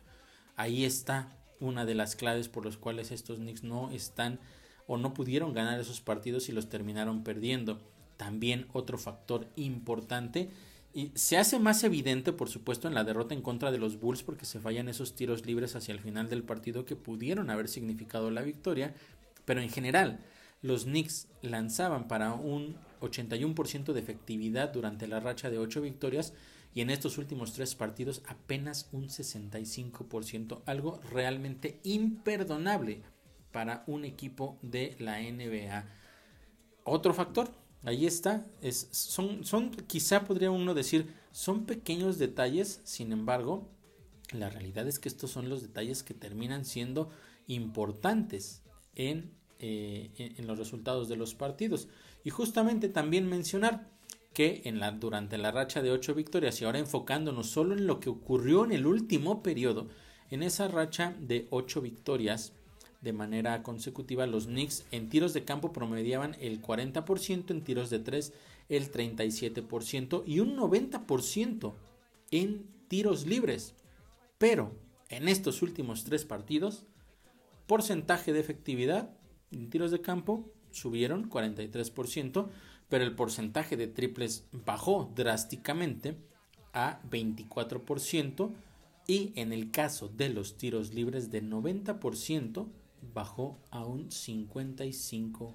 Ahí 0.57 0.85
está 0.85 1.39
una 1.59 1.87
de 1.87 1.95
las 1.95 2.17
claves 2.17 2.51
por 2.51 2.67
las 2.67 2.77
cuales 2.77 3.13
estos 3.13 3.39
Knicks 3.39 3.65
no 3.65 3.91
están 3.91 4.41
o 4.87 4.99
no 4.99 5.15
pudieron 5.15 5.55
ganar 5.55 5.81
esos 5.81 6.03
partidos 6.03 6.51
y 6.51 6.53
los 6.53 6.69
terminaron 6.69 7.25
perdiendo. 7.25 7.81
También 8.19 8.67
otro 8.75 8.99
factor 8.99 9.49
importante 9.57 10.51
y 10.93 11.13
se 11.15 11.39
hace 11.39 11.59
más 11.59 11.83
evidente, 11.83 12.35
por 12.35 12.51
supuesto, 12.51 12.89
en 12.89 12.95
la 12.95 13.05
derrota 13.05 13.33
en 13.33 13.41
contra 13.41 13.71
de 13.73 13.79
los 13.79 13.99
Bulls 14.01 14.23
porque 14.23 14.45
se 14.45 14.61
fallan 14.61 14.91
esos 14.91 15.15
tiros 15.15 15.47
libres 15.47 15.77
hacia 15.77 15.93
el 15.93 16.01
final 16.01 16.29
del 16.29 16.43
partido 16.43 16.85
que 16.85 16.97
pudieron 16.97 17.49
haber 17.49 17.69
significado 17.69 18.31
la 18.31 18.43
victoria, 18.43 18.93
pero 19.47 19.63
en 19.63 19.71
general 19.71 20.21
los 20.63 20.85
Knicks 20.85 21.29
lanzaban 21.43 22.09
para 22.09 22.33
un 22.33 22.77
81% 23.01 23.93
de 23.93 24.01
efectividad 24.01 24.73
durante 24.73 25.07
la 25.07 25.21
racha 25.21 25.51
de 25.51 25.59
8 25.59 25.81
victorias 25.81 26.35
y 26.75 26.83
en 26.83 26.91
estos 26.91 27.19
últimos 27.19 27.53
tres 27.53 27.75
partidos 27.75 28.23
apenas 28.27 28.89
un 28.93 29.09
65%, 29.09 30.63
algo 30.67 31.01
realmente 31.11 31.81
imperdonable 31.83 33.03
para 33.53 33.83
un 33.87 34.05
equipo 34.05 34.59
de 34.63 34.95
la 35.01 35.21
NBA. 35.21 35.85
Otro 36.85 37.13
factor, 37.13 37.51
ahí 37.83 38.07
está, 38.07 38.47
es, 38.61 38.89
son, 38.93 39.45
son, 39.45 39.71
quizá 39.71 40.25
podría 40.25 40.51
uno 40.51 40.75
decir, 40.75 41.13
son 41.33 41.67
pequeños 41.67 42.19
detalles, 42.19 42.81
sin 42.85 43.13
embargo, 43.13 43.69
la 44.33 44.49
realidad 44.49 44.87
es 44.87 45.01
que 45.01 45.09
estos 45.09 45.31
son 45.31 45.49
los 45.49 45.63
detalles 45.63 46.05
que 46.05 46.15
terminan 46.15 46.65
siendo 46.65 47.11
importantes 47.49 48.63
en 48.95 49.33
eh, 49.61 50.11
en 50.17 50.47
los 50.47 50.59
resultados 50.59 51.09
de 51.09 51.17
los 51.17 51.35
partidos. 51.35 51.89
Y 52.25 52.31
justamente 52.31 52.89
también 52.89 53.29
mencionar 53.29 53.89
que 54.33 54.63
en 54.65 54.79
la, 54.81 54.93
durante 54.93 55.39
la 55.39 55.51
racha 55.51 55.83
de 55.83 55.91
ocho 55.91 56.15
victorias 56.15 56.61
y 56.61 56.65
ahora 56.65 56.79
enfocándonos 56.79 57.49
solo 57.49 57.75
en 57.75 57.87
lo 57.87 58.01
que 58.01 58.11
ocurrió 58.11 58.65
en 58.65 58.73
el 58.73 58.87
último 58.87 59.43
periodo, 59.43 59.89
en 60.31 60.43
esa 60.43 60.69
racha 60.69 61.17
de 61.21 61.47
ocho 61.51 61.81
victorias 61.81 62.53
de 63.01 63.13
manera 63.13 63.63
consecutiva, 63.63 64.27
los 64.27 64.47
Knicks 64.47 64.85
en 64.91 65.09
tiros 65.09 65.33
de 65.33 65.45
campo 65.45 65.73
promediaban 65.73 66.37
el 66.41 66.61
40%, 66.63 67.51
en 67.51 67.65
tiros 67.65 67.91
de 67.91 67.99
tres 67.99 68.33
el 68.69 68.93
37% 68.93 70.23
y 70.27 70.41
un 70.41 70.57
90% 70.57 71.73
en 72.31 72.67
tiros 72.89 73.27
libres. 73.27 73.75
Pero 74.39 74.73
en 75.09 75.29
estos 75.29 75.63
últimos 75.63 76.05
tres 76.05 76.25
partidos, 76.25 76.85
porcentaje 77.67 78.33
de 78.33 78.41
efectividad 78.41 79.11
en 79.51 79.71
tiros 79.71 79.91
de 79.91 80.01
campo 80.01 80.51
subieron 80.71 81.29
43%, 81.29 82.49
pero 82.89 83.05
el 83.05 83.15
porcentaje 83.15 83.77
de 83.77 83.87
triples 83.87 84.47
bajó 84.53 85.13
drásticamente 85.15 86.17
a 86.73 87.01
24% 87.11 88.53
y 89.07 89.33
en 89.35 89.53
el 89.53 89.71
caso 89.71 90.09
de 90.09 90.29
los 90.29 90.57
tiros 90.57 90.95
libres 90.95 91.31
de 91.31 91.43
90% 91.43 92.67
bajó 93.15 93.59
a 93.71 93.85
un 93.85 94.09
55%. 94.09 95.55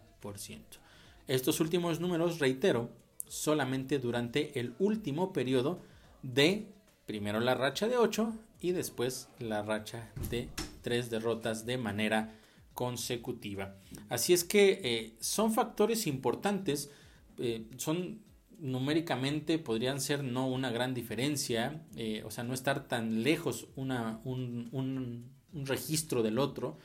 Estos 1.28 1.60
últimos 1.60 2.00
números, 2.00 2.40
reitero, 2.40 2.90
solamente 3.28 4.00
durante 4.00 4.60
el 4.60 4.76
último 4.80 5.34
periodo 5.34 5.80
de 6.22 6.68
primero 7.06 7.40
la 7.40 7.56
racha 7.56 7.88
de 7.88 7.98
8 7.98 8.34
y 8.62 8.72
después 8.72 9.30
la 9.40 9.62
racha 9.62 10.12
de 10.30 10.50
3 10.82 11.10
derrotas 11.10 11.66
de 11.66 11.78
manera 11.78 12.34
consecutiva. 12.76 13.78
Así 14.10 14.34
es 14.34 14.44
que 14.44 14.82
eh, 14.84 15.16
son 15.20 15.52
factores 15.52 16.06
importantes, 16.06 16.92
eh, 17.40 17.66
son 17.78 18.24
numéricamente 18.60 19.60
podrían 19.60 20.00
ser 20.00 20.24
no 20.24 20.48
una 20.48 20.70
gran 20.70 20.94
diferencia, 20.94 21.84
eh, 21.96 22.22
o 22.26 22.32
sea, 22.32 22.44
no 22.44 22.54
estar 22.54 22.88
tan 22.88 23.24
lejos 23.24 23.68
un, 23.76 23.92
un 24.72 25.66
registro 25.66 26.22
del 26.22 26.38
otro. 26.38 26.78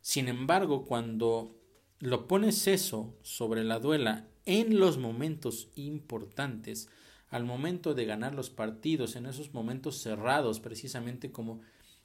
Sin 0.00 0.28
embargo, 0.28 0.84
cuando 0.84 1.56
lo 1.98 2.26
pones 2.26 2.66
eso 2.66 3.14
sobre 3.22 3.64
la 3.64 3.80
duela 3.80 4.28
en 4.46 4.78
los 4.78 4.98
momentos 4.98 5.68
importantes, 5.74 6.88
al 7.28 7.44
momento 7.44 7.94
de 7.94 8.06
ganar 8.06 8.34
los 8.34 8.50
partidos, 8.50 9.14
en 9.16 9.26
esos 9.26 9.54
momentos 9.54 9.98
cerrados, 9.98 10.60
precisamente 10.60 11.30
como 11.30 11.60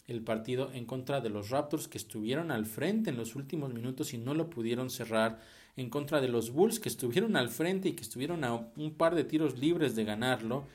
el 0.07 0.21
partido 0.21 0.71
en 0.73 0.85
contra 0.85 1.21
de 1.21 1.29
los 1.29 1.49
Raptors 1.49 1.87
que 1.87 1.97
estuvieron 1.97 2.51
al 2.51 2.65
frente 2.65 3.09
en 3.09 3.17
los 3.17 3.35
últimos 3.35 3.73
minutos 3.73 4.13
y 4.13 4.17
no 4.17 4.33
lo 4.33 4.49
pudieron 4.49 4.89
cerrar, 4.89 5.39
en 5.77 5.89
contra 5.89 6.21
de 6.21 6.29
los 6.29 6.51
Bulls 6.51 6.79
que 6.79 6.89
estuvieron 6.89 7.35
al 7.35 7.49
frente 7.49 7.89
y 7.89 7.93
que 7.93 8.03
estuvieron 8.03 8.43
a 8.43 8.53
un 8.53 8.93
par 8.95 9.13
de 9.15 9.25
tiros 9.25 9.57
libres 9.57 9.95
de 9.95 10.05
ganarlo. 10.05 10.65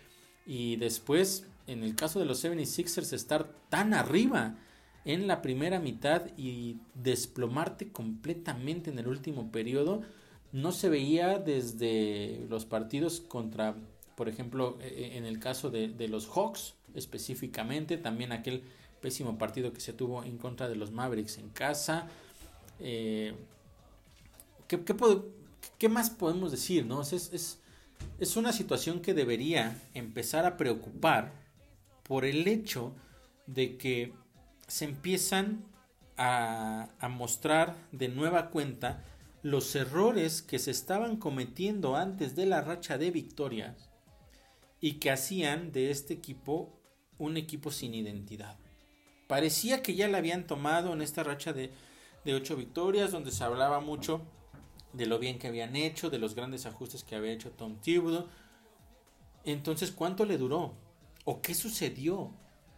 Y 0.47 0.77
después 0.77 1.47
en 1.71 1.85
el 1.85 1.95
caso 1.95 2.19
de 2.19 2.25
los 2.25 2.45
76ers 2.45 3.13
estar 3.13 3.49
tan 3.69 3.95
arriba 3.95 4.57
en 5.05 5.27
la 5.27 5.41
primera 5.41 5.79
mitad 5.79 6.23
y 6.37 6.79
desplomarte 6.95 7.91
completamente 7.91 8.91
en 8.91 8.99
el 8.99 9.07
último 9.07 9.53
periodo 9.53 10.03
no 10.53 10.73
se 10.73 10.89
veía 10.89 11.39
desde 11.39 12.45
los 12.51 12.65
partidos 12.67 13.21
contra 13.21 13.77
por 14.17 14.29
ejemplo 14.29 14.79
e, 14.83 14.89
e, 14.89 15.17
en 15.17 15.25
el 15.25 15.39
caso 15.39 15.71
de, 15.71 15.89
de 15.89 16.09
los 16.09 16.27
Hawks 16.27 16.75
específicamente 16.95 17.97
también 17.97 18.33
aquel 18.33 18.65
pésimo 19.01 19.39
partido 19.39 19.73
que 19.73 19.81
se 19.81 19.93
tuvo 19.93 20.25
en 20.25 20.39
contra 20.39 20.69
de 20.69 20.77
los 20.77 20.93
Mavericks 20.93 21.39
en 21.39 21.49
casa. 21.51 22.09
Eh, 22.79 23.35
¿qué, 25.79 25.89
más 25.89 26.11
podemos 26.11 26.51
decir? 26.51 26.87
No? 26.87 27.03
Es, 27.03 27.59
una 28.37 28.53
situación 28.53 29.01
que 29.01 29.15
debería 29.15 29.81
empezar 29.95 30.47
a 30.47 30.57
preocupar 30.57 31.33
por 32.03 32.25
el 32.25 32.47
hecho 32.47 32.95
de 33.47 33.77
que 33.77 34.15
se 34.67 34.85
empiezan 34.85 35.65
a, 36.17 36.91
a 36.99 37.09
mostrar 37.09 37.77
de 37.93 38.09
nueva 38.09 38.51
cuenta 38.51 39.05
los 39.43 39.75
errores 39.75 40.43
que 40.43 40.59
se 40.59 40.71
estaban 40.71 41.17
cometiendo 41.17 41.97
antes 41.97 42.37
de 42.37 42.47
la 42.47 42.61
racha 42.61 42.99
de 42.99 43.11
victorias 43.11 43.89
y 44.81 44.95
que 44.95 45.11
hacían 45.11 45.73
de 45.73 45.91
este 45.91 46.15
equipo 46.15 46.79
un 47.19 47.37
equipo 47.37 47.71
sin 47.71 47.95
identidad. 47.95 48.59
Parecía 49.31 49.81
que 49.81 49.95
ya 49.95 50.09
la 50.09 50.19
habían 50.19 50.49
tomado 50.49 50.93
en 50.93 51.03
esta 51.03 51.23
racha 51.23 51.53
de, 51.53 51.71
de 52.25 52.35
ocho 52.35 52.57
victorias, 52.57 53.13
donde 53.13 53.31
se 53.31 53.45
hablaba 53.45 53.79
mucho 53.79 54.23
de 54.93 55.07
lo 55.07 55.21
bien 55.21 55.39
que 55.39 55.47
habían 55.47 55.77
hecho, 55.77 56.11
de 56.11 56.19
los 56.19 56.35
grandes 56.35 56.67
ajustes 56.67 57.05
que 57.05 57.15
había 57.15 57.31
hecho 57.31 57.53
Tom 57.53 57.77
Thibodeau. 57.81 58.27
Entonces, 59.45 59.93
¿cuánto 59.93 60.25
le 60.25 60.37
duró? 60.37 60.75
¿O 61.25 61.43
qué 61.43 61.55
sucedió? 61.55 62.33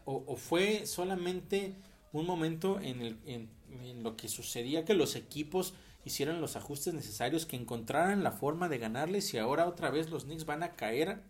¿O, 0.04 0.36
fue 0.36 0.84
solamente 0.84 1.74
un 2.12 2.26
momento 2.26 2.78
en 2.80 3.00
el, 3.00 3.18
en 3.24 4.02
lo 4.02 4.14
que 4.18 4.28
sucedía 4.28 4.84
que 4.84 4.92
los 4.92 5.16
equipos 5.16 5.72
hicieran 6.04 6.42
los 6.42 6.56
ajustes 6.56 6.92
necesarios, 6.92 7.46
que 7.46 7.56
encontraran 7.56 8.22
la 8.22 8.32
forma 8.32 8.68
de 8.68 8.76
ganarles 8.76 9.32
y 9.32 9.38
ahora 9.38 9.66
otra 9.66 9.88
vez 9.88 10.10
los 10.10 10.24
Knicks 10.24 10.44
van 10.44 10.62
a 10.64 10.72
caer 10.72 11.22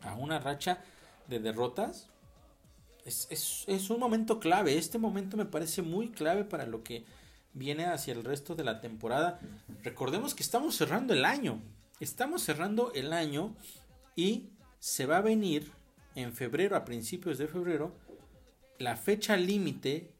a 0.00 0.14
una 0.14 0.38
racha 0.38 0.78
de 1.26 1.40
derrotas. 1.40 2.13
Es, 3.04 3.26
es, 3.30 3.64
es 3.66 3.90
un 3.90 4.00
momento 4.00 4.40
clave, 4.40 4.78
este 4.78 4.98
momento 4.98 5.36
me 5.36 5.44
parece 5.44 5.82
muy 5.82 6.10
clave 6.10 6.44
para 6.44 6.66
lo 6.66 6.82
que 6.82 7.04
viene 7.52 7.84
hacia 7.86 8.14
el 8.14 8.24
resto 8.24 8.54
de 8.54 8.64
la 8.64 8.80
temporada. 8.80 9.40
Recordemos 9.82 10.34
que 10.34 10.42
estamos 10.42 10.76
cerrando 10.76 11.14
el 11.14 11.24
año, 11.24 11.60
estamos 12.00 12.42
cerrando 12.42 12.92
el 12.94 13.12
año 13.12 13.54
y 14.16 14.50
se 14.78 15.06
va 15.06 15.18
a 15.18 15.22
venir 15.22 15.70
en 16.14 16.32
febrero, 16.32 16.76
a 16.76 16.84
principios 16.84 17.38
de 17.38 17.48
febrero, 17.48 17.92
la 18.78 18.96
fecha 18.96 19.36
límite 19.36 20.12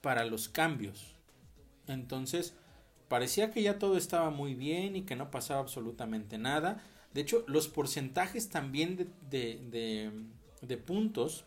para 0.00 0.24
los 0.24 0.48
cambios. 0.48 1.14
Entonces, 1.86 2.54
parecía 3.08 3.50
que 3.50 3.62
ya 3.62 3.78
todo 3.78 3.96
estaba 3.96 4.30
muy 4.30 4.54
bien 4.54 4.96
y 4.96 5.02
que 5.02 5.16
no 5.16 5.30
pasaba 5.30 5.60
absolutamente 5.60 6.38
nada. 6.38 6.82
De 7.12 7.20
hecho, 7.20 7.44
los 7.46 7.68
porcentajes 7.68 8.48
también 8.48 8.96
de, 9.30 10.12
de, 10.60 10.76
puntos 10.76 11.44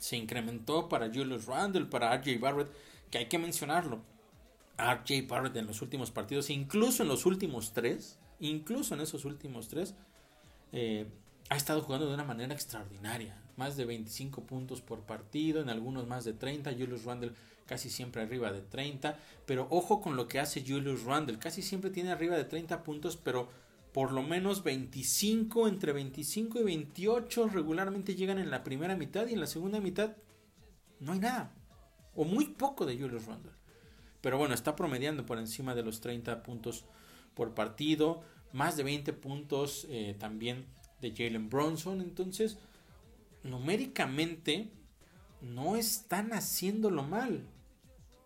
se 0.00 0.16
incrementó 0.16 0.88
para 0.88 1.08
Julius 1.12 1.44
Randle, 1.44 1.84
para 1.84 2.16
RJ 2.16 2.38
Barrett, 2.40 2.72
que 3.10 3.18
hay 3.18 3.26
que 3.26 3.38
mencionarlo. 3.38 4.00
RJ 4.78 5.28
Barrett 5.28 5.56
en 5.56 5.66
los 5.66 5.82
últimos 5.82 6.10
partidos, 6.10 6.48
incluso 6.48 7.02
en 7.02 7.08
los 7.10 7.26
últimos 7.26 7.72
tres, 7.72 8.18
incluso 8.40 8.94
en 8.94 9.02
esos 9.02 9.26
últimos 9.26 9.68
tres, 9.68 9.94
eh, 10.72 11.06
ha 11.50 11.56
estado 11.56 11.82
jugando 11.82 12.08
de 12.08 12.14
una 12.14 12.24
manera 12.24 12.54
extraordinaria. 12.54 13.36
Más 13.56 13.76
de 13.76 13.84
25 13.84 14.42
puntos 14.44 14.80
por 14.80 15.00
partido, 15.00 15.60
en 15.60 15.68
algunos 15.68 16.06
más 16.06 16.24
de 16.24 16.32
30. 16.32 16.72
Julius 16.72 17.04
Randle 17.04 17.32
casi 17.66 17.90
siempre 17.90 18.22
arriba 18.22 18.52
de 18.52 18.62
30. 18.62 19.18
Pero 19.44 19.66
ojo 19.68 20.00
con 20.00 20.16
lo 20.16 20.28
que 20.28 20.40
hace 20.40 20.64
Julius 20.66 21.02
Randle. 21.04 21.38
Casi 21.38 21.60
siempre 21.60 21.90
tiene 21.90 22.10
arriba 22.10 22.36
de 22.36 22.44
30 22.44 22.82
puntos, 22.84 23.18
pero 23.18 23.50
por 23.92 24.12
lo 24.12 24.22
menos 24.22 24.62
25, 24.62 25.66
entre 25.66 25.92
25 25.92 26.60
y 26.60 26.62
28 26.62 27.48
regularmente 27.48 28.14
llegan 28.14 28.38
en 28.38 28.50
la 28.50 28.62
primera 28.62 28.96
mitad 28.96 29.26
y 29.26 29.32
en 29.32 29.40
la 29.40 29.46
segunda 29.46 29.80
mitad 29.80 30.16
no 31.00 31.12
hay 31.12 31.18
nada. 31.18 31.52
O 32.14 32.24
muy 32.24 32.46
poco 32.46 32.86
de 32.86 32.98
Julius 32.98 33.26
Randle. 33.26 33.52
Pero 34.20 34.38
bueno, 34.38 34.54
está 34.54 34.76
promediando 34.76 35.26
por 35.26 35.38
encima 35.38 35.74
de 35.74 35.82
los 35.82 36.00
30 36.00 36.42
puntos 36.42 36.84
por 37.34 37.54
partido. 37.54 38.22
Más 38.52 38.76
de 38.76 38.82
20 38.82 39.12
puntos 39.14 39.86
eh, 39.88 40.14
también 40.18 40.66
de 41.00 41.12
Jalen 41.12 41.48
Bronson. 41.48 42.00
Entonces, 42.00 42.58
numéricamente, 43.42 44.70
no 45.40 45.76
están 45.76 46.32
haciéndolo 46.32 47.02
mal. 47.02 47.46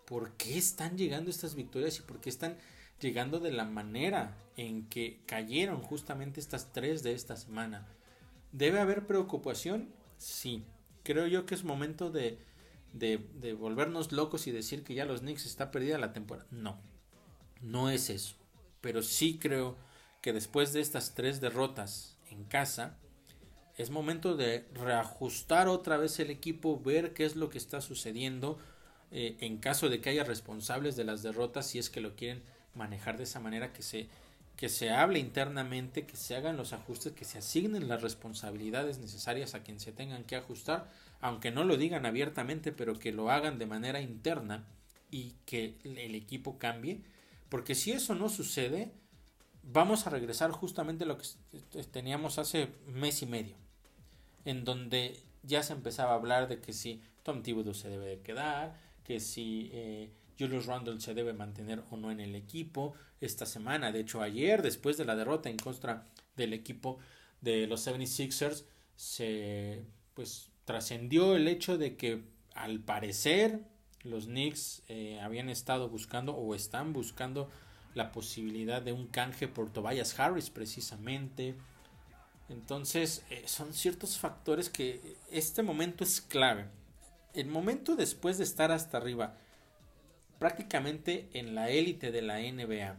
¿Por 0.04 0.32
qué 0.32 0.58
están 0.58 0.98
llegando 0.98 1.30
estas 1.30 1.54
victorias 1.54 1.98
y 1.98 2.02
por 2.02 2.20
qué 2.20 2.28
están 2.28 2.58
llegando 3.00 3.40
de 3.40 3.52
la 3.52 3.64
manera 3.64 4.36
en 4.56 4.88
que 4.88 5.20
cayeron 5.26 5.82
justamente 5.82 6.40
estas 6.40 6.72
tres 6.72 7.02
de 7.02 7.12
esta 7.12 7.36
semana? 7.36 7.86
¿Debe 8.52 8.80
haber 8.80 9.06
preocupación? 9.06 9.88
Sí. 10.16 10.64
Creo 11.02 11.26
yo 11.26 11.44
que 11.46 11.54
es 11.54 11.64
momento 11.64 12.10
de, 12.10 12.38
de, 12.92 13.18
de 13.34 13.52
volvernos 13.52 14.12
locos 14.12 14.46
y 14.46 14.52
decir 14.52 14.84
que 14.84 14.94
ya 14.94 15.04
los 15.04 15.20
Knicks 15.20 15.46
está 15.46 15.70
perdida 15.70 15.98
la 15.98 16.12
temporada. 16.12 16.46
No, 16.50 16.78
no 17.60 17.90
es 17.90 18.10
eso. 18.10 18.36
Pero 18.80 19.02
sí 19.02 19.38
creo 19.38 19.76
que 20.22 20.32
después 20.32 20.72
de 20.72 20.80
estas 20.80 21.14
tres 21.14 21.40
derrotas 21.40 22.16
en 22.30 22.44
casa, 22.44 22.96
es 23.76 23.90
momento 23.90 24.36
de 24.36 24.66
reajustar 24.72 25.68
otra 25.68 25.96
vez 25.96 26.18
el 26.20 26.30
equipo, 26.30 26.80
ver 26.80 27.12
qué 27.12 27.24
es 27.24 27.36
lo 27.36 27.50
que 27.50 27.58
está 27.58 27.80
sucediendo 27.80 28.58
eh, 29.10 29.36
en 29.40 29.58
caso 29.58 29.88
de 29.88 30.00
que 30.00 30.10
haya 30.10 30.24
responsables 30.24 30.96
de 30.96 31.04
las 31.04 31.22
derrotas, 31.22 31.66
si 31.66 31.78
es 31.78 31.90
que 31.90 32.00
lo 32.00 32.14
quieren 32.14 32.42
manejar 32.74 33.16
de 33.16 33.24
esa 33.24 33.40
manera, 33.40 33.72
que 33.72 33.82
se, 33.82 34.08
que 34.56 34.68
se 34.68 34.90
hable 34.90 35.18
internamente, 35.18 36.06
que 36.06 36.16
se 36.16 36.36
hagan 36.36 36.56
los 36.56 36.72
ajustes, 36.72 37.12
que 37.12 37.24
se 37.24 37.38
asignen 37.38 37.88
las 37.88 38.02
responsabilidades 38.02 38.98
necesarias 38.98 39.54
a 39.54 39.62
quien 39.62 39.80
se 39.80 39.92
tengan 39.92 40.24
que 40.24 40.36
ajustar, 40.36 40.90
aunque 41.20 41.50
no 41.50 41.64
lo 41.64 41.76
digan 41.76 42.06
abiertamente, 42.06 42.72
pero 42.72 42.98
que 42.98 43.12
lo 43.12 43.30
hagan 43.30 43.58
de 43.58 43.66
manera 43.66 44.00
interna 44.00 44.66
y 45.10 45.34
que 45.46 45.76
el 45.84 46.14
equipo 46.14 46.58
cambie, 46.58 47.00
porque 47.48 47.74
si 47.74 47.92
eso 47.92 48.14
no 48.14 48.28
sucede, 48.28 48.92
vamos 49.62 50.06
a 50.06 50.10
regresar 50.10 50.50
justamente 50.50 51.04
a 51.04 51.06
lo 51.06 51.18
que 51.18 51.26
teníamos 51.90 52.38
hace 52.38 52.68
mes 52.86 53.22
y 53.22 53.26
medio, 53.26 53.56
en 54.44 54.64
donde 54.64 55.20
ya 55.42 55.62
se 55.62 55.72
empezaba 55.72 56.12
a 56.12 56.16
hablar 56.16 56.48
de 56.48 56.60
que 56.60 56.72
si 56.72 57.02
Tom 57.22 57.42
Thibodeau 57.42 57.74
se 57.74 57.88
debe 57.88 58.06
de 58.06 58.20
quedar, 58.20 58.76
que 59.04 59.20
si 59.20 59.70
eh, 59.72 60.10
Julius 60.38 60.66
Randle 60.66 61.00
se 61.00 61.14
debe 61.14 61.32
mantener 61.32 61.82
o 61.90 61.96
no 61.96 62.10
en 62.10 62.20
el 62.20 62.34
equipo. 62.34 62.94
Esta 63.20 63.46
semana, 63.46 63.92
de 63.92 64.00
hecho 64.00 64.22
ayer, 64.22 64.62
después 64.62 64.96
de 64.96 65.04
la 65.04 65.16
derrota 65.16 65.48
en 65.48 65.56
contra 65.56 66.06
del 66.36 66.52
equipo 66.52 66.98
de 67.40 67.66
los 67.66 67.86
76ers, 67.86 68.64
se 68.96 69.82
pues 70.14 70.50
trascendió 70.64 71.36
el 71.36 71.48
hecho 71.48 71.78
de 71.78 71.96
que 71.96 72.22
al 72.54 72.80
parecer 72.80 73.60
los 74.02 74.26
Knicks 74.26 74.82
eh, 74.88 75.18
habían 75.22 75.48
estado 75.48 75.88
buscando 75.88 76.34
o 76.34 76.54
están 76.54 76.92
buscando 76.92 77.50
la 77.94 78.12
posibilidad 78.12 78.82
de 78.82 78.92
un 78.92 79.06
canje 79.06 79.48
por 79.48 79.72
Tobias 79.72 80.18
Harris 80.18 80.50
precisamente. 80.50 81.54
Entonces 82.48 83.24
eh, 83.30 83.44
son 83.46 83.72
ciertos 83.72 84.18
factores 84.18 84.68
que 84.68 85.16
este 85.30 85.62
momento 85.62 86.04
es 86.04 86.20
clave. 86.20 86.66
El 87.32 87.46
momento 87.46 87.96
después 87.96 88.38
de 88.38 88.44
estar 88.44 88.70
hasta 88.70 88.98
arriba, 88.98 89.36
prácticamente 90.44 91.30
en 91.32 91.54
la 91.54 91.70
élite 91.70 92.12
de 92.12 92.20
la 92.20 92.38
NBA, 92.38 92.98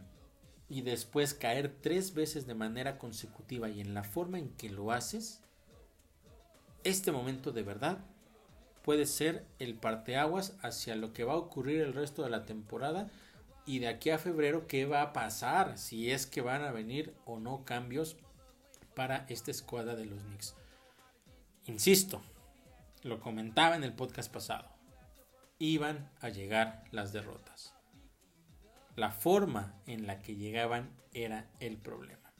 y 0.68 0.80
después 0.80 1.32
caer 1.32 1.72
tres 1.80 2.12
veces 2.12 2.44
de 2.44 2.56
manera 2.56 2.98
consecutiva 2.98 3.68
y 3.68 3.80
en 3.80 3.94
la 3.94 4.02
forma 4.02 4.40
en 4.40 4.48
que 4.48 4.68
lo 4.68 4.90
haces, 4.90 5.42
este 6.82 7.12
momento 7.12 7.52
de 7.52 7.62
verdad 7.62 7.98
puede 8.82 9.06
ser 9.06 9.46
el 9.60 9.76
parteaguas 9.76 10.56
hacia 10.60 10.96
lo 10.96 11.12
que 11.12 11.22
va 11.22 11.34
a 11.34 11.36
ocurrir 11.36 11.82
el 11.82 11.94
resto 11.94 12.24
de 12.24 12.30
la 12.30 12.46
temporada 12.46 13.08
y 13.64 13.78
de 13.78 13.86
aquí 13.86 14.10
a 14.10 14.18
febrero 14.18 14.66
qué 14.66 14.84
va 14.84 15.02
a 15.02 15.12
pasar, 15.12 15.78
si 15.78 16.10
es 16.10 16.26
que 16.26 16.40
van 16.40 16.64
a 16.64 16.72
venir 16.72 17.14
o 17.26 17.38
no 17.38 17.64
cambios 17.64 18.16
para 18.96 19.24
esta 19.28 19.52
escuadra 19.52 19.94
de 19.94 20.06
los 20.06 20.20
Knicks. 20.20 20.56
Insisto, 21.66 22.22
lo 23.04 23.20
comentaba 23.20 23.76
en 23.76 23.84
el 23.84 23.92
podcast 23.92 24.32
pasado, 24.32 24.75
iban 25.58 26.10
a 26.20 26.28
llegar 26.28 26.84
las 26.90 27.12
derrotas. 27.12 27.74
La 28.94 29.10
forma 29.10 29.74
en 29.86 30.06
la 30.06 30.22
que 30.22 30.36
llegaban 30.36 30.90
era 31.12 31.50
el 31.60 31.76
problema. 31.76 32.32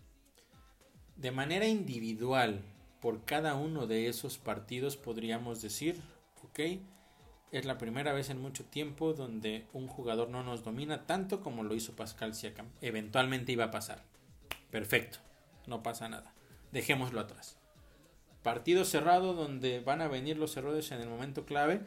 De 1.17 1.31
manera 1.31 1.67
individual, 1.67 2.63
por 3.01 3.25
cada 3.25 3.55
uno 3.55 3.87
de 3.87 4.09
esos 4.09 4.39
partidos 4.39 4.97
podríamos 4.97 5.63
decir, 5.63 6.01
ok, 6.43 6.61
es 7.53 7.65
la 7.65 7.79
primera 7.79 8.13
vez 8.13 8.31
en 8.31 8.41
mucho 8.41 8.65
tiempo 8.65 9.13
donde 9.13 9.67
un 9.73 9.87
jugador 9.87 10.29
no 10.29 10.43
nos 10.43 10.65
domina 10.65 11.07
tanto 11.07 11.41
como 11.41 11.63
lo 11.63 11.75
hizo 11.75 11.97
Pascal 11.97 12.35
Siakam. 12.35 12.71
Eventualmente 12.81 13.53
iba 13.53 13.65
a 13.65 13.71
pasar. 13.71 14.03
Perfecto, 14.71 15.19
no 15.67 15.83
pasa 15.83 16.09
nada. 16.09 16.35
Dejémoslo 16.73 17.21
atrás. 17.21 17.57
Partido 18.43 18.85
cerrado 18.85 19.35
donde 19.35 19.81
van 19.81 20.03
a 20.03 20.09
venir 20.09 20.37
los 20.37 20.57
errores 20.57 20.91
en 20.93 21.01
el 21.01 21.09
momento 21.09 21.47
clave. 21.47 21.81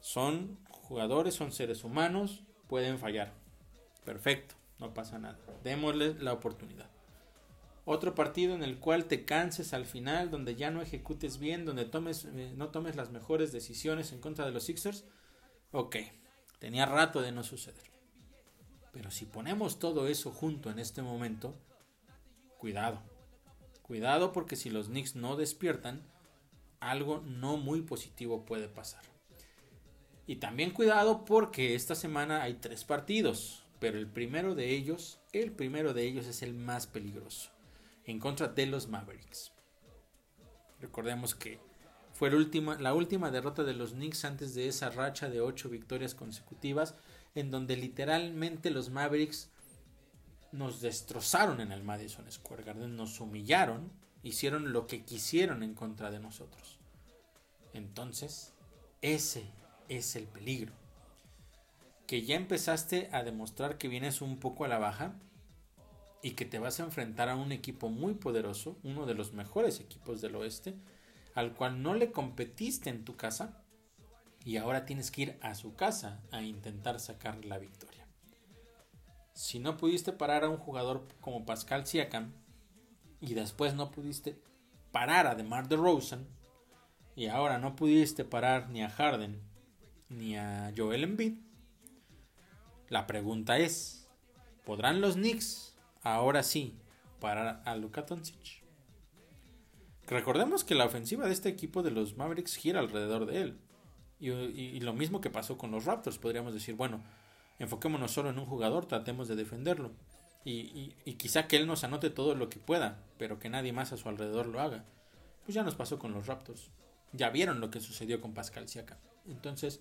Son 0.00 0.58
jugadores, 0.92 1.34
son 1.34 1.52
seres 1.52 1.84
humanos, 1.84 2.42
pueden 2.66 2.98
fallar. 2.98 3.32
Perfecto, 4.04 4.56
no 4.78 4.92
pasa 4.92 5.18
nada. 5.18 5.38
Démosles 5.64 6.22
la 6.22 6.34
oportunidad. 6.34 6.90
Otro 7.86 8.14
partido 8.14 8.54
en 8.54 8.62
el 8.62 8.78
cual 8.78 9.06
te 9.06 9.24
canses 9.24 9.72
al 9.72 9.86
final, 9.86 10.30
donde 10.30 10.54
ya 10.54 10.70
no 10.70 10.82
ejecutes 10.82 11.38
bien, 11.38 11.64
donde 11.64 11.84
eh, 11.84 12.52
no 12.54 12.68
tomes 12.68 12.94
las 12.94 13.10
mejores 13.10 13.52
decisiones 13.52 14.12
en 14.12 14.20
contra 14.20 14.44
de 14.44 14.52
los 14.52 14.64
Sixers. 14.64 15.06
Ok, 15.70 15.96
tenía 16.58 16.84
rato 16.84 17.22
de 17.22 17.32
no 17.32 17.42
suceder. 17.42 17.90
Pero 18.92 19.10
si 19.10 19.24
ponemos 19.24 19.78
todo 19.78 20.08
eso 20.08 20.30
junto 20.30 20.70
en 20.70 20.78
este 20.78 21.00
momento, 21.00 21.54
cuidado. 22.58 23.00
Cuidado 23.80 24.34
porque 24.34 24.56
si 24.56 24.68
los 24.68 24.88
Knicks 24.88 25.16
no 25.16 25.36
despiertan, 25.36 26.02
algo 26.80 27.22
no 27.24 27.56
muy 27.56 27.80
positivo 27.80 28.44
puede 28.44 28.68
pasar. 28.68 29.11
Y 30.26 30.36
también 30.36 30.70
cuidado 30.70 31.24
porque 31.24 31.74
esta 31.74 31.94
semana 31.94 32.42
hay 32.42 32.54
tres 32.54 32.84
partidos, 32.84 33.64
pero 33.80 33.98
el 33.98 34.06
primero 34.06 34.54
de 34.54 34.70
ellos, 34.70 35.18
el 35.32 35.52
primero 35.52 35.92
de 35.94 36.04
ellos 36.04 36.26
es 36.26 36.42
el 36.42 36.54
más 36.54 36.86
peligroso 36.86 37.50
en 38.04 38.18
contra 38.18 38.48
de 38.48 38.66
los 38.66 38.88
Mavericks. 38.88 39.52
Recordemos 40.80 41.34
que 41.34 41.60
fue 42.12 42.30
la 42.30 42.36
última, 42.36 42.78
la 42.78 42.94
última 42.94 43.30
derrota 43.30 43.64
de 43.64 43.74
los 43.74 43.92
Knicks 43.92 44.24
antes 44.24 44.54
de 44.54 44.68
esa 44.68 44.90
racha 44.90 45.28
de 45.28 45.40
ocho 45.40 45.68
victorias 45.68 46.14
consecutivas, 46.14 46.94
en 47.34 47.50
donde 47.50 47.76
literalmente 47.76 48.70
los 48.70 48.90
Mavericks 48.90 49.50
nos 50.52 50.80
destrozaron 50.80 51.60
en 51.60 51.72
el 51.72 51.82
Madison 51.82 52.30
Square 52.30 52.64
Garden, 52.64 52.96
nos 52.96 53.18
humillaron, 53.20 53.90
hicieron 54.22 54.72
lo 54.72 54.86
que 54.86 55.04
quisieron 55.04 55.62
en 55.62 55.74
contra 55.74 56.10
de 56.10 56.20
nosotros. 56.20 56.78
Entonces, 57.72 58.52
ese 59.00 59.46
es 59.88 60.16
el 60.16 60.26
peligro 60.26 60.72
que 62.12 62.20
ya 62.20 62.36
empezaste 62.36 63.08
a 63.10 63.22
demostrar 63.22 63.78
que 63.78 63.88
vienes 63.88 64.20
un 64.20 64.38
poco 64.38 64.66
a 64.66 64.68
la 64.68 64.78
baja 64.78 65.14
y 66.22 66.32
que 66.32 66.44
te 66.44 66.58
vas 66.58 66.78
a 66.78 66.84
enfrentar 66.84 67.30
a 67.30 67.36
un 67.36 67.52
equipo 67.52 67.88
muy 67.88 68.12
poderoso, 68.12 68.76
uno 68.82 69.06
de 69.06 69.14
los 69.14 69.32
mejores 69.32 69.80
equipos 69.80 70.20
del 70.20 70.36
oeste, 70.36 70.76
al 71.34 71.54
cual 71.54 71.82
no 71.82 71.94
le 71.94 72.12
competiste 72.12 72.90
en 72.90 73.06
tu 73.06 73.16
casa 73.16 73.64
y 74.44 74.58
ahora 74.58 74.84
tienes 74.84 75.10
que 75.10 75.22
ir 75.22 75.38
a 75.40 75.54
su 75.54 75.74
casa 75.74 76.20
a 76.32 76.42
intentar 76.42 77.00
sacar 77.00 77.46
la 77.46 77.56
victoria. 77.56 78.06
Si 79.32 79.58
no 79.58 79.78
pudiste 79.78 80.12
parar 80.12 80.44
a 80.44 80.50
un 80.50 80.58
jugador 80.58 81.08
como 81.22 81.46
Pascal 81.46 81.86
Siakam 81.86 82.34
y 83.22 83.32
después 83.32 83.74
no 83.74 83.90
pudiste 83.90 84.38
parar 84.90 85.26
a 85.26 85.34
DeMar 85.34 85.66
DeRozan 85.66 86.28
y 87.16 87.28
ahora 87.28 87.58
no 87.58 87.74
pudiste 87.74 88.26
parar 88.26 88.68
ni 88.68 88.82
a 88.82 88.90
Harden 88.90 89.50
ni 90.12 90.36
a 90.36 90.72
Joel 90.76 91.04
Embiid, 91.04 91.34
la 92.88 93.06
pregunta 93.06 93.58
es, 93.58 94.06
¿podrán 94.64 95.00
los 95.00 95.14
Knicks 95.14 95.74
ahora 96.02 96.42
sí 96.42 96.76
parar 97.20 97.62
a 97.64 97.74
Luka 97.76 98.02
Doncic? 98.02 98.62
Recordemos 100.06 100.64
que 100.64 100.74
la 100.74 100.84
ofensiva 100.84 101.26
de 101.26 101.32
este 101.32 101.48
equipo 101.48 101.82
de 101.82 101.90
los 101.90 102.16
Mavericks 102.16 102.56
gira 102.56 102.80
alrededor 102.80 103.26
de 103.26 103.40
él. 103.40 103.58
Y, 104.20 104.78
lo 104.80 104.92
mismo 104.92 105.20
que 105.20 105.30
pasó 105.30 105.58
con 105.58 105.70
los 105.70 105.84
Raptors, 105.84 106.18
podríamos 106.18 106.54
decir, 106.54 106.76
bueno, 106.76 107.02
enfoquémonos 107.58 108.12
solo 108.12 108.30
en 108.30 108.38
un 108.38 108.46
jugador, 108.46 108.86
tratemos 108.86 109.26
de 109.26 109.36
defenderlo. 109.36 109.90
Y, 110.44 110.94
y, 111.04 111.14
quizá 111.14 111.48
que 111.48 111.56
él 111.56 111.66
nos 111.66 111.82
anote 111.82 112.10
todo 112.10 112.34
lo 112.34 112.48
que 112.48 112.58
pueda, 112.58 113.02
pero 113.18 113.38
que 113.38 113.48
nadie 113.48 113.72
más 113.72 113.92
a 113.92 113.96
su 113.96 114.08
alrededor 114.08 114.46
lo 114.46 114.60
haga. 114.60 114.84
Pues 115.44 115.54
ya 115.54 115.62
nos 115.62 115.74
pasó 115.74 115.98
con 115.98 116.12
los 116.12 116.26
Raptors. 116.26 116.70
Ya 117.12 117.30
vieron 117.30 117.60
lo 117.60 117.70
que 117.70 117.80
sucedió 117.80 118.20
con 118.20 118.34
Pascal 118.34 118.68
Siakam. 118.68 118.98
Entonces, 119.26 119.80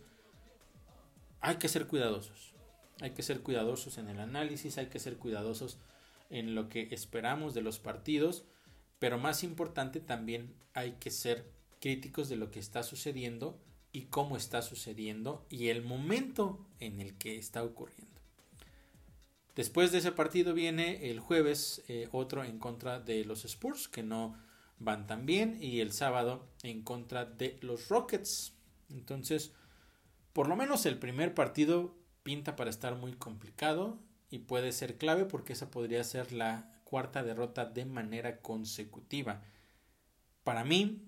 hay 1.41 1.57
que 1.57 1.67
ser 1.67 1.87
cuidadosos. 1.87 2.53
Hay 3.01 3.11
que 3.11 3.23
ser 3.23 3.41
cuidadosos 3.41 3.97
en 3.97 4.07
el 4.07 4.19
análisis, 4.19 4.77
hay 4.77 4.87
que 4.87 4.99
ser 4.99 5.17
cuidadosos 5.17 5.79
en 6.29 6.55
lo 6.55 6.69
que 6.69 6.87
esperamos 6.91 7.53
de 7.53 7.61
los 7.61 7.79
partidos, 7.79 8.45
pero 8.99 9.17
más 9.17 9.43
importante 9.43 9.99
también 9.99 10.53
hay 10.73 10.93
que 10.93 11.09
ser 11.09 11.45
críticos 11.79 12.29
de 12.29 12.37
lo 12.37 12.51
que 12.51 12.59
está 12.59 12.83
sucediendo 12.83 13.59
y 13.91 14.03
cómo 14.03 14.37
está 14.37 14.61
sucediendo 14.61 15.45
y 15.49 15.69
el 15.69 15.81
momento 15.83 16.65
en 16.79 17.01
el 17.01 17.17
que 17.17 17.37
está 17.37 17.63
ocurriendo. 17.63 18.07
Después 19.55 19.91
de 19.91 19.97
ese 19.97 20.11
partido 20.11 20.53
viene 20.53 21.09
el 21.09 21.19
jueves 21.19 21.83
eh, 21.87 22.07
otro 22.11 22.43
en 22.43 22.57
contra 22.57 22.99
de 22.99 23.25
los 23.25 23.43
Spurs 23.43 23.89
que 23.89 24.03
no 24.03 24.37
van 24.79 25.07
tan 25.07 25.25
bien 25.25 25.57
y 25.59 25.81
el 25.81 25.91
sábado 25.91 26.47
en 26.63 26.83
contra 26.83 27.25
de 27.25 27.57
los 27.61 27.89
Rockets. 27.89 28.53
Entonces, 28.89 29.53
por 30.33 30.47
lo 30.47 30.55
menos 30.55 30.85
el 30.85 30.97
primer 30.97 31.33
partido 31.33 31.95
pinta 32.23 32.55
para 32.55 32.69
estar 32.69 32.95
muy 32.95 33.13
complicado 33.13 33.99
y 34.29 34.39
puede 34.39 34.71
ser 34.71 34.97
clave 34.97 35.25
porque 35.25 35.53
esa 35.53 35.71
podría 35.71 36.03
ser 36.03 36.31
la 36.31 36.81
cuarta 36.83 37.23
derrota 37.23 37.65
de 37.65 37.85
manera 37.85 38.41
consecutiva. 38.41 39.41
Para 40.43 40.63
mí, 40.63 41.07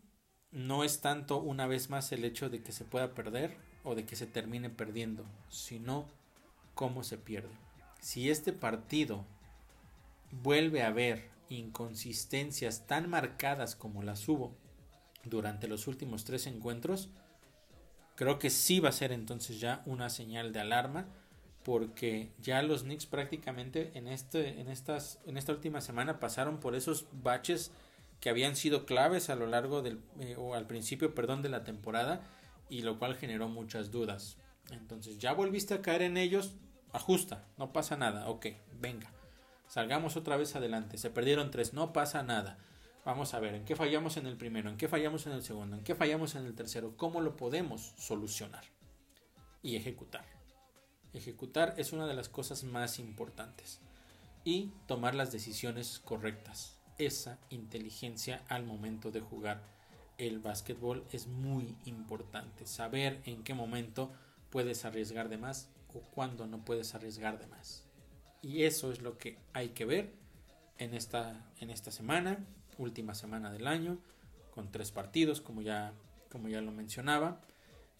no 0.52 0.84
es 0.84 1.02
tanto 1.02 1.40
una 1.40 1.68
vez 1.68 1.90
más 1.90 2.12
el 2.12 2.24
hecho 2.26 2.50
de 2.50 2.62
que 2.62 2.72
se 2.72 2.86
pueda 2.86 3.14
perder 3.14 3.58
o 3.84 3.96
de 3.96 4.06
que 4.06 4.16
se 4.16 4.28
termine 4.28 4.70
perdiendo, 4.70 5.26
sino 5.50 6.08
cómo 6.76 7.04
se 7.04 7.18
pierde. 7.18 7.54
Si 8.00 8.30
este 8.30 8.54
partido 8.54 9.26
vuelve 10.32 10.84
a 10.84 10.88
haber 10.88 11.30
inconsistencias 11.50 12.88
tan 12.88 13.10
marcadas 13.10 13.76
como 13.76 14.04
las 14.04 14.28
hubo 14.28 14.56
durante 15.24 15.68
los 15.68 15.88
últimos 15.88 16.24
tres 16.24 16.48
encuentros, 16.48 17.10
creo 18.16 18.40
que 18.40 18.50
sí 18.50 18.80
va 18.80 18.90
a 18.90 18.94
ser 18.94 19.12
entonces 19.12 19.60
ya 19.60 19.82
una 19.86 20.10
señal 20.10 20.54
de 20.54 20.60
alarma 20.60 21.06
porque 21.64 22.32
ya 22.40 22.62
los 22.62 22.84
Knicks 22.84 23.06
prácticamente 23.06 23.92
en 23.96 24.08
este 24.08 24.60
en 24.60 24.70
estas 24.70 25.20
en 25.26 25.38
esta 25.38 25.54
última 25.54 25.82
semana 25.82 26.20
pasaron 26.20 26.60
por 26.60 26.76
esos 26.76 27.08
baches 27.12 27.72
que 28.24 28.30
habían 28.30 28.56
sido 28.56 28.86
claves 28.86 29.30
a 29.30 29.36
lo 29.36 29.48
largo 29.48 29.82
del, 29.82 30.00
eh, 30.22 30.38
o 30.38 30.56
al 30.56 30.66
principio, 30.66 31.14
perdón, 31.14 31.42
de 31.42 31.50
la 31.50 31.66
temporada 31.66 32.22
y 32.70 32.82
lo 32.82 32.98
cual 32.98 33.18
generó 33.18 33.50
muchas 33.50 33.92
dudas. 33.92 34.38
Entonces, 34.72 35.20
ya 35.20 35.34
volviste 35.34 35.74
a 35.74 35.82
caer 35.82 36.04
en 36.04 36.16
ellos, 36.16 36.56
ajusta, 36.94 37.44
no 37.58 37.74
pasa 37.74 37.98
nada, 37.98 38.30
ok, 38.30 38.46
venga, 38.80 39.12
salgamos 39.68 40.16
otra 40.16 40.38
vez 40.38 40.56
adelante, 40.56 40.98
se 40.98 41.10
perdieron 41.10 41.52
tres, 41.52 41.74
no 41.74 41.92
pasa 41.92 42.24
nada. 42.24 42.58
Vamos 43.06 43.34
a 43.34 43.40
ver, 43.40 43.56
¿en 43.56 43.66
qué 43.66 43.76
fallamos 43.76 44.18
en 44.18 44.28
el 44.28 44.38
primero? 44.38 44.70
¿En 44.70 44.78
qué 44.78 44.88
fallamos 44.88 45.26
en 45.28 45.34
el 45.34 45.44
segundo? 45.44 45.76
¿En 45.76 45.84
qué 45.84 45.94
fallamos 45.94 46.36
en 46.36 46.46
el 46.46 46.56
tercero? 46.56 46.96
¿Cómo 46.96 47.20
lo 47.20 47.36
podemos 47.36 47.94
solucionar? 47.98 48.64
Y 49.62 49.76
ejecutar. 49.76 50.26
Ejecutar 51.12 51.76
es 51.78 51.92
una 51.92 52.08
de 52.08 52.14
las 52.14 52.30
cosas 52.30 52.64
más 52.64 53.00
importantes. 53.00 53.82
Y 54.46 54.72
tomar 54.88 55.16
las 55.16 55.32
decisiones 55.32 56.00
correctas 56.00 56.80
esa 56.98 57.40
inteligencia 57.50 58.44
al 58.48 58.66
momento 58.66 59.12
de 59.12 59.22
jugar 59.22 59.64
el 60.18 60.40
básquetbol 60.40 61.06
es 61.12 61.28
muy 61.28 61.76
importante. 61.86 62.66
Saber 62.66 63.22
en 63.26 63.44
qué 63.44 63.54
momento 63.54 64.12
puedes 64.50 64.86
arriesgar 64.86 65.30
de 65.30 65.38
más 65.38 65.70
o 65.94 66.00
cuándo 66.00 66.46
no 66.46 66.64
puedes 66.64 66.96
arriesgar 66.96 67.40
de 67.40 67.48
más. 67.48 67.84
Y 68.42 68.64
eso 68.64 68.92
es 68.92 69.02
lo 69.02 69.18
que 69.18 69.40
hay 69.54 69.70
que 69.70 69.86
ver 69.86 70.14
en 70.78 70.94
esta, 70.94 71.52
en 71.60 71.70
esta 71.70 71.92
semana, 71.92 72.46
última 72.78 73.16
semana 73.16 73.52
del 73.52 73.68
año, 73.68 73.98
con 74.54 74.72
tres 74.72 74.92
partidos, 74.92 75.42
como 75.42 75.62
ya, 75.62 75.94
como 76.32 76.50
ya 76.50 76.62
lo 76.62 76.72
mencionaba, 76.72 77.40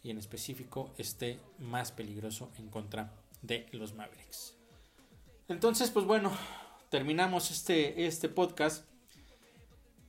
y 0.04 0.12
en 0.12 0.18
específico 0.18 0.94
este 0.98 1.40
más 1.60 1.92
peligroso 1.92 2.52
en 2.58 2.70
contra 2.70 3.12
de 3.42 3.68
los 3.72 3.94
Mavericks. 3.94 4.56
Entonces, 5.48 5.92
pues 5.92 6.06
bueno, 6.06 6.32
terminamos 6.90 7.52
este, 7.52 8.06
este 8.06 8.30
podcast 8.30 8.86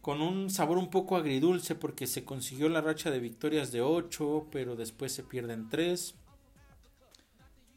con 0.01 0.21
un 0.21 0.51
sabor 0.51 0.77
un 0.77 0.91
poco 0.91 1.17
agridulce 1.17 1.75
porque 1.75 2.07
se 2.07 2.25
consiguió 2.25 2.69
la 2.69 2.83
racha 2.83 3.11
de 3.11 3.21
victorias 3.21 3.73
de 3.73 3.81
8, 3.81 4.49
pero 4.53 4.77
después 4.77 5.13
se 5.13 5.23
pierden 5.23 5.71
3. 5.71 6.15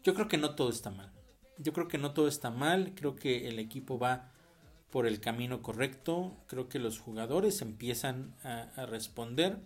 Yo 0.04 0.14
creo 0.14 0.28
que 0.28 0.38
no 0.38 0.54
todo 0.54 0.70
está 0.70 0.92
mal. 0.92 1.12
Yo 1.58 1.72
creo 1.72 1.88
que 1.88 1.98
no 1.98 2.12
todo 2.12 2.28
está 2.28 2.52
mal, 2.52 2.94
creo 2.96 3.16
que 3.16 3.48
el 3.48 3.60
equipo 3.60 3.98
va 3.98 4.32
por 4.92 5.06
el 5.06 5.20
camino 5.20 5.62
correcto, 5.62 6.36
creo 6.48 6.70
que 6.70 6.80
los 6.80 7.00
jugadores 7.00 7.62
empiezan 7.62 8.34
a, 8.44 8.86
responder, 8.86 9.60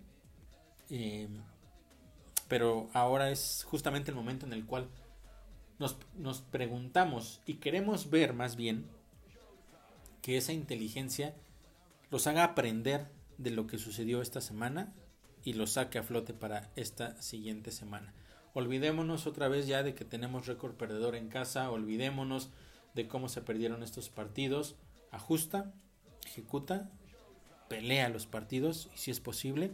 eh, 0.90 1.28
pero 2.48 2.90
ahora 2.94 3.32
es 3.32 3.66
justamente 3.70 4.12
el 4.12 4.18
momento 4.18 4.46
en 4.46 4.54
el 4.54 4.66
cual 4.66 4.90
nos, 5.80 5.98
nos 6.18 6.42
preguntamos 6.42 7.42
y 7.46 7.56
queremos 7.56 8.10
ver 8.10 8.34
más 8.34 8.56
bien 8.56 8.86
que 10.22 10.38
esa 10.38 10.54
inteligencia 10.54 11.36
los 12.10 12.28
haga 12.28 12.44
aprender 12.44 13.08
de 13.38 13.52
lo 13.52 13.68
que 13.68 13.78
sucedió 13.78 14.22
esta 14.22 14.42
semana 14.42 14.94
y 15.44 15.54
los 15.54 15.72
saque 15.74 15.98
a 15.98 16.04
flote 16.04 16.34
para 16.34 16.70
esta 16.76 17.20
siguiente 17.22 17.72
semana. 17.72 18.14
Olvidémonos 18.54 19.28
otra 19.28 19.48
vez 19.48 19.66
ya 19.66 19.82
de 19.82 19.96
que 19.96 20.06
tenemos 20.06 20.46
récord 20.46 20.76
perdedor 20.76 21.16
en 21.16 21.30
casa, 21.30 21.72
olvidémonos 21.72 22.50
de 22.94 23.08
cómo 23.08 23.30
se 23.30 23.42
perdieron 23.42 23.82
estos 23.82 24.10
partidos, 24.10 24.76
ajusta, 25.12 25.74
ejecuta, 26.26 26.90
pelea 27.70 28.10
los 28.10 28.26
partidos 28.26 28.90
y 28.96 28.98
si 28.98 29.12
es 29.12 29.20
posible 29.20 29.72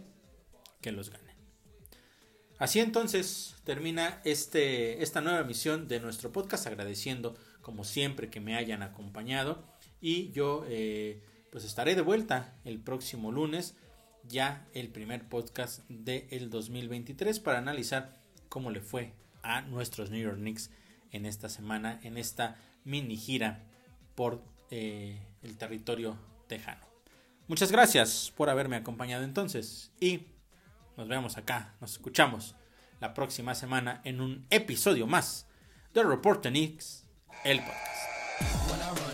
que 0.81 0.91
los 0.91 1.09
gane. 1.09 1.35
Así 2.59 2.79
entonces 2.79 3.55
termina 3.63 4.19
este, 4.23 5.03
esta 5.03 5.21
nueva 5.21 5.41
emisión 5.41 5.87
de 5.87 5.99
nuestro 5.99 6.31
podcast 6.31 6.65
agradeciendo 6.65 7.35
como 7.61 7.83
siempre 7.83 8.29
que 8.29 8.39
me 8.39 8.55
hayan 8.55 8.81
acompañado 8.81 9.63
y 10.01 10.31
yo 10.31 10.65
eh, 10.67 11.21
pues 11.51 11.65
estaré 11.65 11.95
de 11.95 12.01
vuelta 12.01 12.55
el 12.65 12.79
próximo 12.79 13.31
lunes, 13.31 13.75
ya 14.27 14.67
el 14.73 14.89
primer 14.89 15.27
podcast 15.27 15.87
del 15.87 16.49
2023 16.49 17.39
para 17.39 17.59
analizar 17.59 18.19
cómo 18.49 18.71
le 18.71 18.81
fue 18.81 19.13
a 19.43 19.61
nuestros 19.61 20.09
New 20.09 20.21
York 20.21 20.37
Knicks 20.37 20.71
en 21.11 21.25
esta 21.25 21.49
semana, 21.49 21.99
en 22.03 22.17
esta 22.17 22.57
mini 22.83 23.17
gira 23.17 23.63
por 24.15 24.41
eh, 24.69 25.21
el 25.43 25.57
territorio 25.57 26.17
tejano. 26.47 26.85
Muchas 27.47 27.71
gracias 27.71 28.33
por 28.35 28.49
haberme 28.49 28.75
acompañado 28.75 29.23
entonces 29.23 29.91
y 29.99 30.27
nos 30.97 31.07
vemos 31.07 31.37
acá, 31.37 31.75
nos 31.79 31.93
escuchamos 31.93 32.55
la 32.99 33.13
próxima 33.13 33.55
semana 33.55 34.01
en 34.03 34.19
un 34.21 34.45
episodio 34.49 35.07
más 35.07 35.47
de 35.93 36.03
Report 36.03 36.45
Knicks, 36.45 37.05
el 37.43 37.59
podcast. 37.59 39.06